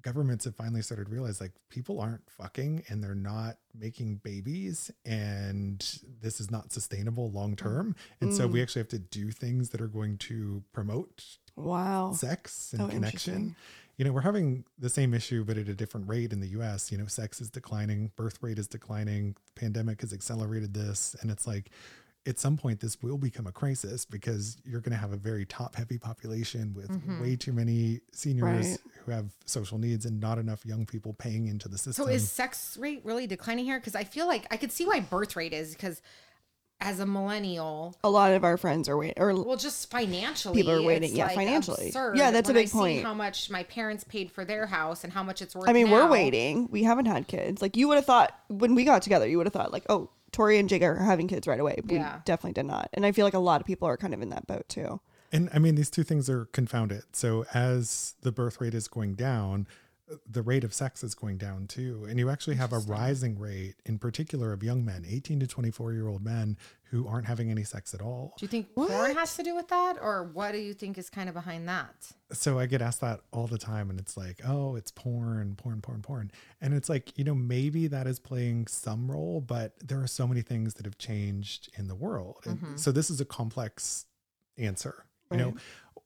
[0.00, 4.90] governments have finally started to realize like people aren't fucking and they're not making babies
[5.04, 8.62] and this is not sustainable long term and so we mm.
[8.62, 11.24] actually have to do things that are going to promote
[11.56, 12.12] Wow.
[12.12, 13.56] sex and Oh, connection.
[13.98, 16.90] You know we're having the same issue but at a different rate in the US
[16.90, 21.46] you know sex is declining birth rate is declining pandemic has accelerated this and it's
[21.46, 21.70] like
[22.26, 25.46] at some point this will become a crisis because you're going to have a very
[25.46, 27.22] top heavy population with mm-hmm.
[27.22, 28.78] way too many seniors Right.
[29.04, 32.30] who have social needs and not enough young people paying into the system So is
[32.30, 33.78] sex rate really declining here?
[33.78, 36.02] Because I feel like I could see why birth rate is because
[36.80, 40.72] as a millennial, A lot of our friends are waiting, or well, just financially, People
[40.72, 41.88] are it's, waiting, yeah, like, financially.
[41.88, 43.02] absurd Yeah, that's a when I big see point.
[43.04, 45.68] How much my parents paid for their house and how much it's worth.
[45.68, 46.68] I mean, we're waiting.
[46.70, 47.60] We haven't had kids.
[47.60, 50.10] Like you would have thought when we got together, you would have thought like, oh,
[50.30, 51.80] Tori and Jake are having kids right away.
[51.84, 52.20] We Yeah.
[52.24, 52.90] definitely did not.
[52.92, 55.00] And I feel like a lot of people are kind of in that boat too.
[55.32, 57.02] And I mean, these two things are confounded.
[57.12, 59.66] So as the birth rate is going down,
[60.28, 62.06] the rate of sex is going down too.
[62.08, 65.92] And you actually have a rising rate, in particular, of young men, 18 to 24
[65.92, 66.56] year old men
[66.90, 68.34] who aren't having any sex at all.
[68.38, 71.10] Do you think porn has to do with that, or what do you think is
[71.10, 72.12] kind of behind that?
[72.32, 75.82] So I get asked that all the time, and it's like, oh, it's porn, porn,
[75.82, 76.30] porn, porn.
[76.60, 80.26] And it's like, you know, maybe that is playing some role, but there are so
[80.26, 82.44] many things that have changed in the world.
[82.46, 82.76] And mm-hmm.
[82.76, 84.06] so this is a complex
[84.56, 85.04] answer.
[85.30, 85.54] You know,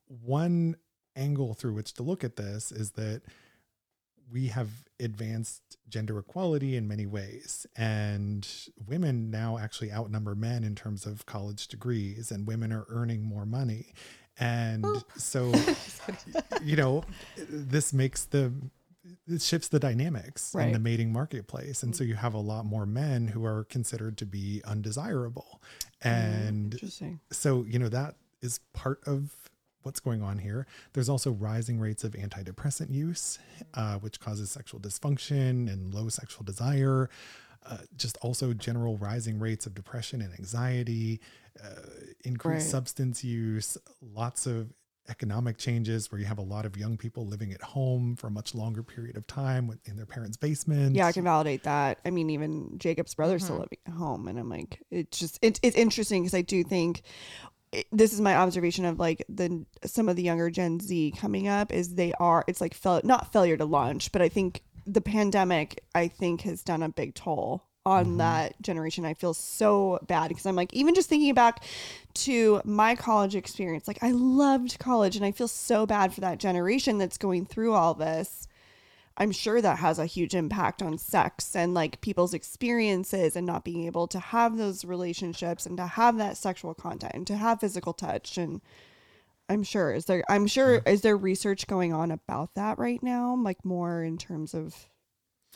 [0.08, 0.74] one
[1.14, 3.22] angle through which to look at this is that
[4.32, 4.68] we have
[4.98, 7.66] advanced gender equality in many ways.
[7.76, 8.48] And
[8.86, 13.44] women now actually outnumber men in terms of college degrees and women are earning more
[13.44, 13.92] money.
[14.38, 14.86] And
[15.16, 15.52] so
[16.62, 17.04] you know
[17.36, 18.52] this makes the
[19.28, 21.82] it shifts the dynamics in the mating marketplace.
[21.82, 25.60] And so you have a lot more men who are considered to be undesirable.
[26.00, 27.20] And Interesting.
[27.30, 29.41] so you know that is part of
[29.84, 33.38] what's going on here there's also rising rates of antidepressant use
[33.74, 37.08] uh, which causes sexual dysfunction and low sexual desire
[37.64, 41.20] uh, just also general rising rates of depression and anxiety
[41.62, 41.68] uh,
[42.24, 42.70] increased Right.
[42.70, 44.72] substance use lots of
[45.08, 48.30] economic changes where you have a lot of young people living at home for a
[48.30, 51.98] much longer period of time in their parents' basement Yeah, I can validate that.
[52.04, 55.58] I mean, even Jacob's brother's still living at home, and I'm like, it's just it's
[55.64, 57.04] it's interesting because I do think it-
[57.90, 61.72] this is my observation of like the some of the younger Gen Z coming up
[61.72, 65.82] is they are it's like fail, not failure to launch, but I think the pandemic
[65.94, 68.16] I think has done a big toll on mm-hmm.
[68.18, 69.04] that generation.
[69.04, 71.64] I feel so bad because I'm like even just thinking back
[72.14, 76.38] to my college experience, like I loved college and I feel so bad for that
[76.38, 78.48] generation that's going through all this.
[79.16, 83.64] I'm sure that has a huge impact on sex and like people's experiences and not
[83.64, 87.60] being able to have those relationships and to have that sexual content and to have
[87.60, 88.38] physical touch.
[88.38, 88.60] And
[89.48, 93.36] I'm sure is there I'm sure is there research going on about that right now
[93.36, 94.88] like more in terms of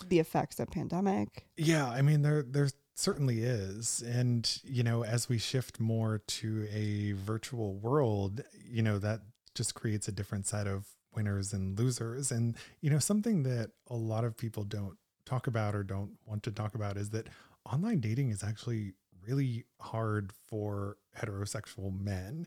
[0.07, 1.47] the effects of pandemic?
[1.57, 4.03] Yeah, I mean there there certainly is.
[4.03, 9.21] And you know, as we shift more to a virtual world, you know, that
[9.55, 10.87] just creates a different set of
[11.17, 12.31] winners and losers.
[12.31, 16.43] And you know, something that a lot of people don't talk about or don't want
[16.45, 17.29] to talk about is that
[17.65, 18.93] online dating is actually
[19.27, 22.47] really hard for heterosexual men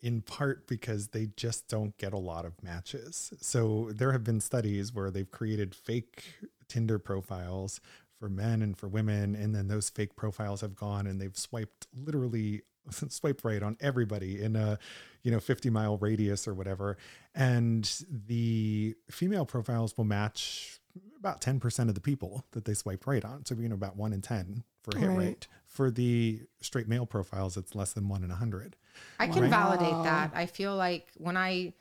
[0.00, 3.32] in part because they just don't get a lot of matches.
[3.40, 6.24] So there have been studies where they've created fake
[6.68, 7.80] Tinder profiles
[8.18, 11.86] for men and for women and then those fake profiles have gone and they've swiped
[11.94, 14.78] literally swiped right on everybody in a
[15.22, 16.96] you know 50 mile radius or whatever
[17.34, 20.80] and the female profiles will match
[21.18, 24.12] about 10% of the people that they swiped right on so you know about 1
[24.12, 25.16] in 10 for hit Right.
[25.18, 28.76] rate for the straight male profiles it's less than 1 in 100
[29.20, 29.50] I can Wow.
[29.50, 30.30] validate that.
[30.34, 31.72] I feel like when I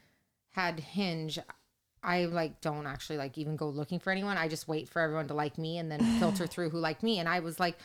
[0.52, 1.38] had Hinge,
[2.02, 4.38] I like don't actually like even go looking for anyone.
[4.38, 7.20] I just wait for everyone to like me and then filter through who liked me.
[7.20, 7.78] And I was like,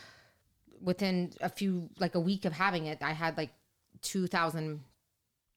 [0.81, 3.51] within a few like a week of having it, I had like
[4.01, 4.81] two thousand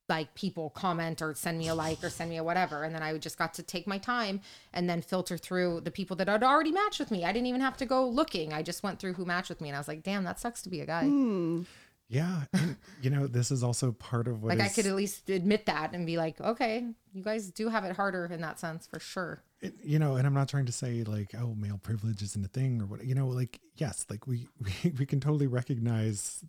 [0.07, 2.83] like people comment or send me a like or send me a whatever.
[2.83, 4.41] And then i just got to take my time
[4.73, 7.25] and then filter through the people that had already matched with me.
[7.25, 8.53] I didn't even have to go looking.
[8.53, 10.61] I just went through who matched with me and i was like damn that sucks
[10.63, 11.05] to be a guy.
[11.05, 11.63] Hmm.
[12.07, 15.27] Yeah, and, you know, this is also part of what like I could at least
[15.27, 18.85] admit that and be like, okay, you guys do have it harder in that sense
[18.85, 19.41] for sure.
[19.61, 22.47] it- you know, and I'm not trying to say like, oh, male privilege isn't a
[22.47, 24.47] thing or what, you know, like, yes, like we,
[24.83, 26.43] we, we can totally recognize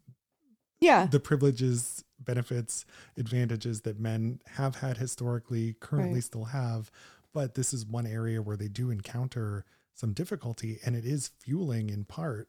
[0.81, 1.07] yeah.
[1.07, 2.84] the privileges, benefits,
[3.16, 6.24] advantages that men have had historically, currently Right.
[6.24, 6.90] still have.
[7.32, 9.64] But this is one area where they do encounter
[9.94, 12.48] some difficulty, and it is fueling in part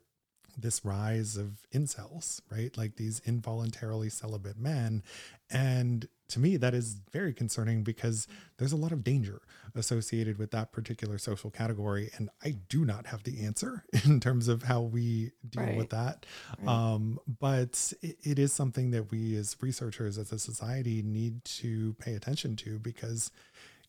[0.58, 2.76] this rise of incels, right?
[2.78, 5.04] Like these involuntarily celibate men.
[5.52, 8.28] And to me, that is very concerning because
[8.58, 9.42] there's a lot of danger
[9.76, 12.10] associated with that particular social category.
[12.18, 15.78] And I do not have the answer in terms of how we deal Right.
[15.78, 16.26] with that.
[16.60, 16.68] Right.
[16.68, 21.94] Um, but it, it is something that we as researchers, as a society, need to
[22.00, 23.32] pay attention to because,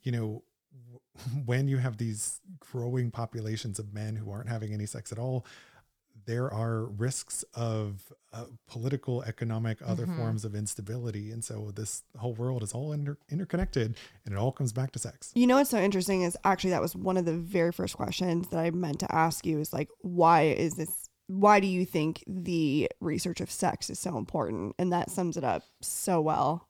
[0.03, 0.43] you know,
[1.47, 5.45] when you have these growing populations of men who aren't having any sex at all,
[6.29, 10.17] there are risks of uh, political, economic, other Mhm.
[10.19, 11.31] forms of instability.
[11.33, 13.97] And so this whole world is all inter- interconnected
[14.27, 15.33] and it all comes back to sex.
[15.35, 18.49] You know what's so interesting is actually that was one of the very first questions
[18.49, 22.23] that I meant to ask you is like, why is this why do you think
[22.27, 24.75] the research of sex is so important?
[24.79, 26.69] And that sums it up so well.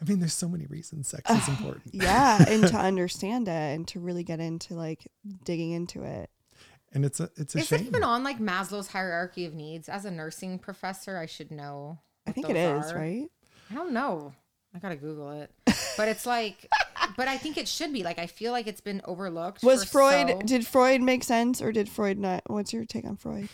[0.00, 1.94] I mean, there's so many reasons sex is important.
[1.94, 5.06] Yeah, and to understand it and to really get into like
[5.44, 6.28] digging into it.
[6.94, 7.80] And it's a it's a Is shame.
[7.80, 9.88] it even on like Maslow's hierarchy of needs?
[9.88, 11.98] As a nursing professor, I should know.
[12.26, 12.96] I think it those is, are.
[12.98, 13.28] right?
[13.70, 14.32] I don't know.
[14.74, 15.50] I gotta Google it.
[15.96, 16.68] But it's like,
[17.16, 18.02] but I think it should be.
[18.02, 19.62] Like, I feel like it's been overlooked.
[19.62, 22.42] Was Freud so- did Freud make sense or did Freud not?
[22.46, 23.48] What's your take on Freud?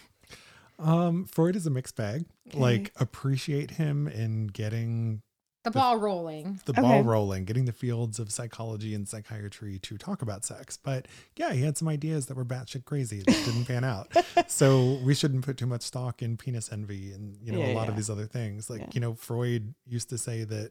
[0.78, 2.24] Um, Freud is a mixed bag.
[2.48, 2.59] Okay.
[2.59, 5.23] Like appreciate him in getting
[5.65, 6.61] the ball rolling?
[6.65, 6.81] the Okay.
[6.83, 10.77] ball rolling, getting the fields of psychology and psychiatry to talk about sex.
[10.77, 11.07] But
[11.37, 14.13] yeah, he had some ideas that were batshit crazy that didn't pan out.
[14.47, 17.75] So we shouldn't put too much stock in penis envy and you know Yeah, a
[17.75, 17.91] lot yeah.
[17.91, 18.71] of these other things.
[18.71, 18.87] Like Yeah.
[18.95, 20.71] you know, Freud used to say that.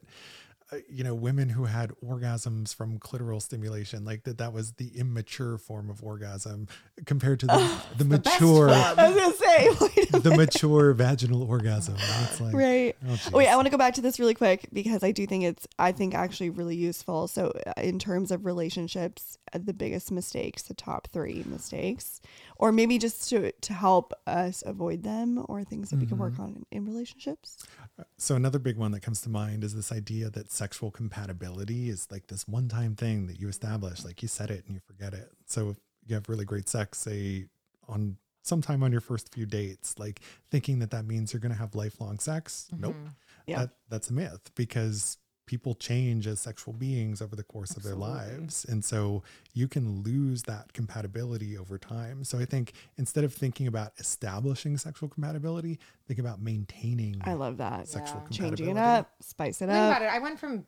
[0.70, 4.88] Uh, you know, women who had orgasms from clitoral stimulation, like that, that was the
[4.98, 6.68] immature form of orgasm
[7.06, 8.70] compared to the, the, the mature, form.
[8.70, 11.94] I was gonna say, the mature vaginal orgasm.
[11.96, 12.96] It's like, right.
[13.08, 13.18] oh.
[13.32, 15.66] Wait, I want to go back to this really quick because I do think it's,
[15.78, 17.28] I think actually really useful.
[17.28, 22.20] So, uh, in terms of relationships, Uh, the biggest mistakes, the top three mistakes,
[22.56, 26.34] or maybe just to to help us avoid them, or things that we can work
[26.34, 26.42] mm-hmm.
[26.42, 27.64] on in, in relationships.
[27.98, 31.88] Uh, so another big one that comes to mind is this idea that sexual compatibility
[31.88, 35.14] is like this one-time thing that you establish, like you said it and you forget
[35.14, 35.30] it.
[35.46, 35.76] So if
[36.06, 37.46] you have really great sex, say
[37.88, 40.20] on sometime on your first few dates, like
[40.50, 42.68] thinking that that means you're going to have lifelong sex.
[42.76, 42.94] Nope.
[42.94, 43.08] Mm-hmm.
[43.46, 43.58] Yeah.
[43.58, 45.18] That, that's a myth because
[45.48, 48.66] people change as sexual beings over the course of their lives.
[48.68, 49.22] And so
[49.54, 52.22] you can lose that compatibility over time.
[52.22, 57.56] So I think instead of thinking about establishing sexual compatibility, think about maintaining I love
[57.56, 57.88] that.
[57.88, 58.36] sexual Yeah.
[58.36, 59.96] Changing it up, spice it Think up.
[59.96, 60.12] about it.
[60.12, 60.66] I went from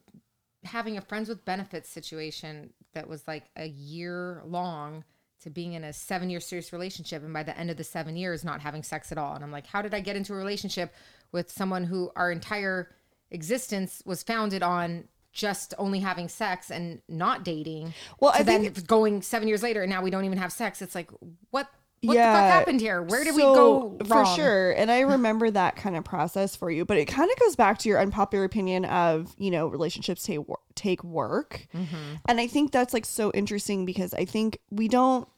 [0.65, 5.05] having a friends with benefits situation that was like a year long
[5.43, 8.17] to being in a seven year serious relationship and by the end of the seven
[8.17, 10.37] years not having sex at all and i'm like how did i get into a
[10.37, 10.93] relationship
[11.33, 12.91] with someone who our entire
[13.31, 18.87] existence was founded on just only having sex and not dating Well, I then think
[18.87, 20.83] going seven years later and now we don't even have sex.
[20.83, 21.11] It's like
[21.51, 21.69] what
[22.03, 23.03] what the fuck happened here?
[23.03, 23.55] Where did we So,
[23.99, 24.37] go for wrong?
[24.37, 24.71] sure.
[24.73, 27.79] And i remember that kind of process for you but it kind of goes back
[27.79, 31.67] to your unpopular opinion of you know relationships take work take work.
[31.75, 32.15] Mm-hmm.
[32.27, 35.29] and i think that's like so interesting because i think we don't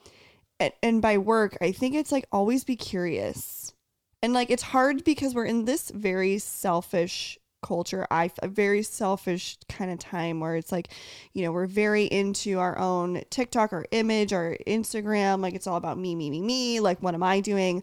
[0.82, 3.74] and by work i think it's like always be curious.
[4.24, 8.06] And like it's hard because we're in this very selfish culture.
[8.10, 10.88] I a very selfish kind of time where it's like
[11.32, 15.76] you know we're very into our own tiktok our image our instagram like it's all
[15.76, 17.82] about me me me me like what am i doing?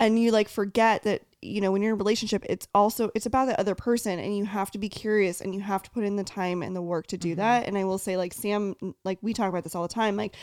[0.00, 3.26] And you like forget that you know when you're in a relationship it's also it's
[3.26, 6.04] about the other person and you have to be curious and you have to put
[6.04, 7.40] in the time and the work to do mm-hmm.
[7.40, 7.66] that.
[7.66, 8.74] And i will say like sam
[9.04, 10.36] like we talk about this all the time like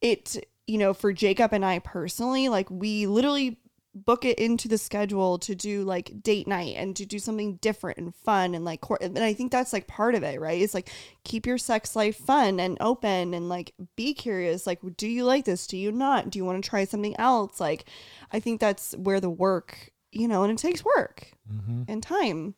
[0.00, 0.36] it
[0.66, 3.58] you know for jacob and i personally like we literally
[3.94, 7.98] book it into the schedule to do like date night and to do something different
[7.98, 10.60] and fun and like and i think that's like part of it right?
[10.62, 10.90] It's like
[11.24, 15.44] keep your sex life fun and open and like be curious like do you like
[15.44, 15.66] this?
[15.66, 16.30] Do you not?
[16.30, 17.60] Do you want to try something else?
[17.60, 17.84] Like
[18.32, 21.82] i think that's where the work you know and it takes work mm-hmm.
[21.88, 22.54] and time.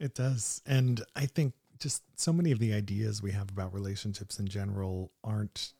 [0.00, 0.60] It does.
[0.66, 5.12] And I think just so many of the ideas we have about relationships in general
[5.22, 5.72] aren't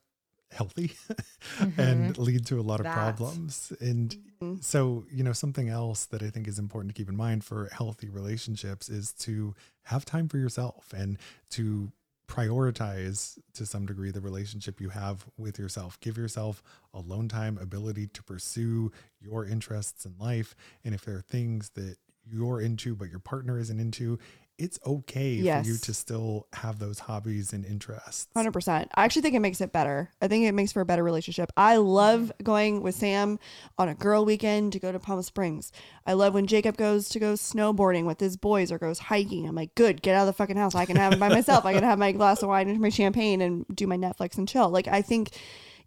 [0.50, 0.92] healthy
[1.60, 2.22] and mm-hmm.
[2.22, 2.94] lead to a lot of That.
[2.94, 3.72] problems.
[3.80, 4.60] And mm-hmm.
[4.60, 7.68] so, you know, something else that I think is important to keep in mind for
[7.72, 9.54] healthy relationships is to
[9.84, 11.18] have time for yourself and
[11.50, 11.92] to
[12.26, 16.00] prioritize to some degree the relationship you have with yourself.
[16.00, 16.62] Give yourself
[16.92, 20.54] alone time, ability to pursue your interests in life.
[20.84, 21.96] And if there are things that
[22.26, 24.18] you're into but your partner isn't into,
[24.58, 28.28] it's okay for you to still have those hobbies and interests.
[28.36, 28.88] 100%.
[28.94, 30.10] I actually think it makes it better.
[30.22, 31.50] I think it makes for a better relationship.
[31.56, 33.38] I love going with Sam
[33.78, 35.72] on a girl weekend to go to Palm Springs.
[36.06, 39.48] I love when Jacob goes to go snowboarding with his boys or goes hiking.
[39.48, 40.74] I'm like, good, get out of the fucking house.
[40.74, 41.64] I can have it by myself.
[41.64, 44.48] I can have my glass of wine and my champagne and do my Netflix and
[44.48, 44.68] chill.
[44.68, 45.30] Like, I think,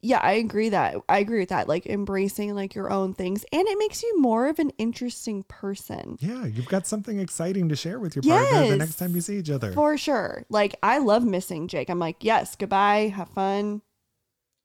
[0.02, 0.96] yeah, I agree that.
[1.10, 1.68] I agree with that.
[1.68, 3.46] Like, embracing like your own things.
[3.52, 6.18] And it makes you more of an interesting person.
[6.20, 9.38] Yeah, you've got something exciting to share with your partner the next time you see
[9.38, 9.72] each other.
[9.74, 10.44] For sure.
[10.50, 11.90] Like, I love missing Jake.
[11.90, 13.82] I'm like, yes, goodbye, have fun.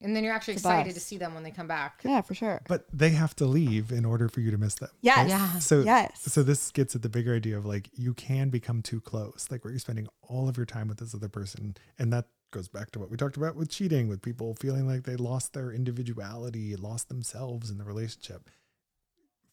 [0.03, 2.35] and then you're actually The excited to see them when they come back Yeah, for
[2.35, 2.61] sure.
[2.69, 4.91] but they have to leave in order for you to miss them.
[5.01, 5.29] Yes.
[5.29, 5.59] Yeah.
[5.61, 6.21] So Yes.
[6.27, 9.65] so this gets at the bigger idea of like you can become too close, like
[9.65, 12.93] where you're spending all of your time with this other person, and that goes back
[12.93, 16.77] to what we talked about with cheating, with people feeling like they lost their individuality,
[16.77, 18.49] lost themselves in the relationship.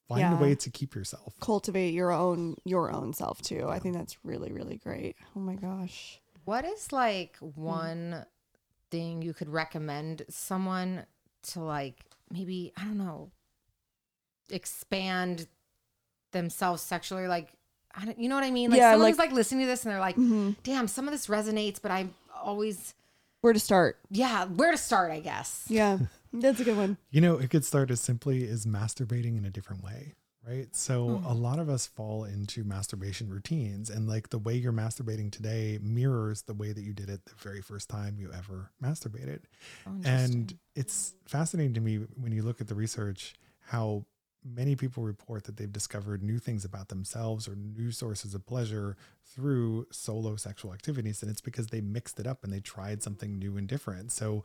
[0.07, 0.37] Find Yeah.
[0.37, 1.33] a way to keep yourself.
[1.39, 3.67] cultivate your own your own self too.
[3.69, 5.15] I think that's really really great.
[5.35, 6.19] Oh my gosh.
[6.45, 8.25] What is like one
[8.91, 11.05] thing you could recommend someone
[11.43, 13.31] to like maybe I don't know
[14.49, 15.47] expand
[16.31, 17.49] themselves sexually like
[17.95, 18.69] I don't, you know what I mean?
[18.69, 20.55] Like Yeah, someone like- who's like listening to this and they're like, Mhm.
[20.61, 22.07] damn, some of this resonates, but I
[22.43, 22.93] always
[23.41, 23.97] Where to start?
[24.09, 25.65] yeah, where to start, I guess.
[25.69, 25.99] Yeah,
[26.33, 26.97] that's a good one.
[27.11, 30.13] You know, it could start as simply as masturbating in a different way,
[30.47, 30.75] right?
[30.75, 31.25] So Hmm.
[31.25, 35.79] a lot of us fall into masturbation routines, and like the way you're masturbating today
[35.81, 39.39] mirrors the way that you did it the very first time you ever masturbated.
[39.87, 39.91] Oh.
[40.03, 44.05] And it's fascinating to me when you look at the research how
[44.43, 48.95] many people report that they've discovered new things about themselves or new sources of pleasure
[49.25, 51.21] through solo sexual activities.
[51.21, 54.11] And it's because they mixed it up and they tried something new and different.
[54.11, 54.43] So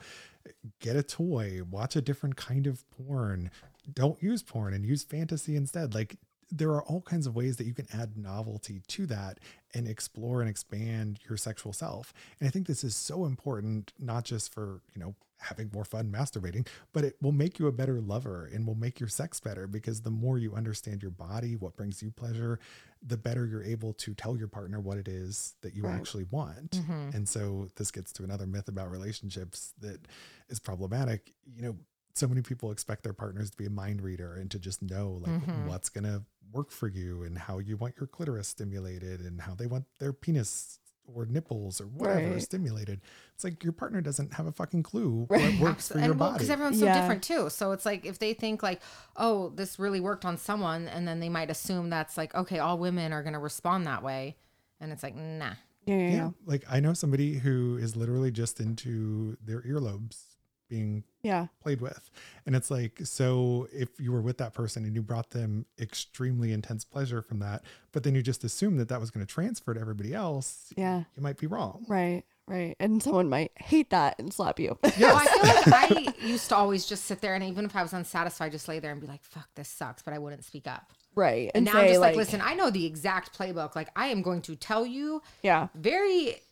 [0.80, 3.50] get a toy, watch a different kind of porn,
[3.92, 5.94] don't use porn and use fantasy instead.
[5.94, 6.16] Like
[6.50, 9.38] there are all kinds of ways that you can add novelty to that
[9.74, 12.12] and explore and expand your sexual self.
[12.38, 15.14] And I think this is so important, not just for, you know,
[15.44, 18.98] having more fun masturbating, but it will make you a better lover and will make
[19.00, 22.58] your sex better because the more you understand your body, what brings you pleasure,
[23.06, 25.94] the better you're able to tell your partner what it is that you Right.
[25.94, 26.72] actually want.
[26.72, 27.14] Mhm.
[27.14, 30.06] And so this gets to another myth about relationships that
[30.48, 31.34] is problematic.
[31.46, 31.78] You know,
[32.14, 35.12] so many people expect their partners to be a mind reader and to just know
[35.20, 35.66] like Mhm.
[35.66, 39.54] what's going to work for you and how you want your clitoris stimulated and how
[39.56, 42.42] they want their penis or nipples or whatever Right.
[42.42, 43.00] stimulated.
[43.34, 45.42] It's like your partner doesn't have a fucking clue Right.
[45.42, 46.38] what works for and your well, body.
[46.38, 47.00] because everyone's so Yeah.
[47.00, 47.50] different too.
[47.50, 48.80] So it's like if they think like,
[49.16, 52.78] oh, this really worked on someone, and then they might assume that's like, okay, all
[52.78, 54.36] women are gonna respond that way,
[54.80, 55.54] and it's like, nah.
[55.86, 56.30] Yeah, yeah, yeah, yeah.
[56.46, 60.36] like I know somebody who is literally just into their earlobes
[60.68, 61.46] being yeah.
[61.62, 62.10] played with.
[62.46, 66.52] And it's like, so if you were with that person and you brought them extremely
[66.52, 67.62] intense pleasure from that,
[67.92, 71.04] but then you just assume that that was going to transfer to everybody else, Yeah.
[71.16, 71.84] you might be wrong.
[71.88, 72.24] Right.
[72.46, 72.76] Right.
[72.78, 74.78] And someone might hate that and slap you.
[74.82, 77.82] Well, I feel like I used to always just sit there, and even if I
[77.82, 80.66] was unsatisfied, just lay there and be like, fuck, this sucks, but I wouldn't speak
[80.66, 80.92] up.
[81.14, 81.50] right.
[81.54, 83.74] And, And, now say I'm just like, like, listen, I know the exact playbook.
[83.74, 86.42] Like, I am going to tell you yeah, very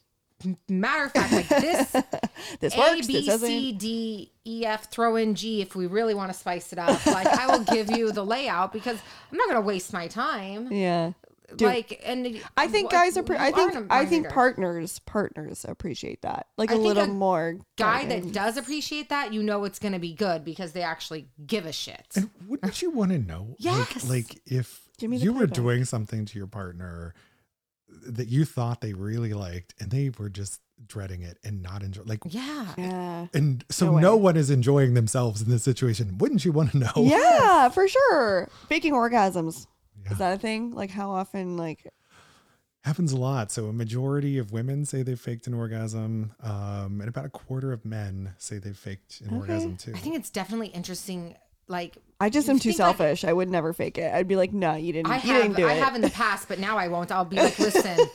[0.68, 1.90] matter of fact, like this
[2.60, 3.06] this A, works.
[3.06, 3.48] B, this doesn't.
[3.48, 7.04] C, D, E, F, throw in G if we really want to spice it up.
[7.06, 8.98] Like I will give you the layout because
[9.30, 10.72] I'm not gonna waste my time.
[10.72, 11.12] Yeah.
[11.50, 13.22] Dude, like and I think what- guys are.
[13.22, 13.74] Pre- I think.
[13.74, 14.98] an I think partners.
[15.00, 16.46] Partners appreciate that.
[16.56, 17.58] Like I a think little a more.
[17.76, 18.26] guy guidance.
[18.26, 21.72] that does appreciate that, you know it's gonna be good because they actually give a
[21.72, 22.06] shit.
[22.16, 23.54] And wouldn't you want to know?
[23.58, 24.02] Yes.
[24.08, 27.12] Like, like if Give me you were doing something to your partner
[28.06, 32.02] that you thought they really liked and they were just dreading it and not enjoy
[32.04, 32.66] like yeah.
[32.76, 33.26] Yeah.
[33.32, 36.78] and so No no, one is enjoying themselves in this situation wouldn't you want to
[36.78, 38.48] know Yeah, for sure.
[38.68, 39.66] Faking orgasms.
[40.04, 40.12] Yeah.
[40.12, 40.72] Is that a thing?
[40.72, 41.56] Like how often?
[41.56, 41.86] Like
[42.84, 47.08] happens a lot so a majority of women say they've faked an orgasm um, and
[47.08, 49.36] about a quarter of men say they've faked an Okay.
[49.36, 51.36] orgasm too I think it's definitely interesting.
[51.68, 53.24] Like I just am too think, like- selfish.
[53.24, 54.12] I would never fake it.
[54.12, 55.08] I'd be like, no, you didn't.
[55.10, 55.82] I you didn't have do I it.
[55.82, 57.10] have in the past, but now I won't.
[57.12, 57.98] I'll be like, listen,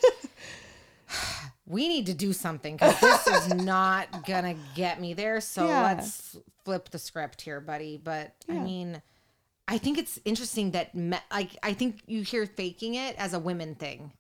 [1.66, 5.42] we need to do something because this is not gonna get me there.
[5.42, 5.82] So Yeah.
[5.84, 8.00] let's flip the script here, buddy.
[8.02, 9.02] But I mean,
[9.68, 13.40] I think it's interesting that me- like I think you hear faking it as a
[13.40, 14.12] women thing.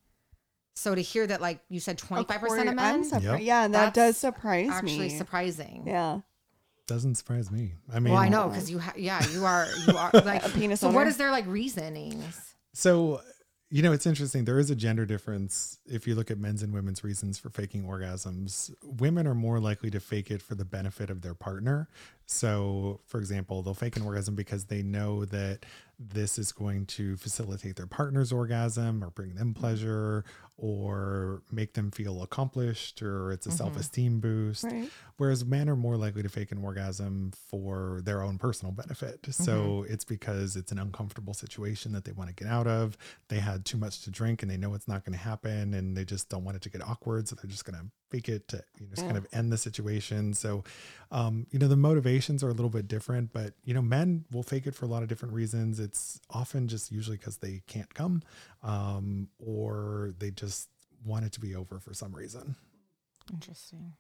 [0.76, 3.42] So to hear that, like you said, twenty five percent of men, Yep.
[3.42, 5.18] Yeah, and that does That's surprise actually me.
[5.18, 5.84] surprising.
[5.88, 6.20] yeah.
[6.88, 9.98] Doesn't surprise me i mean Well, I know because you, ha- yeah, you are, you
[9.98, 11.10] are like A penis So what owner.
[11.10, 12.56] is their like reasonings?
[12.74, 13.22] So,
[13.70, 14.46] you know, it's interesting.
[14.46, 17.84] There is a gender difference if you look at men's and women's reasons for faking
[17.84, 18.74] orgasms.
[18.82, 21.90] Women are more likely to fake it for the benefit of their partner.
[22.26, 25.66] So, for example, they'll fake an orgasm because they know that
[26.00, 29.60] this is going to facilitate their partner's orgasm or bring them mm-hmm.
[29.60, 30.24] pleasure
[30.58, 33.58] or make them feel accomplished or it's a mm-hmm.
[33.58, 34.64] self esteem boost.
[34.64, 34.90] Right.
[35.18, 39.26] Whereas men are more likely to fake an orgasm for their own personal benefit.
[39.32, 42.98] So it's because it's an uncomfortable situation that they want to get out of.
[43.28, 45.98] They had too much to drink and they know it's not going to happen and
[45.98, 47.28] they just don't want it to get awkward.
[47.28, 49.58] So they're just going to fake it to you know, just kind of end the
[49.58, 50.36] situation.
[50.36, 50.64] So,
[51.12, 54.44] um, you know, the motivations are a little bit different, but, you know, men will
[54.44, 55.80] fake it for a lot of different reasons.
[55.80, 58.22] It's often just usually because they can't come
[58.62, 60.70] um, or they just
[61.04, 62.56] want it to be over for some reason
[63.34, 63.94] Interesting.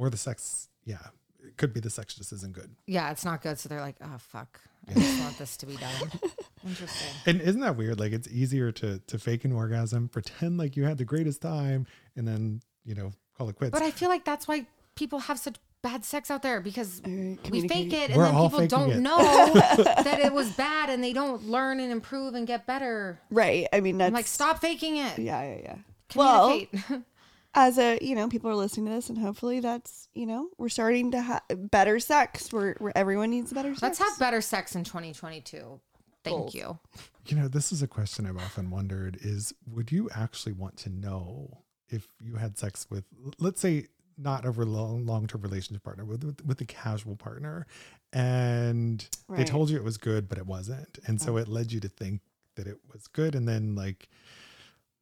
[0.00, 0.98] Or the sex yeah
[1.46, 3.58] it could be the sex just isn't good Yeah, it's not good.
[3.58, 6.10] So they're like, oh fuck, I just want this to be done.
[6.66, 7.08] Interesting.
[7.26, 10.84] and isn't that weird like it's easier to to fake an orgasm pretend like you
[10.84, 11.86] had the greatest time
[12.16, 14.66] and then you know call it quits But I feel like that's why
[14.96, 18.50] people have such bad sex out there because Uh, we fake it and We're then
[18.50, 19.00] people don't it.
[19.00, 19.16] know
[19.54, 23.18] that it was bad and they don't learn and improve and get better.
[23.30, 23.66] Right.
[23.72, 25.18] I mean, that's I'm like, stop faking it.
[25.18, 25.76] Yeah, yeah, yeah.
[26.14, 27.02] Well, Communicate.
[27.54, 30.68] as a you know, people are listening to this, and hopefully that's you know, we're
[30.68, 32.52] starting to have better sex.
[32.52, 33.82] Where where everyone needs better sex.
[33.82, 35.80] Let's have better sex in 2022.
[36.22, 36.54] Thank Goals.
[36.54, 36.78] you.
[37.26, 40.90] You know, this is a question I've often wondered is would you actually want to
[40.90, 43.04] know if you had sex with
[43.38, 43.86] let's say
[44.16, 47.66] not a long long term relationship partner with, with with a casual partner
[48.12, 51.80] and they told you it was good but it wasn't and so it led you
[51.80, 52.20] to think
[52.56, 54.08] that it was good and then like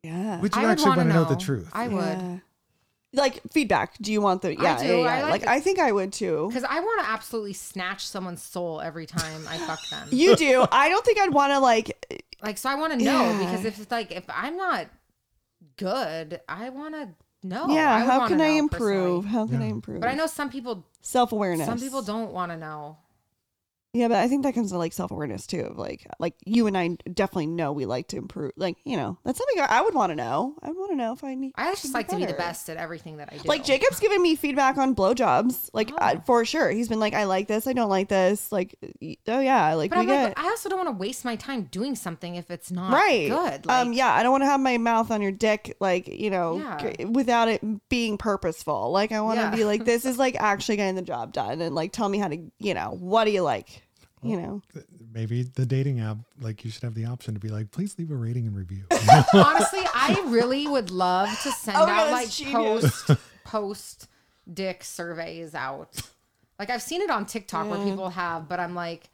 [0.02, 0.40] Yeah.
[0.40, 1.24] would you I actually wanna want to know.
[1.24, 2.40] the truth I would.
[3.14, 3.96] Like feedback.
[3.98, 4.86] Do you want the yeah, do.
[4.86, 5.06] yeah, yeah.
[5.06, 6.46] I Like, like- I think I would too.
[6.48, 10.08] Because I want to absolutely snatch someone's soul every time I fuck them.
[10.12, 10.66] You do.
[10.70, 13.38] I don't think I'd want to like Like, so I want to know Yeah.
[13.38, 14.88] because if it's like if I'm not
[15.76, 17.08] good, I want to
[17.46, 17.68] know.
[17.70, 19.24] yeah, I would how wanna can I know improve?
[19.24, 19.32] personally.
[19.32, 19.70] How can I Yeah.
[19.72, 20.00] improve?
[20.00, 20.84] But I know some people.
[21.00, 21.66] self-awareness.
[21.66, 22.98] Some people don't want to know.
[23.94, 25.62] Yeah, but I think that comes to like self-awareness too.
[25.62, 28.52] Of like like you and I definitely know we like to improve.
[28.56, 30.54] Like, you know, that's something I, would want to know.
[30.62, 32.68] I would want to know if I need I just like to be the best
[32.68, 33.48] at everything that I do.
[33.48, 35.96] Like Jacob's given me feedback on blowjobs, like Oh.
[35.96, 36.70] uh, for sure.
[36.70, 38.76] He's been like, "I like this, I don't like this." Like,
[39.26, 41.36] oh yeah, I like But I'm get like, I also don't want to waste my
[41.36, 43.28] time doing something if it's not right.
[43.30, 43.70] good.
[43.70, 46.58] um, yeah, I don't want to have my mouth on your dick, like you know,
[46.58, 47.06] Yeah.
[47.06, 48.92] without it being purposeful.
[48.92, 49.50] Like, I want to Yeah.
[49.50, 52.28] be like, this is like actually getting the job done, and like, tell me how
[52.28, 53.82] to, you know, what do you like,
[54.22, 54.62] you know?
[55.12, 58.10] maybe the dating app like you should have the option to be like please leave
[58.10, 58.84] a rating and review
[59.32, 63.02] Honestly, I really would love to send Oh, out like genius.
[63.04, 64.08] post post
[64.52, 66.00] dick surveys out.
[66.58, 69.10] Like I've seen it on TikTok where people have, but I'm like,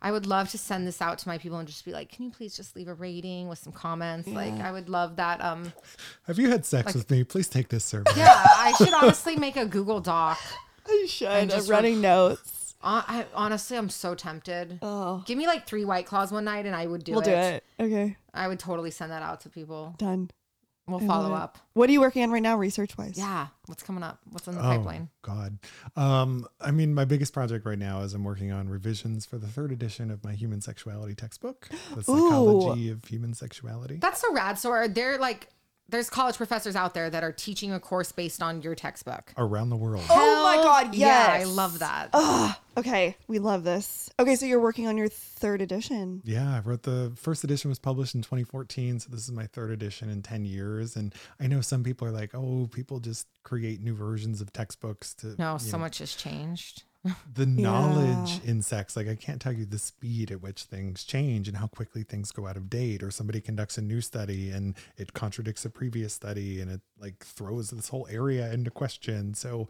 [0.00, 2.24] I would love to send this out to my people and just be like, can
[2.24, 4.28] you please just leave a rating with some comments?
[4.28, 5.42] Like I would love that.
[5.44, 5.72] Um,
[6.26, 9.56] have you had sex with me please take this survey yeah, I should honestly make
[9.56, 10.38] a Google Doc.
[10.86, 11.50] I should.
[11.50, 12.57] just I'm running notes.
[12.80, 14.78] Uh, I honestly, I'm so tempted.
[14.82, 17.24] Oh, Give me like three white claws one night, and I would do we'll it.
[17.24, 17.64] do it.
[17.80, 19.94] Okay, I would totally send that out to people.
[19.98, 20.30] done.
[20.86, 21.58] We'll I follow up.
[21.74, 23.18] What are you working on right now, research wise?
[23.18, 24.20] Yeah, what's coming up?
[24.30, 25.10] What's in the Oh pipeline?
[25.20, 25.58] God.
[25.96, 29.48] Um, I mean, my biggest project right now is I'm working on revisions for the
[29.48, 33.96] third edition of my human sexuality textbook, the psychology of human sexuality.
[33.96, 34.58] That's so rad.
[34.58, 35.48] So are there like
[35.88, 39.32] there's college professors out there that are teaching a course based on your textbook?
[39.36, 40.04] Around the world.
[40.10, 42.10] Oh my Hell God, Yeah, I love that.
[42.12, 42.54] Ugh.
[42.76, 44.08] Okay, we love this.
[44.20, 46.22] Okay, so you're working on your third edition.
[46.24, 49.70] Yeah, I wrote the first edition was published in 2014, so this is my third
[49.70, 50.94] edition in 10 years.
[50.94, 55.14] And I know some people are like, "Oh, people just create new versions of textbooks
[55.14, 56.84] to No, so know, much has changed.
[57.34, 61.48] The knowledge in sex like i can't tell you the speed at which things change
[61.48, 64.74] and how quickly things go out of date or somebody conducts a new study and
[64.96, 69.34] it contradicts a previous study and it like throws this whole area into question.
[69.34, 69.68] So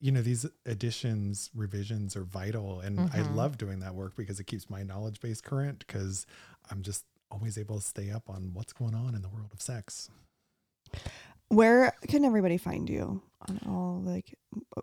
[0.00, 3.34] you know these additions revisions are vital and i mm-hmm.
[3.36, 6.26] love doing that work because it keeps my knowledge base current because
[6.70, 9.62] i'm just always able to stay up on what's going on in the world of
[9.62, 10.10] sex
[11.48, 14.34] Where can everybody find you on all like?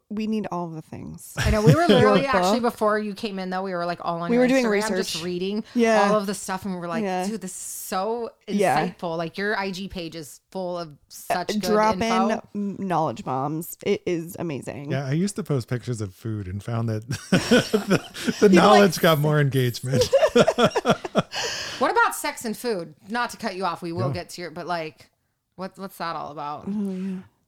[0.09, 1.33] We need all the things.
[1.37, 4.21] I know we were literally actually before you came in though we were like all
[4.21, 5.11] on We your were doing Instagram, research.
[5.13, 6.07] just reading Yeah.
[6.09, 7.25] all of the stuff and we were like Yeah.
[7.27, 8.87] dude this is so Yeah.
[8.87, 12.47] insightful like your IG page is full of such uh, good Drop in info.
[12.55, 13.77] m- knowledge bombs.
[13.85, 14.91] It is amazing.
[14.91, 19.19] yeah i used to post pictures of food and found that the, the knowledge got
[19.19, 20.03] more engagement
[21.79, 22.95] What about sex and food?
[23.09, 24.13] Not to cut you off, we will Yeah.
[24.13, 25.09] get to your but like
[25.55, 26.67] what what's that all about?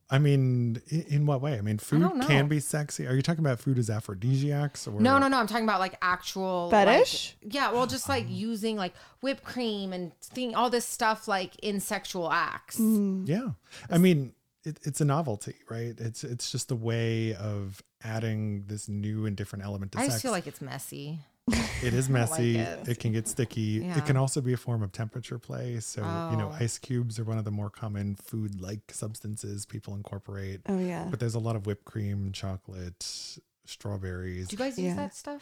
[0.09, 1.57] I mean, in, in what way?
[1.57, 2.27] I mean, food don't know.
[2.27, 3.05] can be sexy.
[3.07, 5.37] Are you talking about food as aphrodisiacs or No, no, no.
[5.37, 7.35] I'm talking about like actual like- Fetish?
[7.41, 11.81] yeah, well, just like using like whipped cream and thing, all this stuff like in
[11.81, 12.79] sexual acts.
[12.79, 13.49] Yeah,
[13.89, 14.31] I mean,
[14.63, 15.93] it, it's a novelty, right?
[15.97, 20.13] It's it's just a way of adding this new and different element to I sex.
[20.13, 21.19] just feel like it's messy.
[21.83, 22.57] it is like messy.
[22.57, 22.87] it.
[22.89, 22.99] it.
[22.99, 23.81] can get sticky.
[23.83, 23.97] Yeah.
[23.97, 25.79] It can also be a form of temperature play.
[25.79, 26.01] So
[26.31, 26.57] you know, Oh.
[26.59, 30.61] ice cubes are one of the more common food-like substances people incorporate.
[30.67, 31.07] Oh yeah.
[31.09, 34.49] But there's a lot of whipped cream, chocolate, strawberries.
[34.49, 34.95] Do you guys use Yeah.
[34.95, 35.41] that stuff?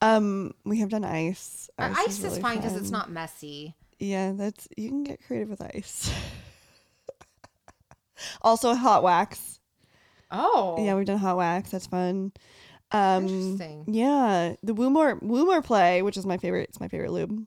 [0.00, 1.70] Um, we have done ice.
[1.78, 3.74] Or Ice, is, really fine because it's not messy.
[4.00, 6.10] Yeah, that's you can get creative with ice.
[8.42, 9.60] also, hot wax.
[10.30, 11.70] Oh, Yeah, we've done hot wax.
[11.70, 12.32] That's fun.
[12.94, 13.84] Um, Interesting.
[13.88, 16.68] Yeah, the Woo More Woomore play, which is my favorite.
[16.68, 17.46] It's my favorite lube.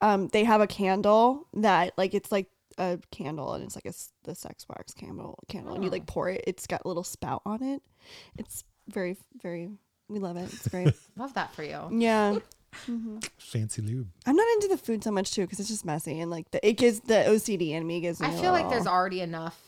[0.00, 2.48] Um, they have a candle that like it's like
[2.78, 6.06] a candle and it's like a s- the sex wax candle candle and you like
[6.06, 6.42] pour it.
[6.46, 7.80] It's got a little spout on it.
[8.36, 9.70] It's very very.
[10.08, 10.52] We love it.
[10.52, 10.92] It's great.
[11.16, 11.88] love that for you.
[11.92, 12.38] yeah.
[13.38, 14.08] Fancy lube.
[14.26, 16.66] I'm not into the food so much too because it's just messy and like the
[16.66, 18.26] it gives the OCD in me gives me.
[18.28, 19.58] I a feel like there's already enough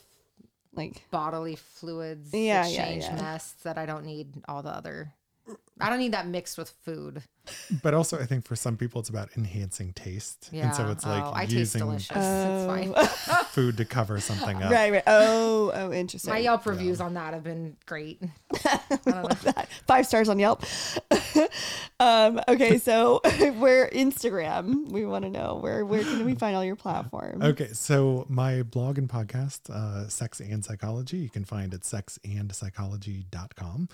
[0.78, 3.16] like bodily fluids Yeah, yeah, exchange yeah.
[3.16, 5.12] mess that I don't need all the other.
[5.80, 7.22] I don't need that mixed with food.
[7.82, 10.48] But also I think for some people it's about enhancing taste.
[10.52, 10.66] Yeah.
[10.66, 12.16] And so it's like oh, I taste using delicious.
[12.16, 13.04] Oh.
[13.50, 14.70] food to cover something up.
[14.70, 15.02] Right, right.
[15.06, 16.32] Oh, oh, interesting.
[16.32, 18.22] My Yelp reviews on that have been great.
[18.64, 19.28] I don't know.
[19.86, 20.64] Five stars on Yelp.
[22.00, 23.20] um, okay, so
[23.58, 24.90] where Instagram?
[24.90, 27.44] We want to know where where can we find all your platforms?
[27.44, 33.88] Okay, so my blog and podcast, uh, Sex and Psychology, you can find at sexandpsychology.com.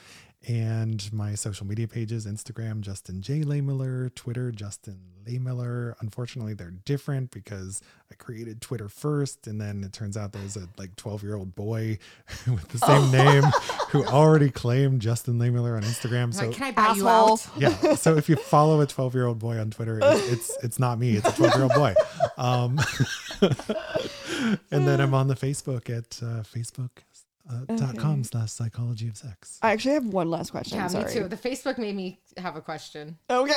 [0.47, 3.44] And my social media pages Instagram, Justin J.
[3.45, 5.95] Lehmiller, Twitter, Justin Lehmiller.
[6.01, 7.81] Unfortunately, they're different because
[8.11, 9.47] I created Twitter first.
[9.47, 11.99] And then it turns out there's a like 12 year old boy
[12.47, 13.43] with the same name
[13.91, 16.35] who already claimed Justin Lehmiller on Instagram.
[16.35, 17.33] So can I buy you Asshole.
[17.33, 17.49] out?
[17.57, 17.95] yeah.
[17.95, 20.99] So if you follow a 12 year old boy on Twitter, it's, it's it's not
[20.99, 21.17] me.
[21.17, 21.95] It's a 12 year old boy.
[22.37, 22.81] Um,
[24.71, 26.91] and then I'm on the Facebook at uh, facebook
[27.51, 29.59] uh, dot com slash psychology of sex.
[29.63, 30.79] I actually have one last question.
[30.79, 31.05] Yeah, Sorry.
[31.05, 31.29] me too.
[31.29, 33.19] The Facebook made me have a question.
[33.29, 33.53] Okay.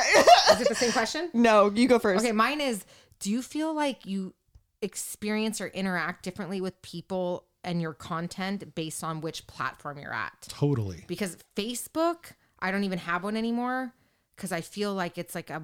[0.51, 1.29] Is it the same question?
[1.33, 2.23] no, you go first.
[2.23, 2.85] Okay, mine is
[3.19, 4.33] do you feel like you
[4.81, 10.47] experience or interact differently with people and your content based on which platform you're at?
[10.47, 11.03] Totally.
[11.07, 13.93] Because Facebook, I don't even have one anymore
[14.35, 15.63] because I feel like it's like a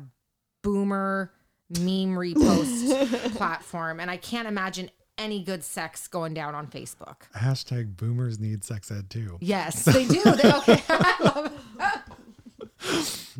[0.63, 1.31] boomer
[1.79, 7.23] meme repost platform and I can't imagine any good sex going down on Facebook.
[7.35, 9.37] Hashtag boomers need sex ed too.
[9.41, 10.23] Yes, they do.
[10.23, 10.83] They okay.
[10.89, 11.51] I love it.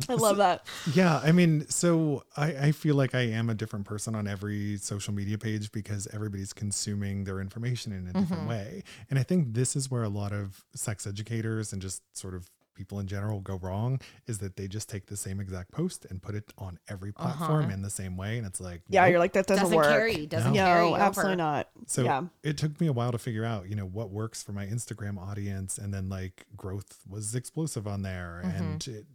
[0.08, 0.66] I love that.
[0.92, 4.76] Yeah, I mean, so I, I feel like I am a different person on every
[4.78, 8.48] social media page because everybody's consuming their information in a different mm-hmm.
[8.48, 8.82] way.
[9.10, 12.50] And I think this is where a lot of sex educators and just sort of
[12.74, 16.22] people in general go wrong is that they just take the same exact post and
[16.22, 17.32] put it on every uh-huh.
[17.32, 18.38] platform in the same way.
[18.38, 19.10] And it's like, Yeah, nope.
[19.10, 19.86] you're like that doesn't, Doesn't work.
[19.86, 20.26] carry.
[20.26, 20.64] Doesn't No.
[20.64, 20.88] carry.
[20.88, 21.02] No, over.
[21.02, 21.68] absolutely not.
[21.86, 22.22] So yeah.
[22.42, 25.18] it took me a while to figure out, you know, what works for my Instagram
[25.18, 25.78] audience.
[25.78, 28.40] And then like growth was explosive on there.
[28.42, 28.98] And, mm-hmm.
[28.98, 29.06] it,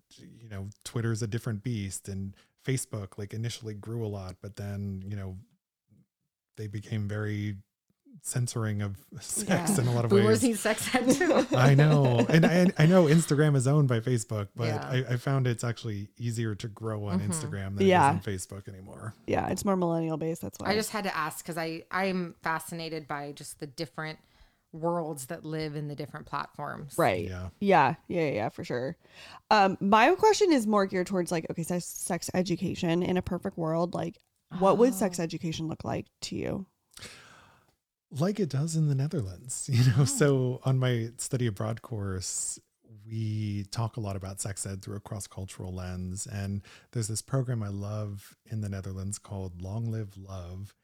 [0.42, 2.08] you know, Twitter's a different beast.
[2.08, 5.38] And Facebook like initially grew a lot, but then, you know,
[6.58, 7.56] they became very
[8.22, 9.82] censoring of sex Yeah.
[9.82, 10.44] in a lot of Boomers ways.
[10.44, 11.46] need sex ed too.
[11.56, 12.26] I know.
[12.30, 14.88] And I, I know Instagram is owned by Facebook, but Yeah.
[14.90, 18.14] I, I found it's actually easier to grow on Instagram than Yeah.
[18.16, 19.14] it is on Facebook anymore.
[19.28, 20.42] Yeah, it's more millennial based.
[20.42, 20.70] That's why.
[20.72, 24.20] I just had to ask because I I'm fascinated by just the different
[24.72, 26.94] worlds that live in the different platforms.
[26.98, 27.26] right.
[27.28, 27.50] Yeah.
[27.60, 28.98] Yeah, yeah, yeah, yeah, for sure.
[29.50, 33.58] Um, my question is more geared towards like, okay, sex, sex education in a perfect
[33.58, 33.96] world.
[33.96, 34.20] Like,
[34.60, 36.66] what would sex education look like to you?
[38.12, 40.06] Like it does in the Netherlands, you know.
[40.06, 42.60] So on my study abroad course,
[43.06, 46.28] we talk a lot about sex ed through a cross cultural lens.
[46.28, 46.62] And
[46.92, 50.76] there's this program I love in the Netherlands called Long Live Love.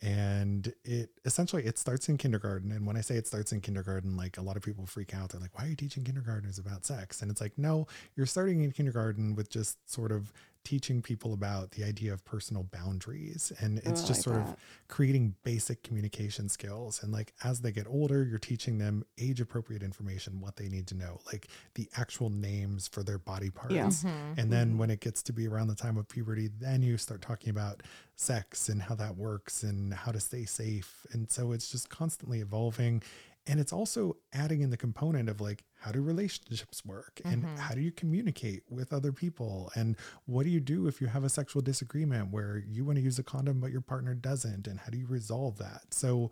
[0.00, 2.72] And it essentially it starts in kindergarten.
[2.72, 5.30] And when I say it starts in kindergarten, like a lot of people freak out.
[5.30, 7.22] They're like, why are you teaching kindergartners about sex?
[7.22, 7.86] And it's like, no,
[8.16, 10.32] you're starting in kindergarten with just sort of
[10.64, 13.52] teaching people about the idea of personal boundaries.
[13.60, 14.52] And it's oh, I just like sort that.
[14.52, 14.56] of
[14.88, 17.02] creating basic communication skills.
[17.02, 20.86] And like as they get older, you're teaching them age appropriate information, what they need
[20.88, 23.74] to know, like the actual names for their body parts.
[23.74, 23.90] Yeah.
[24.36, 24.78] And then mm-hmm.
[24.78, 27.82] when it gets to be around the time of puberty, then you start talking about
[28.16, 31.06] sex and how that works and how to stay safe.
[31.12, 33.02] And so it's just constantly evolving.
[33.46, 37.20] And it's also adding in the component of like, how do relationships work?
[37.24, 37.56] And mm-hmm.
[37.56, 39.72] how do you communicate with other people?
[39.74, 39.96] And
[40.26, 43.18] what do you do if you have a sexual disagreement where you want to use
[43.18, 44.68] a condom, but your partner doesn't?
[44.68, 45.92] And how do you resolve that?
[45.92, 46.30] So,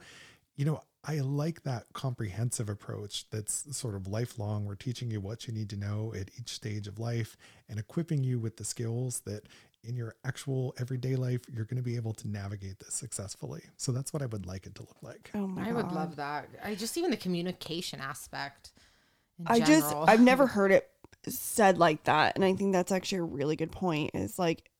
[0.56, 4.66] you know, I like that comprehensive approach that's sort of lifelong.
[4.66, 7.36] We're teaching you what you need to know at each stage of life
[7.68, 9.44] and equipping you with the skills that
[9.84, 13.62] in your actual everyday life, you're going to be able to navigate this successfully.
[13.76, 15.30] So that's what I would like it to look like.
[15.34, 15.74] Oh my I god.
[15.74, 16.48] would love that.
[16.62, 18.72] I just even the communication aspect.
[19.38, 19.94] in I just.
[19.94, 20.90] I've never heard it
[21.28, 24.10] said like that, and I think that's actually a really good point.
[24.14, 24.70] Is like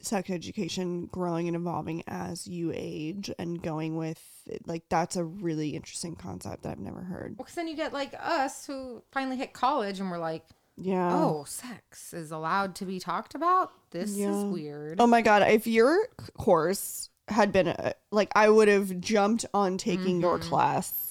[0.00, 4.20] sex education growing and evolving as you age and going with
[4.66, 7.36] like that's a really interesting concept that I've never heard.
[7.36, 10.44] Well, because then you get like us who finally hit college and we're like,
[10.80, 11.14] Yeah.
[11.14, 13.72] oh, sex is allowed to be talked about.
[13.90, 14.30] This Yeah.
[14.30, 15.00] is weird.
[15.00, 15.42] Oh my god!
[15.42, 16.06] If your
[16.38, 20.48] course had been a, like, I would have jumped on taking your Mm-hmm.
[20.48, 21.04] class.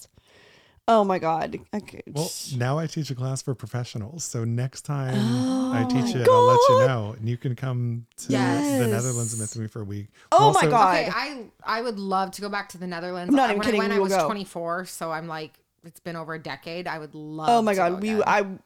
[0.89, 1.59] Oh my god!
[1.73, 4.23] I could, Well, now I teach a class for professionals.
[4.23, 5.15] So next time
[5.73, 7.15] I Oh teach my it, I'll let you know.
[7.19, 8.79] And you can come to Yes.
[8.79, 10.07] the Netherlands and with me for a week.
[10.31, 10.95] Oh my God.
[10.95, 13.31] Okay, I I would love to go back to the Netherlands.
[13.33, 14.25] I'm not even when kidding, I went, I was go.
[14.27, 16.87] 24, so I'm like, it's been over a decade.
[16.87, 17.49] I would love.
[17.49, 18.01] oh my to go god!
[18.01, 18.23] We again.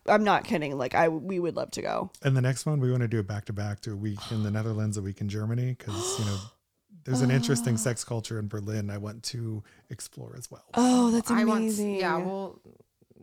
[0.08, 0.78] I I'm not kidding.
[0.78, 2.12] Like I we would love to go.
[2.24, 4.20] And the next one, we want to do it back to back to a week
[4.32, 6.38] in the Netherlands, a week in Germany, because, you know,
[7.06, 7.78] there's an interesting ah.
[7.78, 10.66] sex culture in Berlin I want to explore as well.
[10.74, 11.62] Oh, that's I want.
[11.62, 11.96] amazing.
[11.96, 12.60] Yeah, we'll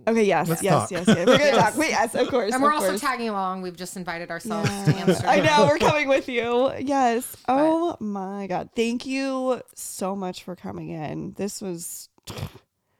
[0.06, 0.90] Okay, yes, Let's yes, talk.
[0.92, 1.16] yes, yes.
[1.18, 1.56] We're gonna Yes.
[1.72, 1.76] talk.
[1.76, 2.54] Wait, yes, of course.
[2.54, 3.00] And we're also course.
[3.00, 3.62] tagging along.
[3.62, 4.84] We've just invited ourselves Yeah.
[4.84, 5.28] to Amsterdam.
[5.30, 6.72] I know we're coming with you.
[6.78, 7.36] Yes.
[7.48, 8.70] Oh my god.
[8.76, 11.32] Thank you so much for coming in.
[11.36, 12.08] This was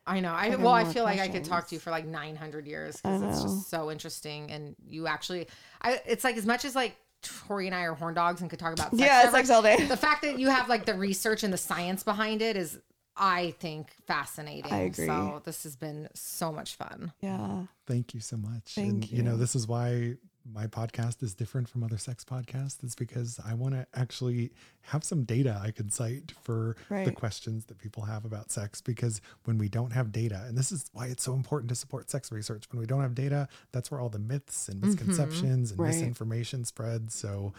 [0.09, 0.33] I know.
[0.33, 2.67] I I well, I more feel like I could talk to you for like 900
[2.67, 4.51] years because it's just so interesting.
[4.51, 5.49] And you actually,
[5.83, 8.59] I it's like as much as like Tori and I are horn dogs and could
[8.59, 9.77] talk about sex Yeah, forever, sex all day.
[9.85, 12.79] The fact that you have like the research and the science behind it is,
[13.17, 14.73] I think, fascinating.
[14.73, 15.07] I agree.
[15.07, 17.13] So this has been so much fun.
[17.21, 17.65] Yeah.
[17.87, 18.75] Thank you so much.
[18.75, 20.15] Thank and you know, this is why
[20.53, 22.83] my podcast is different from other sex podcasts.
[22.85, 24.53] Is because I want to actually
[24.83, 26.77] have some data I can cite for
[27.07, 28.81] the questions that people have about sex.
[28.81, 32.11] Because when we don't have data, and this is why it's so important to support
[32.11, 34.91] sex research, when we don't have data, that's where all the myths and mm-hmm.
[34.91, 35.89] misconceptions and Right.
[35.89, 37.15] misinformation spreads.
[37.15, 37.53] So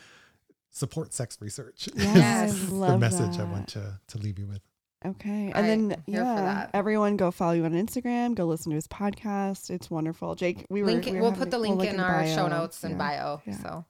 [0.69, 1.87] support sex research.
[1.89, 2.57] is Yes.
[2.69, 4.61] The message I want to to leave you with.
[5.05, 5.51] Okay.
[5.53, 6.71] And I then yeah, that.
[6.73, 9.69] everyone go follow you on Instagram, go listen to his podcast.
[9.69, 10.35] It's wonderful.
[10.35, 11.05] Jake, we were Link.
[11.05, 12.97] we were we'll put the link we'll in the our show notes and Yeah.
[12.97, 13.41] bio.
[13.45, 13.57] yeah.
[13.57, 13.85] So.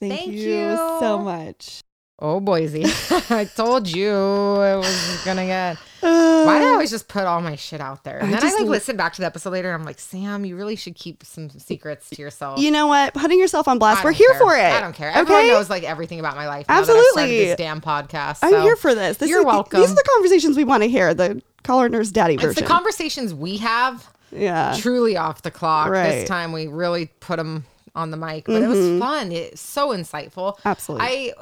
[0.00, 1.82] Thank, Thank you, so much.
[2.20, 2.84] Oh, Boise.
[3.30, 5.76] I told you it was gonna get.
[6.00, 8.18] Why do I always just put all my shit out there?
[8.18, 9.68] And I then I like l- listen back to the episode later.
[9.72, 12.60] And I'm like, Sam, you really should keep some secrets to yourself.
[12.60, 13.14] You know what?
[13.14, 14.04] Putting yourself on blast.
[14.04, 14.38] We're don't here care.
[14.38, 14.72] for it.
[14.72, 15.10] I don't care.
[15.10, 16.66] Everyone knows like everything about my life.
[16.68, 17.46] Absolutely.
[17.46, 18.40] this damn podcast.
[18.42, 19.16] I'm here for this.
[19.16, 19.80] this You're is, welcome.
[19.80, 21.14] These are the conversations we want to hear.
[21.14, 22.62] The caller nurse daddy It's version.
[22.62, 24.76] the conversations we have yeah.
[24.78, 25.88] truly off the clock.
[25.88, 26.10] Right.
[26.10, 27.64] This time we really put them
[27.96, 29.32] on the mic, but it was fun.
[29.32, 30.54] It's so insightful.
[30.56, 30.68] Mm-hmm.
[30.68, 31.06] Absolutely.
[31.06, 31.32] I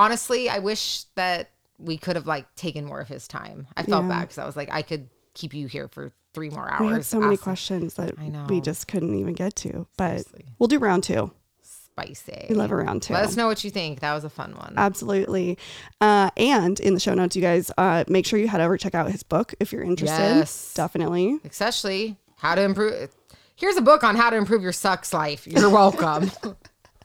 [0.00, 3.66] honestly, I wish that we could have like taken more of his time.
[3.76, 4.08] I felt Yeah.
[4.08, 6.80] bad because I was like, I could keep you here for three more hours.
[6.80, 8.46] We had so many questions that I know.
[8.48, 9.86] we just couldn't even get to.
[9.96, 10.44] But Seriously.
[10.58, 11.32] we'll do round two.
[11.62, 12.46] Spicy.
[12.48, 13.12] We love a round two.
[13.14, 14.00] Let us know what you think.
[14.00, 14.74] That was a fun one.
[14.76, 15.58] Absolutely.
[16.00, 18.94] Uh, and in the show notes, you guys uh, make sure you head over check
[18.94, 20.16] out his book if you're interested.
[20.36, 20.72] Yes.
[20.74, 21.38] Definitely.
[21.44, 23.10] Especially how to improve.
[23.56, 25.46] Here's a book on how to improve your sex life.
[25.46, 26.30] You're welcome.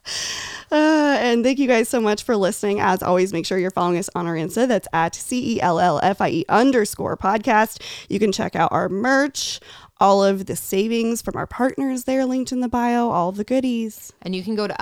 [0.71, 2.79] Uh, and thank you guys so much for listening.
[2.79, 4.67] As always, make sure you're following us on our Insta.
[4.67, 7.81] That's at C E L L F I E underscore podcast.
[8.09, 9.59] You can check out our merch,
[9.99, 14.11] all of the savings from our partners there linked in the bio, all the goodies.
[14.21, 14.81] and you can go to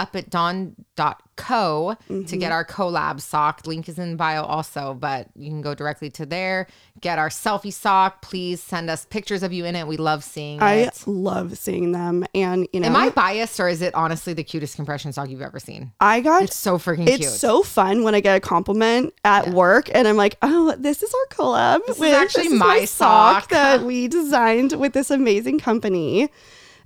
[1.36, 2.52] upatdawn.co to get mm-hmm.
[2.52, 3.66] our collab sock.
[3.66, 6.68] Link is in bio also, but you can go directly to there,
[7.02, 8.22] get our Cellfie sock.
[8.22, 9.88] Please send us pictures of you in it.
[9.88, 11.04] We love seeing I it.
[11.06, 12.26] love seeing them.
[12.34, 15.42] And, you know, Am I biased or is it honestly the cutest compression sock you've
[15.42, 15.92] ever seen?
[16.00, 17.10] I got It's so freaking cute.
[17.10, 17.32] it's cute.
[17.32, 21.14] so fun when I get a compliment at work and I'm like, oh, this is
[21.14, 21.86] our collab.
[21.88, 26.30] This is actually this my sock." that we designed with this amazing company.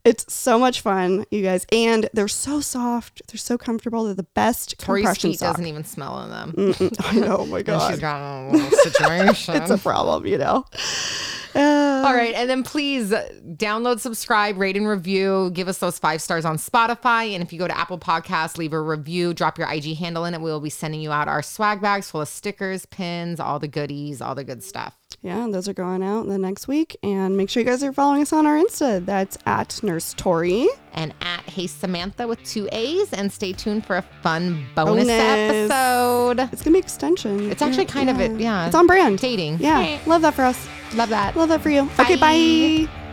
[0.08, 1.66] It's so much fun, you guys.
[1.70, 3.22] And they're so soft.
[3.28, 4.06] They're so comfortable.
[4.06, 5.56] They're the best Tori's compression feet sock.
[5.58, 6.54] doesn't even smell in them.
[6.54, 6.96] Mm-mm.
[7.06, 8.00] I know, oh my And she's God.
[8.00, 9.56] got a little situation.
[9.58, 10.64] It's a problem, you know.
[11.54, 12.34] Uh, All right.
[12.36, 15.50] And then please download, subscribe, rate, and review.
[15.54, 17.34] Give us those five stars on Spotify.
[17.34, 20.34] And if you go to Apple Podcasts, leave a review, drop your IG handle in
[20.34, 20.40] it.
[20.40, 23.68] We will be sending you out our swag bags full of stickers, pins, all the
[23.68, 24.97] goodies, all the good stuff.
[25.22, 26.96] Yeah, those are going out the next week.
[27.04, 29.06] And make sure you guys are following us on our Insta.
[29.06, 30.68] That's at Nurse Tori.
[30.94, 33.12] And at Hey Samantha with two A's.
[33.14, 35.10] And stay tuned for a fun bonus, Bonus.
[35.72, 36.40] episode.
[36.54, 37.52] It's gonna be extension.
[37.52, 38.40] It's actually kind of it.
[38.40, 38.66] Yeah.
[38.68, 39.20] It's on brand.
[39.20, 39.58] Dating.
[39.60, 40.68] Yeah, love that for us.
[40.96, 41.36] Love that.
[41.36, 41.90] Love that for you.
[42.00, 42.88] Okay, Bye.
[42.88, 43.07] bye.